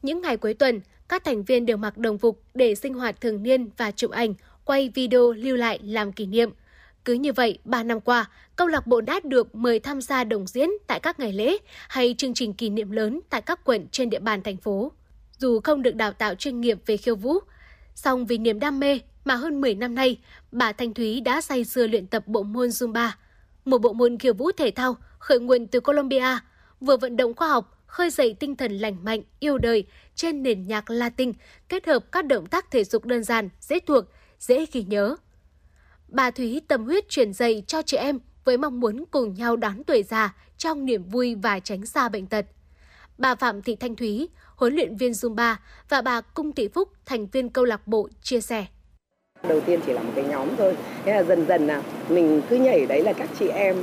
[0.02, 3.43] Những ngày cuối tuần, các thành viên đều mặc đồng phục để sinh hoạt thường
[3.43, 6.50] niên và chụp ảnh, quay video lưu lại làm kỷ niệm.
[7.04, 10.46] Cứ như vậy, 3 năm qua, câu lạc bộ đã được mời tham gia đồng
[10.46, 11.56] diễn tại các ngày lễ
[11.88, 14.92] hay chương trình kỷ niệm lớn tại các quận trên địa bàn thành phố.
[15.38, 17.38] Dù không được đào tạo chuyên nghiệp về khiêu vũ,
[17.94, 20.16] song vì niềm đam mê mà hơn 10 năm nay,
[20.52, 23.10] bà Thanh Thúy đã say sưa luyện tập bộ môn Zumba,
[23.64, 26.38] một bộ môn khiêu vũ thể thao khởi nguồn từ Colombia,
[26.80, 29.84] vừa vận động khoa học, khơi dậy tinh thần lành mạnh, yêu đời
[30.14, 31.32] trên nền nhạc Latin,
[31.68, 34.04] kết hợp các động tác thể dục đơn giản, dễ thuộc
[34.40, 35.16] dễ ghi nhớ.
[36.08, 39.84] Bà Thúy tâm huyết truyền dạy cho chị em với mong muốn cùng nhau đón
[39.84, 42.46] tuổi già trong niềm vui và tránh xa bệnh tật.
[43.18, 45.54] bà Phạm Thị Thanh Thúy, huấn luyện viên Zumba
[45.88, 48.66] và bà Cung Thị Phúc, thành viên câu lạc bộ chia sẻ.
[49.48, 52.56] Đầu tiên chỉ là một cái nhóm thôi, thế là dần dần là mình cứ
[52.56, 53.76] nhảy đấy là các chị em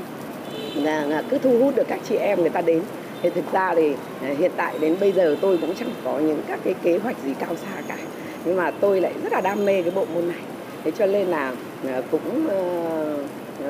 [0.75, 2.84] là, là cứ thu hút được các chị em người ta đến.
[3.21, 6.41] Thì thực ra thì à, hiện tại đến bây giờ tôi cũng chẳng có những
[6.47, 7.97] các cái kế hoạch gì cao xa cả.
[8.48, 10.38] Nhưng mà tôi lại rất là đam mê cái bộ môn này.
[10.84, 11.53] Thế cho nên là
[11.88, 12.48] ờ, cũng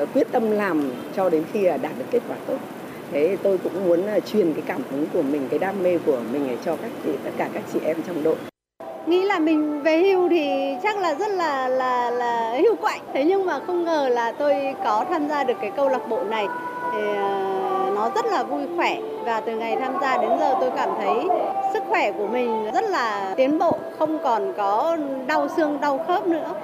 [0.02, 2.56] uh, quyết tâm làm cho đến khi đạt được kết quả tốt.
[3.12, 4.02] Thế tôi cũng muốn
[4.32, 7.30] truyền cái cảm hứng của mình cái đam mê của mình cho các chị tất
[7.36, 8.36] cả các chị em trong đội.
[9.06, 10.50] Nghĩ là mình về hưu thì
[10.82, 13.00] chắc là rất là là là hưu quạnh.
[13.14, 16.24] Thế nhưng mà không ngờ là tôi có tham gia được cái câu lạc bộ
[16.24, 16.46] này.
[16.92, 17.67] Thì uh,
[17.98, 21.14] nó rất là vui khỏe và từ ngày tham gia đến giờ tôi cảm thấy
[21.72, 24.96] sức khỏe của mình rất là tiến bộ không còn có
[25.26, 26.54] đau xương đau khớp nữa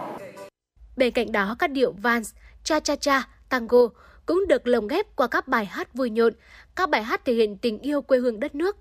[0.97, 2.35] bên cạnh đó các điệu vals
[2.65, 3.89] cha cha cha tango
[4.27, 6.33] cũng được lồng ghép qua các bài hát vui nhộn,
[6.77, 8.77] các bài hát thể hiện tình yêu quê hương đất nước.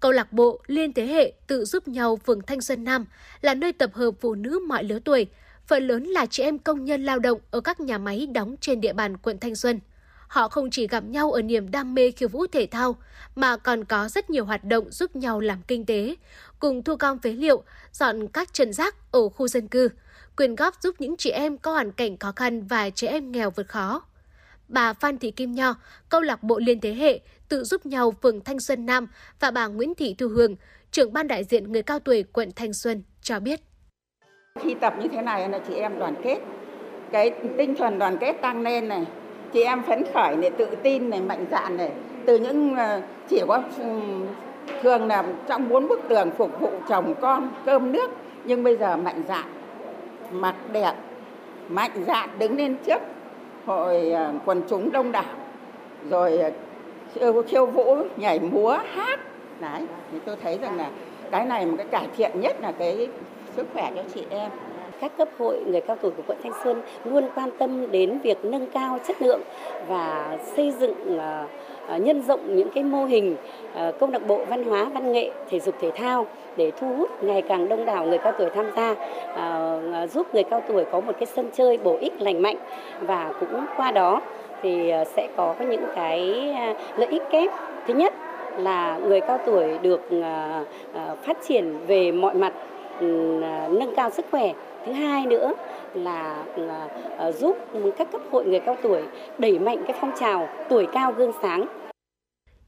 [0.00, 3.06] Câu lạc bộ Liên Thế Hệ tự giúp nhau phường Thanh Xuân Nam
[3.40, 5.26] là nơi tập hợp phụ nữ mọi lứa tuổi,
[5.66, 8.80] phần lớn là chị em công nhân lao động ở các nhà máy đóng trên
[8.80, 9.80] địa bàn quận Thanh Xuân.
[10.32, 12.96] Họ không chỉ gặp nhau ở niềm đam mê khiêu vũ thể thao,
[13.34, 16.14] mà còn có rất nhiều hoạt động giúp nhau làm kinh tế,
[16.58, 19.88] cùng thu gom phế liệu, dọn các chân rác ở khu dân cư,
[20.36, 23.50] quyên góp giúp những chị em có hoàn cảnh khó khăn và trẻ em nghèo
[23.50, 24.02] vượt khó
[24.68, 25.74] bà Phan Thị Kim Nho,
[26.08, 29.08] câu lạc bộ liên thế hệ tự giúp nhau phường Thanh Xuân Nam
[29.40, 30.56] và bà Nguyễn Thị Thu Hương,
[30.90, 33.60] trưởng ban đại diện người cao tuổi quận Thanh Xuân cho biết.
[34.60, 36.38] Khi tập như thế này là chị em đoàn kết,
[37.12, 39.06] cái tinh thần đoàn kết tăng lên này,
[39.52, 41.90] chị em phấn khởi này, tự tin này, mạnh dạn này,
[42.26, 43.84] từ những ờ, chỉ có ừ,
[44.82, 48.10] thường là trong bốn bức tường phục vụ chồng con cơm nước
[48.44, 49.44] nhưng bây giờ mạnh dạn
[50.30, 50.92] mặc đẹp
[51.68, 53.02] mạnh dạn đứng lên trước
[53.66, 55.34] hội ờ, quần chúng đông đảo
[56.10, 56.50] rồi ờ,
[57.14, 59.20] khiêu, khiêu vũ nhảy múa hát.
[59.60, 60.90] Đấy thì tôi thấy rằng là
[61.30, 63.08] cái này một cái cải thiện nhất là cái
[63.56, 64.50] sức khỏe cho chị em
[65.02, 68.44] các cấp hội người cao tuổi của quận Thanh Xuân luôn quan tâm đến việc
[68.44, 69.40] nâng cao chất lượng
[69.88, 71.46] và xây dựng à,
[71.88, 73.36] à, nhân rộng những cái mô hình
[73.74, 76.26] công câu lạc bộ văn hóa, văn nghệ, thể dục, thể thao
[76.56, 78.94] để thu hút ngày càng đông đảo người cao tuổi tham gia
[80.06, 82.56] giúp người cao tuổi có một cái sân chơi bổ ích, lành mạnh.
[83.00, 84.20] Và cũng qua đó
[84.62, 86.48] thì sẽ có những cái
[86.96, 87.50] lợi ích kép.
[87.86, 88.14] Thứ nhất
[88.56, 90.00] là người cao tuổi được
[91.22, 92.52] phát triển về mọi mặt
[93.70, 94.52] nâng cao sức khỏe
[94.86, 95.52] thứ hai nữa
[95.94, 96.88] là, là
[97.18, 97.56] ờ, giúp
[97.98, 99.02] các cấp hội người cao tuổi
[99.38, 101.66] đẩy mạnh cái phong trào tuổi cao gương sáng.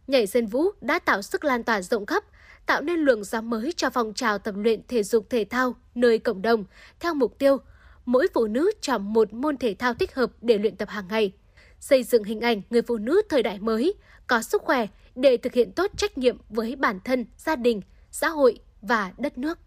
[0.07, 2.25] Nhảy dân vũ đã tạo sức lan tỏa rộng khắp,
[2.67, 6.19] tạo nên luồng gió mới cho phong trào tập luyện thể dục thể thao nơi
[6.19, 6.65] cộng đồng,
[7.01, 7.59] theo mục tiêu
[8.05, 11.33] mỗi phụ nữ chọn một môn thể thao thích hợp để luyện tập hàng ngày,
[11.81, 13.95] xây dựng hình ảnh người phụ nữ thời đại mới,
[14.27, 17.81] có sức khỏe để thực hiện tốt trách nhiệm với bản thân, gia đình,
[18.11, 19.59] xã hội và đất nước.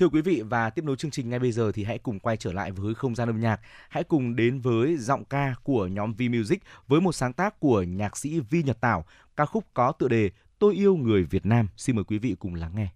[0.00, 2.36] Thưa quý vị và tiếp nối chương trình ngay bây giờ thì hãy cùng quay
[2.36, 3.60] trở lại với không gian âm nhạc.
[3.88, 7.82] Hãy cùng đến với giọng ca của nhóm V Music với một sáng tác của
[7.82, 9.04] nhạc sĩ Vi Nhật Tảo,
[9.36, 11.68] ca khúc có tựa đề Tôi yêu người Việt Nam.
[11.76, 12.88] Xin mời quý vị cùng lắng nghe.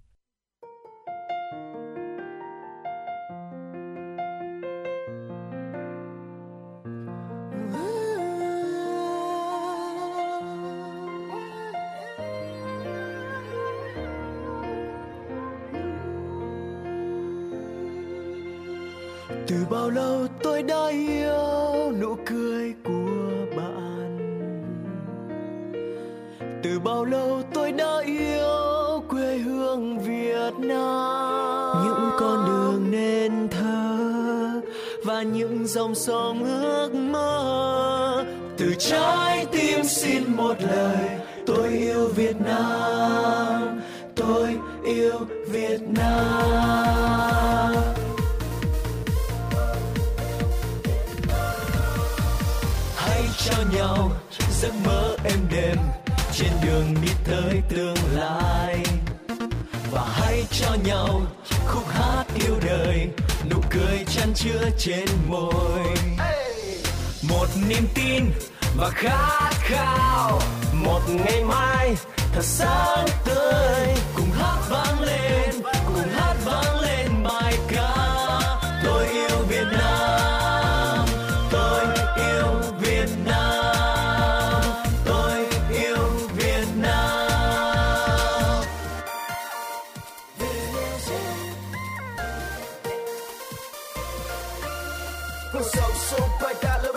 [95.74, 96.93] Cuộc sống xung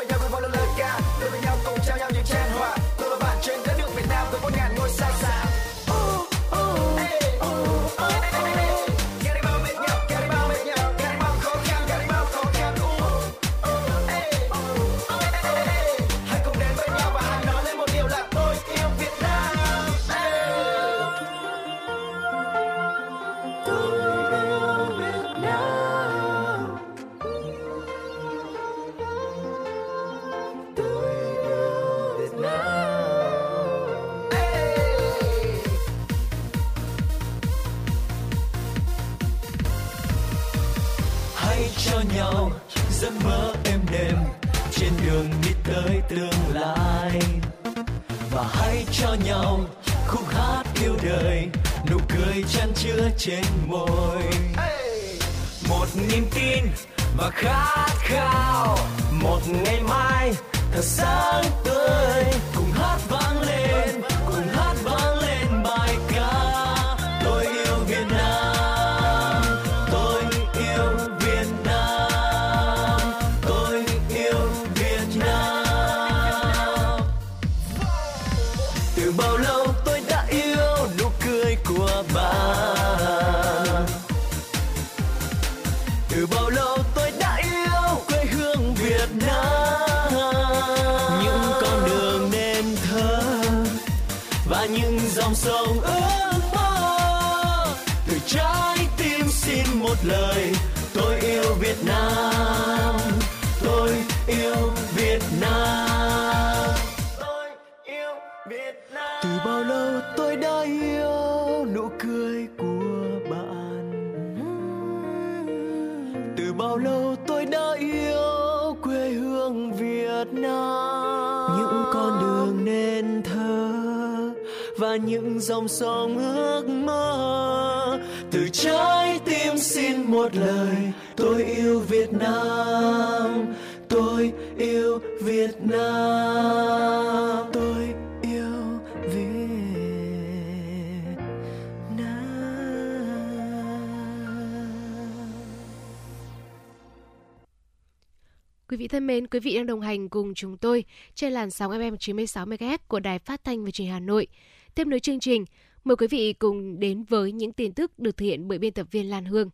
[149.07, 150.83] thân mến, quý vị đang đồng hành cùng chúng tôi
[151.15, 154.27] trên làn sóng FM 96 MHz của Đài Phát thanh và Truyền hình Hà Nội.
[154.75, 155.45] Tiếp nối chương trình,
[155.83, 158.87] mời quý vị cùng đến với những tin tức được thực hiện bởi biên tập
[158.91, 159.49] viên Lan Hương.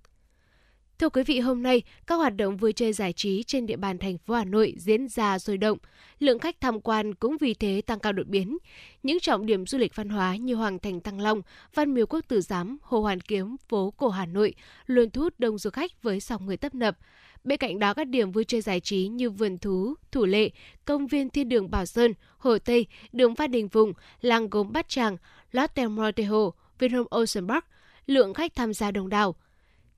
[0.99, 3.97] Thưa quý vị, hôm nay, các hoạt động vui chơi giải trí trên địa bàn
[3.97, 5.77] thành phố Hà Nội diễn ra sôi động.
[6.19, 8.57] Lượng khách tham quan cũng vì thế tăng cao đột biến.
[9.03, 11.41] Những trọng điểm du lịch văn hóa như Hoàng Thành Thăng Long,
[11.73, 14.53] Văn Miếu Quốc Tử Giám, Hồ Hoàn Kiếm, phố cổ Hà Nội
[14.85, 16.97] luôn thu hút đông du khách với dòng người tấp nập.
[17.43, 20.49] Bên cạnh đó, các điểm vui chơi giải trí như vườn thú, thủ lệ,
[20.85, 24.89] công viên thiên đường Bảo Sơn, Hồ Tây, đường Phan Đình vùng làng gốm Bát
[24.89, 25.17] Tràng,
[25.51, 26.31] Lotte Motel,
[26.79, 27.65] Vinhome Ocean Park,
[28.05, 29.35] lượng khách tham gia đông đảo.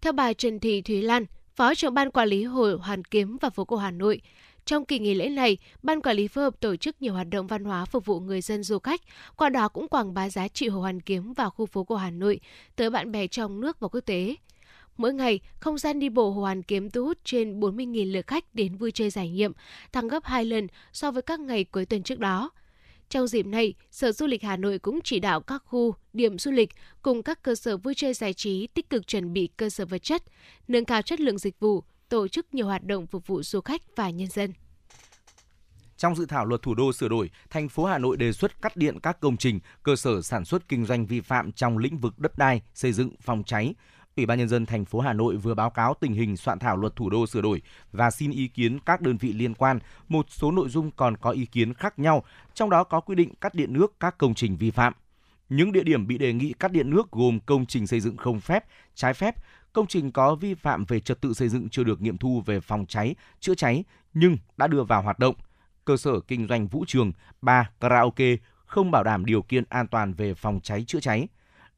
[0.02, 3.50] Theo bà Trần Thị Thúy Lan, Phó trưởng ban quản lý Hồ Hoàn Kiếm và
[3.50, 4.22] phố cổ Hà Nội,
[4.66, 7.48] trong kỳ nghỉ lễ này, ban quản lý phối hợp tổ chức nhiều hoạt động
[7.48, 9.02] văn hóa phục vụ người dân du khách,
[9.36, 12.10] qua đó cũng quảng bá giá trị Hồ Hoàn Kiếm và khu phố cổ Hà
[12.10, 12.40] Nội
[12.76, 14.36] tới bạn bè trong nước và quốc tế.
[14.98, 18.56] Mỗi ngày, không gian đi bộ Hồ Hoàn Kiếm thu hút trên 40.000 lượt khách
[18.56, 19.52] đến vui chơi giải nhiệm,
[19.92, 22.52] tăng gấp 2 lần so với các ngày cuối tuần trước đó.
[23.10, 26.52] Trong dịp này, Sở Du lịch Hà Nội cũng chỉ đạo các khu, điểm du
[26.52, 26.70] lịch
[27.02, 30.04] cùng các cơ sở vui chơi giải trí tích cực chuẩn bị cơ sở vật
[30.04, 30.24] chất,
[30.68, 33.82] nâng cao chất lượng dịch vụ, tổ chức nhiều hoạt động phục vụ du khách
[33.96, 34.54] và nhân dân.
[35.98, 38.78] Trong dự thảo luật thủ đô sửa đổi, thành phố Hà Nội đề xuất cắt
[38.78, 42.20] điện các công trình, cơ sở sản xuất kinh doanh vi phạm trong lĩnh vực
[42.20, 43.74] đất đai, xây dựng, phòng cháy.
[44.18, 46.78] Ủy ban nhân dân thành phố Hà Nội vừa báo cáo tình hình soạn thảo
[46.78, 47.62] luật thủ đô sửa đổi
[47.92, 49.80] và xin ý kiến các đơn vị liên quan.
[50.08, 52.24] Một số nội dung còn có ý kiến khác nhau,
[52.54, 54.94] trong đó có quy định cắt điện nước các công trình vi phạm.
[55.50, 58.40] Những địa điểm bị đề nghị cắt điện nước gồm công trình xây dựng không
[58.40, 59.36] phép, trái phép,
[59.74, 62.60] công trình có vi phạm về trật tự xây dựng chưa được nghiệm thu về
[62.60, 63.84] phòng cháy, chữa cháy
[64.14, 65.36] nhưng đã đưa vào hoạt động,
[65.86, 67.12] cơ sở kinh doanh vũ trường,
[67.42, 68.36] bar, karaoke
[68.66, 71.28] không bảo đảm điều kiện an toàn về phòng cháy chữa cháy.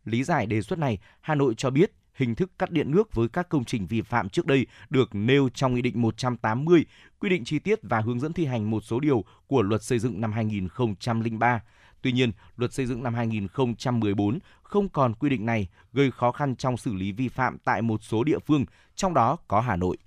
[0.05, 3.27] Lý giải đề xuất này, Hà Nội cho biết hình thức cắt điện nước với
[3.27, 6.85] các công trình vi phạm trước đây được nêu trong Nghị định 180,
[7.19, 9.99] quy định chi tiết và hướng dẫn thi hành một số điều của Luật Xây
[9.99, 11.61] dựng năm 2003.
[12.02, 16.56] Tuy nhiên, Luật Xây dựng năm 2014 không còn quy định này, gây khó khăn
[16.56, 18.65] trong xử lý vi phạm tại một số địa phương,
[18.95, 19.98] trong đó có Hà Nội.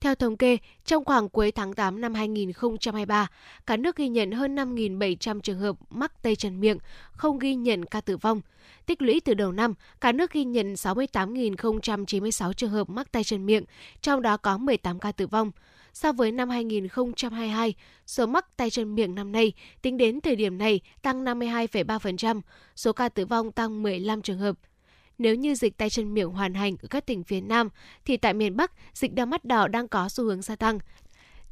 [0.00, 3.28] Theo thống kê, trong khoảng cuối tháng 8 năm 2023,
[3.66, 6.78] cả nước ghi nhận hơn 5.700 trường hợp mắc tay chân miệng,
[7.12, 8.40] không ghi nhận ca tử vong.
[8.86, 13.46] Tích lũy từ đầu năm, cả nước ghi nhận 68.096 trường hợp mắc tay chân
[13.46, 13.64] miệng,
[14.02, 15.50] trong đó có 18 ca tử vong.
[15.92, 17.74] So với năm 2022,
[18.06, 19.52] số mắc tay chân miệng năm nay
[19.82, 22.40] tính đến thời điểm này tăng 52,3%,
[22.76, 24.56] số ca tử vong tăng 15 trường hợp.
[25.20, 27.68] Nếu như dịch tay chân miệng hoàn hành ở các tỉnh phía Nam,
[28.04, 30.78] thì tại miền Bắc, dịch đau mắt đỏ đang có xu hướng gia tăng.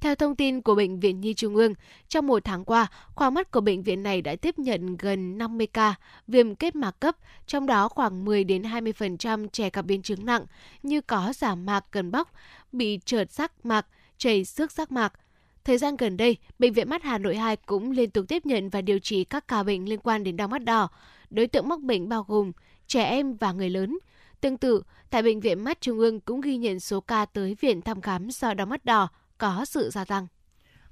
[0.00, 1.74] Theo thông tin của Bệnh viện Nhi Trung ương,
[2.08, 5.66] trong một tháng qua, khoa mắt của bệnh viện này đã tiếp nhận gần 50
[5.66, 5.94] ca
[6.26, 7.16] viêm kết mạc cấp,
[7.46, 10.44] trong đó khoảng 10 đến 20% trẻ gặp biến chứng nặng
[10.82, 12.32] như có giảm mạc cần bóc,
[12.72, 13.86] bị trợt giác mạc,
[14.18, 15.12] chảy xước giác mạc.
[15.64, 18.68] Thời gian gần đây, Bệnh viện Mắt Hà Nội 2 cũng liên tục tiếp nhận
[18.68, 20.88] và điều trị các ca bệnh liên quan đến đau mắt đỏ.
[21.30, 22.52] Đối tượng mắc bệnh bao gồm
[22.88, 23.98] trẻ em và người lớn.
[24.40, 27.82] Tương tự, tại Bệnh viện Mắt Trung ương cũng ghi nhận số ca tới viện
[27.82, 29.08] thăm khám do đau mắt đỏ
[29.38, 30.26] có sự gia tăng.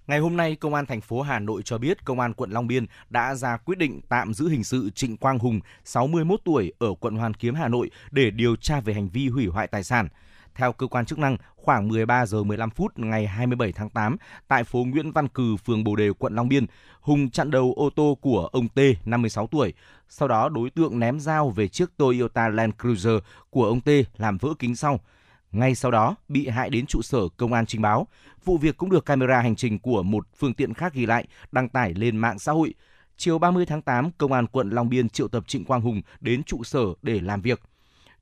[0.07, 2.67] Ngày hôm nay, Công an thành phố Hà Nội cho biết Công an quận Long
[2.67, 6.95] Biên đã ra quyết định tạm giữ hình sự Trịnh Quang Hùng, 61 tuổi, ở
[7.01, 10.09] quận Hoàn Kiếm, Hà Nội để điều tra về hành vi hủy hoại tài sản.
[10.57, 14.17] Theo cơ quan chức năng, khoảng 13 giờ 15 phút ngày 27 tháng 8,
[14.49, 16.67] tại phố Nguyễn Văn Cừ, phường Bồ Đề, quận Long Biên,
[17.01, 19.75] Hùng chặn đầu ô tô của ông T, 56 tuổi.
[20.09, 23.19] Sau đó đối tượng ném dao về chiếc Toyota Land Cruiser
[23.51, 25.01] của ông T làm vỡ kính sau.
[25.53, 28.07] Ngay sau đó, bị hại đến trụ sở công an trình báo.
[28.45, 31.69] Vụ việc cũng được camera hành trình của một phương tiện khác ghi lại, đăng
[31.69, 32.75] tải lên mạng xã hội.
[33.17, 36.43] Chiều 30 tháng 8, Công an quận Long Biên triệu tập Trịnh Quang Hùng đến
[36.43, 37.61] trụ sở để làm việc.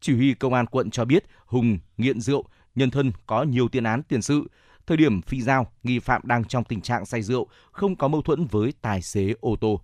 [0.04, 2.44] Chỉ huy Công an quận cho biết Hùng nghiện rượu,
[2.74, 4.50] nhân thân có nhiều tiền án tiền sự.
[4.86, 8.22] Thời điểm phi giao, nghi phạm đang trong tình trạng say rượu, không có mâu
[8.22, 9.80] thuẫn với tài xế ô tô.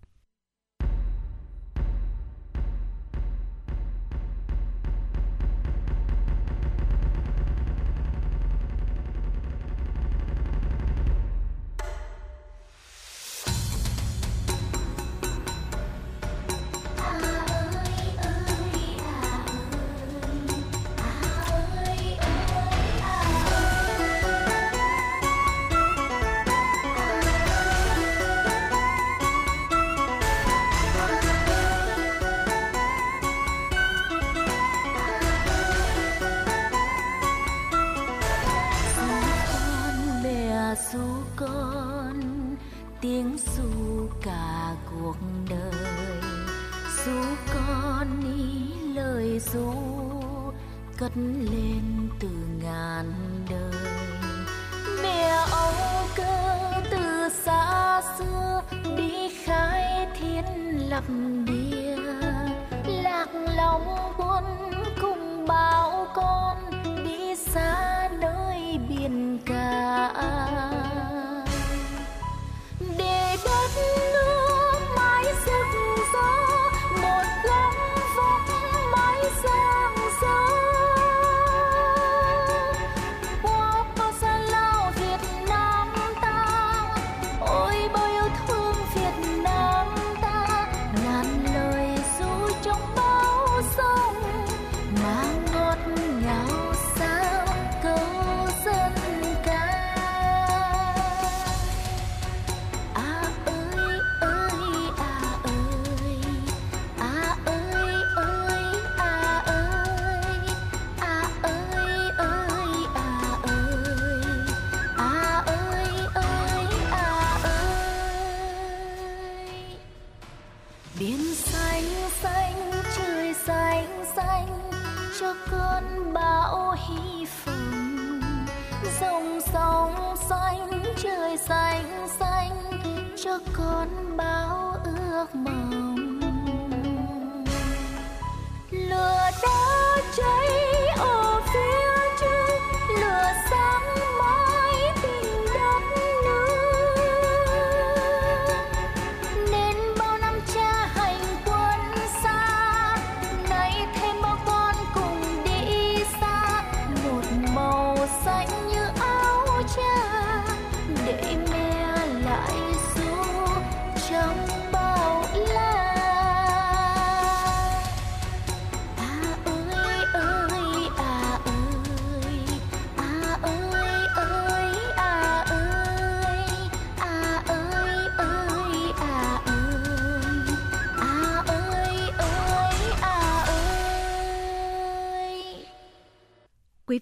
[60.91, 61.05] Lập
[61.47, 61.97] địa
[62.87, 64.45] lạc lòng quân
[65.01, 66.57] cùng bao con
[67.05, 70.13] đi xa nơi biển cả.
[72.99, 73.71] Để đất
[74.13, 74.40] nước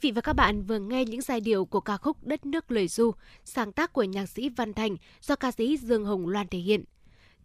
[0.08, 2.88] vị và các bạn vừa nghe những giai điệu của ca khúc Đất nước lời
[2.88, 3.10] du,
[3.44, 6.84] sáng tác của nhạc sĩ Văn Thành do ca sĩ Dương Hồng Loan thể hiện.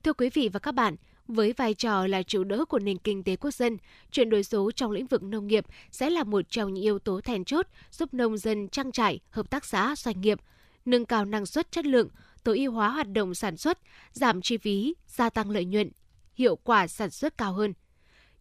[0.04, 0.96] Thưa quý vị và các bạn,
[1.28, 3.78] với vai trò là trụ đỡ của nền kinh tế quốc dân,
[4.12, 7.22] chuyển đổi số trong lĩnh vực nông nghiệp sẽ là một trong những yếu tố
[7.22, 10.40] then chốt giúp nông dân trang trại, hợp tác xã, doanh nghiệp
[10.86, 12.10] nâng cao năng suất chất lượng,
[12.44, 13.80] tối ưu hóa hoạt động sản xuất,
[14.14, 15.92] giảm chi phí, gia tăng lợi nhuận,
[16.36, 17.74] hiệu quả sản xuất cao hơn.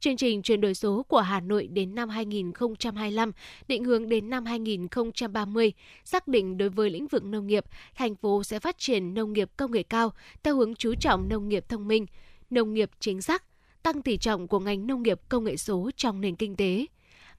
[0.03, 3.33] Chương trình chuyển đổi số của Hà Nội đến năm 2025,
[3.69, 5.73] định hướng đến năm 2030,
[6.05, 7.65] xác định đối với lĩnh vực nông nghiệp,
[7.95, 10.13] thành phố sẽ phát triển nông nghiệp công nghệ cao
[10.43, 12.07] theo hướng chú trọng nông nghiệp thông minh,
[12.51, 13.45] nông nghiệp chính xác,
[13.83, 16.87] tăng tỷ trọng của ngành nông nghiệp công nghệ số trong nền kinh tế.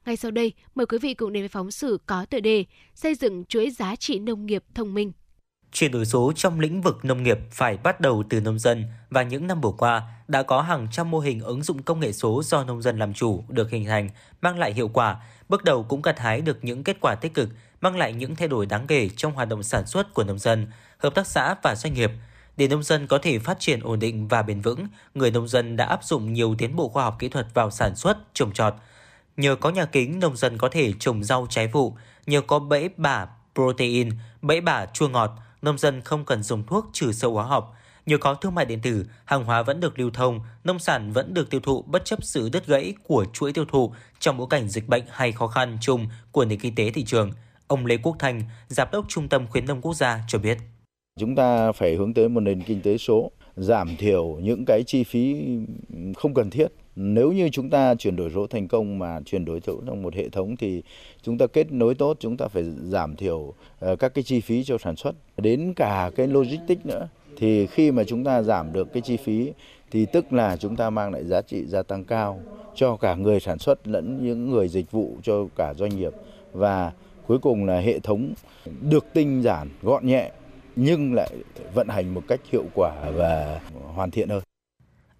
[0.06, 2.64] Ngay sau đây, mời quý vị cùng đến với phóng sự có tựa đề
[2.94, 5.12] Xây dựng chuỗi giá trị nông nghiệp thông minh.
[5.74, 9.22] Chuyển đổi số trong lĩnh vực nông nghiệp phải bắt đầu từ nông dân và
[9.22, 12.42] những năm vừa qua đã có hàng trăm mô hình ứng dụng công nghệ số
[12.44, 14.10] do nông dân làm chủ được hình thành,
[14.40, 15.16] mang lại hiệu quả,
[15.48, 17.48] bước đầu cũng gặt hái được những kết quả tích cực,
[17.80, 20.66] mang lại những thay đổi đáng kể trong hoạt động sản xuất của nông dân,
[20.98, 22.10] hợp tác xã và doanh nghiệp.
[22.56, 25.76] Để nông dân có thể phát triển ổn định và bền vững, người nông dân
[25.76, 28.74] đã áp dụng nhiều tiến bộ khoa học kỹ thuật vào sản xuất, trồng trọt.
[29.36, 31.96] Nhờ có nhà kính, nông dân có thể trồng rau trái vụ,
[32.26, 34.10] nhờ có bẫy bả protein,
[34.42, 35.30] bẫy bả chua ngọt,
[35.64, 37.76] nông dân không cần dùng thuốc trừ sâu hóa học.
[38.06, 41.34] Nhờ có thương mại điện tử, hàng hóa vẫn được lưu thông, nông sản vẫn
[41.34, 44.68] được tiêu thụ bất chấp sự đứt gãy của chuỗi tiêu thụ trong bối cảnh
[44.68, 47.30] dịch bệnh hay khó khăn chung của nền kinh tế thị trường.
[47.66, 50.58] Ông Lê Quốc Thành, Giám đốc Trung tâm Khuyến nông Quốc gia cho biết.
[51.20, 55.04] Chúng ta phải hướng tới một nền kinh tế số, giảm thiểu những cái chi
[55.04, 55.44] phí
[56.16, 56.66] không cần thiết.
[56.96, 60.14] Nếu như chúng ta chuyển đổi số thành công mà chuyển đổi số trong một
[60.14, 60.82] hệ thống thì
[61.22, 64.64] chúng ta kết nối tốt, chúng ta phải giảm thiểu ờ, các cái chi phí
[64.64, 67.08] cho sản xuất, đến cả cái logistics nữa.
[67.36, 69.52] Thì khi mà chúng ta giảm được cái chi phí
[69.90, 72.40] thì tức là chúng ta mang lại giá trị gia tăng cao
[72.74, 76.12] cho cả người sản xuất lẫn những người dịch vụ cho cả doanh nghiệp
[76.52, 76.92] và
[77.26, 78.32] cuối cùng là hệ thống
[78.80, 80.30] được tinh giản gọn nhẹ
[80.76, 81.30] nhưng lại
[81.74, 83.60] vận hành một cách hiệu quả và
[83.94, 84.42] hoàn thiện hơn.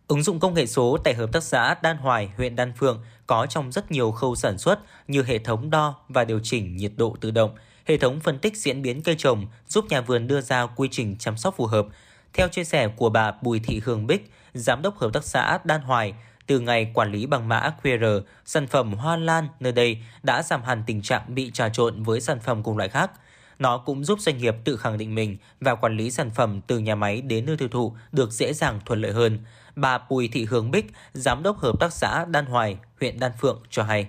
[0.09, 3.47] Ứng dụng công nghệ số tại hợp tác xã Đan Hoài, huyện Đan Phượng có
[3.47, 4.79] trong rất nhiều khâu sản xuất
[5.09, 7.55] như hệ thống đo và điều chỉnh nhiệt độ tự động,
[7.85, 11.17] hệ thống phân tích diễn biến cây trồng giúp nhà vườn đưa ra quy trình
[11.19, 11.87] chăm sóc phù hợp.
[12.33, 15.81] Theo chia sẻ của bà Bùi Thị Hương Bích, giám đốc hợp tác xã Đan
[15.81, 16.15] Hoài,
[16.47, 20.63] từ ngày quản lý bằng mã QR, sản phẩm hoa lan nơi đây đã giảm
[20.63, 23.11] hẳn tình trạng bị trà trộn với sản phẩm cùng loại khác–
[23.59, 26.79] nó cũng giúp doanh nghiệp tự khẳng định mình và quản lý sản phẩm từ
[26.79, 29.39] nhà máy đến nơi tiêu thụ được dễ dàng thuận lợi hơn.
[29.77, 33.63] Bà Bùi Thị Hướng Bích, Giám đốc Hợp tác xã Đan Hoài, huyện Đan Phượng
[33.71, 34.07] cho hay.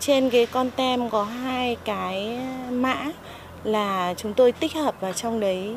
[0.00, 2.38] Trên cái con tem có hai cái
[2.70, 3.06] mã
[3.64, 5.76] là chúng tôi tích hợp vào trong đấy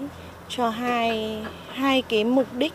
[0.50, 1.38] cho hai
[1.74, 2.74] hai cái mục đích.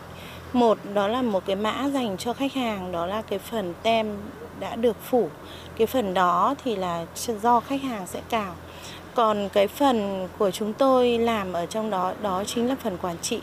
[0.53, 4.17] Một đó là một cái mã dành cho khách hàng, đó là cái phần tem
[4.59, 5.29] đã được phủ.
[5.77, 7.05] Cái phần đó thì là
[7.41, 8.55] do khách hàng sẽ cào
[9.15, 13.17] còn cái phần của chúng tôi làm ở trong đó đó chính là phần quản
[13.21, 13.39] trị.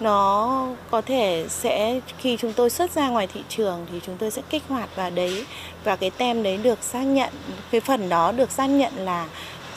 [0.00, 4.30] Nó có thể sẽ khi chúng tôi xuất ra ngoài thị trường thì chúng tôi
[4.30, 5.44] sẽ kích hoạt vào đấy.
[5.84, 7.32] Và cái tem đấy được xác nhận
[7.70, 9.28] cái phần đó được xác nhận là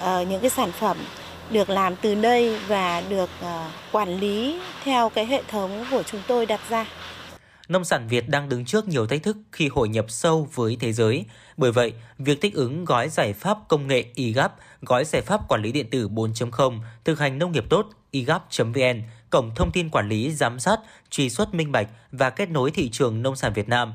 [0.03, 0.97] uh, những cái sản phẩm
[1.51, 3.47] được làm từ đây và được uh,
[3.91, 6.85] quản lý theo cái hệ thống của chúng tôi đặt ra.
[7.67, 10.93] Nông sản Việt đang đứng trước nhiều thách thức khi hội nhập sâu với thế
[10.93, 11.25] giới.
[11.57, 15.61] Bởi vậy, việc thích ứng gói giải pháp công nghệ IGAP, gói giải pháp quản
[15.61, 20.09] lý điện tử 4.0, thực hành nông nghiệp tốt e igap.vn, cổng thông tin quản
[20.09, 20.79] lý, giám sát,
[21.09, 23.93] truy xuất minh bạch và kết nối thị trường nông sản Việt Nam,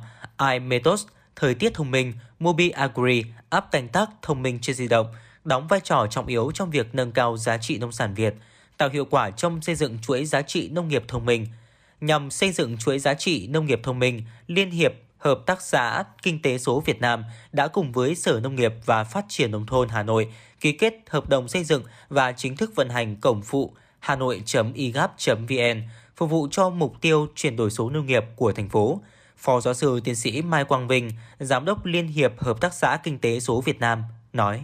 [0.51, 1.07] iMetos,
[1.37, 5.07] thời tiết thông minh, Mobi Agri, app canh tác thông minh trên di động,
[5.45, 8.35] đóng vai trò trọng yếu trong việc nâng cao giá trị nông sản Việt,
[8.77, 11.47] tạo hiệu quả trong xây dựng chuỗi giá trị nông nghiệp thông minh–
[12.03, 14.93] nhằm xây dựng chuỗi giá trị nông nghiệp thông minh, Liên hiệp
[15.23, 19.05] Hợp tác xã Kinh tế số Việt Nam đã cùng với Sở Nông nghiệp và
[19.05, 22.73] Phát triển Nông thôn Hà Nội ký kết hợp đồng xây dựng và chính thức
[22.75, 25.83] vận hành cổng phụ hà nội.igap.vn
[26.17, 29.01] phục vụ cho mục tiêu chuyển đổi số nông nghiệp của thành phố.
[29.37, 32.99] Phó giáo sư tiến sĩ Mai Quang Vinh, Giám đốc Liên hiệp Hợp tác xã
[33.03, 34.61] Kinh tế số Việt Nam, nói.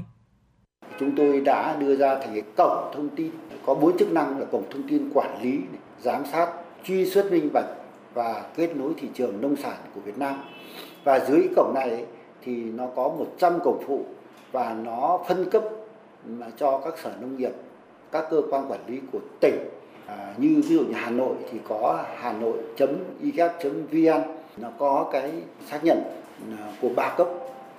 [1.00, 3.30] Chúng tôi đã đưa ra thành cái cổng thông tin
[3.66, 5.58] có bốn chức năng là cổng thông tin quản lý,
[6.00, 6.48] giám sát,
[6.84, 7.77] truy xuất minh bạch
[8.14, 10.42] và kết nối thị trường nông sản của Việt Nam.
[11.04, 12.04] Và dưới cổng này
[12.44, 14.04] thì nó có 100 cổng phụ
[14.52, 15.62] và nó phân cấp
[16.58, 17.52] cho các sở nông nghiệp,
[18.12, 19.68] các cơ quan quản lý của tỉnh.
[20.06, 24.22] À, như ví dụ như Hà Nội thì có hà nội.igap.vn
[24.56, 25.32] nó có cái
[25.70, 26.02] xác nhận
[26.58, 27.28] à, của ba cấp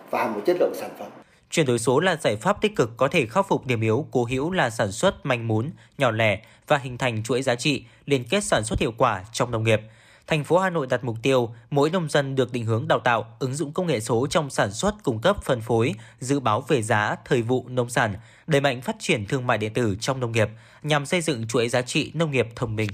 [0.09, 1.07] và một chất lượng sản phẩm.
[1.49, 4.27] Chuyển đổi số là giải pháp tích cực có thể khắc phục điểm yếu cố
[4.29, 8.23] hữu là sản xuất manh mún, nhỏ lẻ và hình thành chuỗi giá trị, liên
[8.29, 9.81] kết sản xuất hiệu quả trong nông nghiệp.
[10.29, 13.25] Thành phố Hà Nội đặt mục tiêu mỗi nông dân được định hướng đào tạo,
[13.39, 16.81] ứng dụng công nghệ số trong sản xuất, cung cấp, phân phối, dự báo về
[16.81, 18.15] giá, thời vụ nông sản,
[18.47, 20.49] đẩy mạnh phát triển thương mại điện tử trong nông nghiệp
[20.83, 22.89] nhằm xây dựng chuỗi giá trị nông nghiệp thông minh.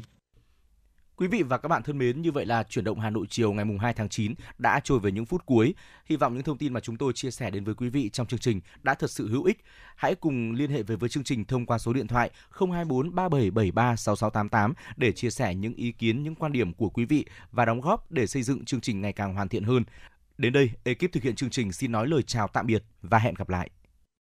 [1.17, 3.53] Quý vị và các bạn thân mến, như vậy là chuyển động Hà Nội chiều
[3.53, 5.73] ngày 2 tháng 9 đã trôi về những phút cuối.
[6.05, 8.27] Hy vọng những thông tin mà chúng tôi chia sẻ đến với quý vị trong
[8.27, 9.63] chương trình đã thật sự hữu ích.
[9.95, 13.95] Hãy cùng liên hệ về với chương trình thông qua số điện thoại 024 3773
[13.95, 17.81] 6688 để chia sẻ những ý kiến, những quan điểm của quý vị và đóng
[17.81, 19.83] góp để xây dựng chương trình ngày càng hoàn thiện hơn.
[20.37, 23.33] Đến đây, ekip thực hiện chương trình xin nói lời chào tạm biệt và hẹn
[23.33, 23.69] gặp lại.